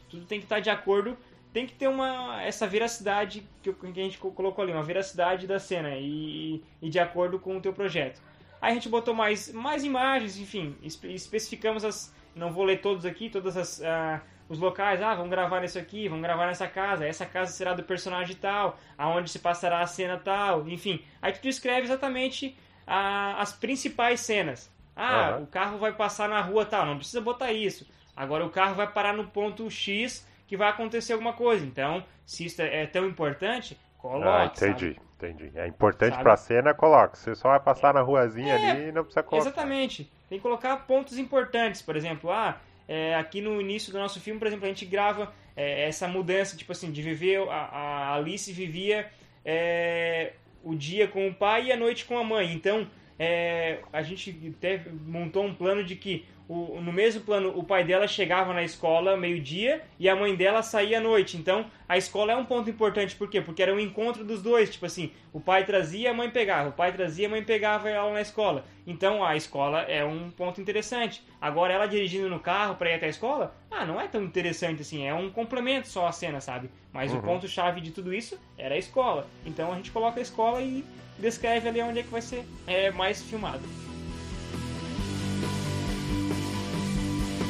tudo 0.08 0.24
tem 0.24 0.38
que 0.38 0.46
estar 0.46 0.60
de 0.60 0.70
acordo, 0.70 1.16
tem 1.52 1.66
que 1.66 1.74
ter 1.74 1.88
uma 1.88 2.42
essa 2.42 2.66
veracidade 2.66 3.46
que 3.62 3.70
a 3.70 4.04
gente 4.04 4.18
colocou 4.18 4.62
ali, 4.62 4.72
uma 4.72 4.82
veracidade 4.82 5.46
da 5.46 5.58
cena 5.58 5.96
e, 5.96 6.62
e 6.80 6.88
de 6.88 6.98
acordo 6.98 7.38
com 7.38 7.56
o 7.56 7.60
teu 7.60 7.72
projeto. 7.72 8.20
Aí 8.60 8.72
a 8.72 8.74
gente 8.74 8.88
botou 8.88 9.14
mais, 9.14 9.52
mais 9.52 9.84
imagens, 9.84 10.38
enfim, 10.38 10.76
especificamos 10.82 11.84
as. 11.84 12.14
Não 12.34 12.52
vou 12.52 12.64
ler 12.64 12.80
todos 12.80 13.04
aqui, 13.04 13.30
todas 13.30 13.56
as. 13.56 13.80
Uh, 13.80 14.20
os 14.48 14.58
locais, 14.58 15.02
ah, 15.02 15.14
vamos 15.14 15.30
gravar 15.30 15.60
nisso 15.60 15.78
aqui, 15.78 16.08
vamos 16.08 16.22
gravar 16.22 16.46
nessa 16.46 16.66
casa, 16.66 17.06
essa 17.06 17.26
casa 17.26 17.52
será 17.52 17.74
do 17.74 17.82
personagem 17.82 18.34
tal, 18.34 18.78
aonde 18.96 19.30
se 19.30 19.38
passará 19.38 19.80
a 19.80 19.86
cena 19.86 20.16
tal, 20.16 20.66
enfim. 20.68 21.04
Aí 21.20 21.32
tu 21.32 21.42
descreve 21.42 21.82
exatamente 21.82 22.56
uh, 22.86 23.36
as 23.36 23.52
principais 23.52 24.20
cenas. 24.20 24.72
Ah, 24.98 25.36
uhum. 25.36 25.44
o 25.44 25.46
carro 25.46 25.78
vai 25.78 25.92
passar 25.92 26.28
na 26.28 26.40
rua 26.40 26.66
tal, 26.66 26.84
não 26.84 26.96
precisa 26.96 27.20
botar 27.20 27.52
isso. 27.52 27.86
Agora 28.16 28.44
o 28.44 28.50
carro 28.50 28.74
vai 28.74 28.88
parar 28.88 29.12
no 29.12 29.28
ponto 29.28 29.70
X 29.70 30.26
que 30.48 30.56
vai 30.56 30.68
acontecer 30.68 31.12
alguma 31.12 31.32
coisa. 31.32 31.64
Então, 31.64 32.04
se 32.26 32.44
isso 32.44 32.60
é 32.60 32.84
tão 32.86 33.06
importante, 33.06 33.78
coloque. 33.96 34.28
Ah, 34.28 34.44
entendi. 34.46 34.94
Sabe? 34.94 35.08
Entendi. 35.18 35.50
É 35.56 35.66
importante 35.66 36.12
Sabe? 36.12 36.22
pra 36.22 36.36
cena, 36.36 36.74
coloca. 36.74 37.16
Você 37.16 37.34
só 37.34 37.50
vai 37.50 37.60
passar 37.60 37.92
na 37.94 38.00
ruazinha 38.00 38.54
é, 38.54 38.70
ali 38.70 38.88
e 38.88 38.92
não 38.92 39.02
precisa 39.02 39.22
colocar. 39.22 39.48
Exatamente. 39.48 40.10
Tem 40.28 40.38
que 40.38 40.42
colocar 40.42 40.76
pontos 40.78 41.18
importantes. 41.18 41.82
Por 41.82 41.96
exemplo, 41.96 42.30
ah, 42.30 42.56
é, 42.88 43.14
aqui 43.14 43.40
no 43.40 43.60
início 43.60 43.92
do 43.92 43.98
nosso 43.98 44.20
filme, 44.20 44.38
por 44.38 44.46
exemplo, 44.46 44.64
a 44.64 44.68
gente 44.68 44.86
grava 44.86 45.32
é, 45.56 45.88
essa 45.88 46.08
mudança, 46.08 46.56
tipo 46.56 46.72
assim, 46.72 46.90
de 46.90 47.02
viver. 47.02 47.48
A, 47.48 47.54
a 47.54 48.14
Alice 48.14 48.52
vivia 48.52 49.10
é, 49.44 50.32
o 50.62 50.74
dia 50.74 51.08
com 51.08 51.28
o 51.28 51.34
pai 51.34 51.66
e 51.66 51.72
a 51.72 51.76
noite 51.76 52.04
com 52.04 52.16
a 52.18 52.24
mãe. 52.24 52.52
Então, 52.52 52.88
é, 53.18 53.80
a 53.92 54.02
gente 54.02 54.54
até 54.56 54.84
montou 55.06 55.44
um 55.44 55.54
plano 55.54 55.82
de 55.82 55.96
que 55.96 56.24
o, 56.48 56.80
no 56.80 56.92
mesmo 56.92 57.20
plano 57.20 57.52
o 57.54 57.62
pai 57.62 57.84
dela 57.84 58.08
chegava 58.08 58.54
na 58.54 58.62
escola 58.62 59.16
meio-dia 59.16 59.82
e 59.98 60.08
a 60.08 60.16
mãe 60.16 60.34
dela 60.34 60.62
saía 60.62 60.96
à 60.96 61.00
noite. 61.00 61.36
Então 61.36 61.66
a 61.86 61.98
escola 61.98 62.32
é 62.32 62.36
um 62.36 62.44
ponto 62.44 62.70
importante, 62.70 63.14
por 63.14 63.28
quê? 63.28 63.40
Porque 63.40 63.62
era 63.62 63.72
um 63.72 63.78
encontro 63.78 64.24
dos 64.24 64.42
dois. 64.42 64.70
Tipo 64.70 64.86
assim, 64.86 65.12
o 65.32 65.40
pai 65.40 65.64
trazia, 65.64 66.10
a 66.10 66.14
mãe 66.14 66.30
pegava. 66.30 66.70
O 66.70 66.72
pai 66.72 66.90
trazia, 66.92 67.26
a 67.26 67.30
mãe 67.30 67.44
pegava 67.44 67.90
ela 67.90 68.10
na 68.12 68.22
escola. 68.22 68.64
Então 68.86 69.22
a 69.22 69.36
escola 69.36 69.82
é 69.82 70.02
um 70.02 70.30
ponto 70.30 70.58
interessante. 70.58 71.22
Agora 71.38 71.74
ela 71.74 71.86
dirigindo 71.86 72.30
no 72.30 72.40
carro 72.40 72.76
para 72.76 72.90
ir 72.90 72.94
até 72.94 73.06
a 73.06 73.10
escola, 73.10 73.54
ah, 73.70 73.84
não 73.84 74.00
é 74.00 74.08
tão 74.08 74.22
interessante 74.22 74.80
assim. 74.80 75.06
É 75.06 75.12
um 75.12 75.30
complemento 75.30 75.88
só 75.88 76.06
a 76.06 76.12
cena, 76.12 76.40
sabe? 76.40 76.70
Mas 76.92 77.12
uhum. 77.12 77.18
o 77.18 77.22
ponto-chave 77.22 77.82
de 77.82 77.90
tudo 77.90 78.14
isso 78.14 78.40
era 78.56 78.74
a 78.74 78.78
escola. 78.78 79.26
Então 79.44 79.70
a 79.70 79.76
gente 79.76 79.90
coloca 79.90 80.18
a 80.18 80.22
escola 80.22 80.62
e 80.62 80.82
descreve 81.18 81.68
ali 81.68 81.82
onde 81.82 81.98
é 81.98 82.02
que 82.02 82.08
vai 82.08 82.22
ser 82.22 82.44
é, 82.66 82.90
mais 82.90 83.22
filmado. 83.22 83.87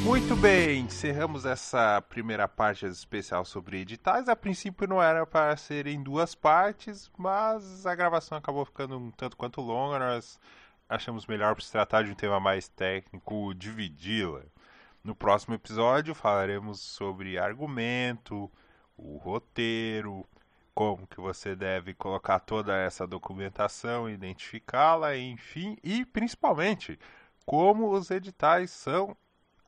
Muito 0.03 0.35
bem, 0.35 0.81
encerramos 0.85 1.45
essa 1.45 2.01
primeira 2.01 2.47
parte 2.47 2.85
especial 2.85 3.43
sobre 3.43 3.81
editais. 3.81 4.29
A 4.29 4.35
princípio 4.35 4.87
não 4.87 5.03
era 5.03 5.25
para 5.25 5.55
ser 5.57 5.87
em 5.87 6.01
duas 6.01 6.33
partes, 6.33 7.11
mas 7.17 7.85
a 7.85 7.93
gravação 7.93 8.37
acabou 8.37 8.65
ficando 8.65 8.97
um 8.97 9.11
tanto 9.11 9.35
quanto 9.35 9.61
longa. 9.61 9.99
Nós 9.99 10.39
achamos 10.87 11.27
melhor 11.27 11.53
para 11.53 11.63
se 11.63 11.71
tratar 11.71 12.03
de 12.03 12.11
um 12.11 12.15
tema 12.15 12.39
mais 12.39 12.67
técnico 12.69 13.53
dividi-la. 13.53 14.43
No 15.03 15.13
próximo 15.13 15.53
episódio 15.53 16.15
falaremos 16.15 16.79
sobre 16.79 17.37
argumento, 17.37 18.49
o 18.97 19.17
roteiro, 19.17 20.25
como 20.73 21.05
que 21.07 21.19
você 21.19 21.55
deve 21.55 21.93
colocar 21.93 22.39
toda 22.39 22.75
essa 22.75 23.05
documentação, 23.05 24.09
identificá-la, 24.09 25.17
enfim, 25.17 25.77
e 25.83 26.05
principalmente 26.05 26.97
como 27.45 27.91
os 27.91 28.09
editais 28.11 28.71
são 28.71 29.15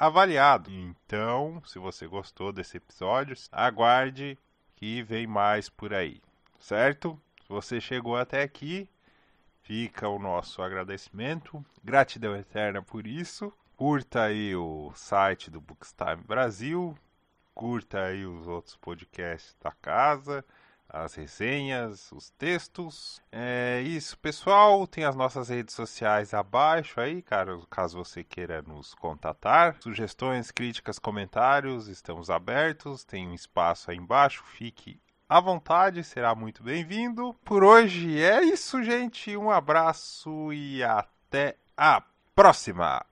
avaliados. 0.01 0.73
Então, 0.73 1.61
se 1.63 1.77
você 1.77 2.07
gostou 2.07 2.51
desse 2.51 2.77
episódio, 2.77 3.35
aguarde 3.51 4.35
que 4.75 5.03
vem 5.03 5.27
mais 5.27 5.69
por 5.69 5.93
aí, 5.93 6.19
certo? 6.59 7.21
Se 7.43 7.49
você 7.49 7.79
chegou 7.79 8.17
até 8.17 8.41
aqui, 8.41 8.89
fica 9.61 10.09
o 10.09 10.17
nosso 10.17 10.63
agradecimento, 10.63 11.63
gratidão 11.83 12.35
eterna 12.35 12.81
por 12.81 13.05
isso. 13.05 13.53
Curta 13.77 14.23
aí 14.23 14.55
o 14.55 14.91
site 14.95 15.51
do 15.51 15.61
Bookstime 15.61 16.23
Brasil, 16.25 16.97
curta 17.53 18.01
aí 18.05 18.25
os 18.25 18.47
outros 18.47 18.75
podcasts 18.77 19.55
da 19.61 19.71
casa 19.71 20.43
as 20.93 21.15
resenhas, 21.15 22.11
os 22.11 22.29
textos. 22.31 23.21
É 23.31 23.81
isso, 23.81 24.17
pessoal. 24.17 24.85
Tem 24.85 25.05
as 25.05 25.15
nossas 25.15 25.49
redes 25.49 25.73
sociais 25.73 26.33
abaixo 26.33 26.99
aí, 26.99 27.21
cara, 27.21 27.57
caso 27.69 27.97
você 27.97 28.23
queira 28.23 28.61
nos 28.61 28.93
contatar. 28.93 29.77
Sugestões, 29.81 30.51
críticas, 30.51 30.99
comentários, 30.99 31.87
estamos 31.87 32.29
abertos. 32.29 33.05
Tem 33.05 33.27
um 33.27 33.33
espaço 33.33 33.89
aí 33.89 33.97
embaixo, 33.97 34.43
fique 34.43 34.99
à 35.29 35.39
vontade, 35.39 36.03
será 36.03 36.35
muito 36.35 36.61
bem-vindo. 36.61 37.33
Por 37.45 37.63
hoje 37.63 38.21
é 38.21 38.43
isso, 38.43 38.83
gente. 38.83 39.35
Um 39.37 39.49
abraço 39.49 40.51
e 40.51 40.83
até 40.83 41.55
a 41.77 42.03
próxima! 42.35 42.99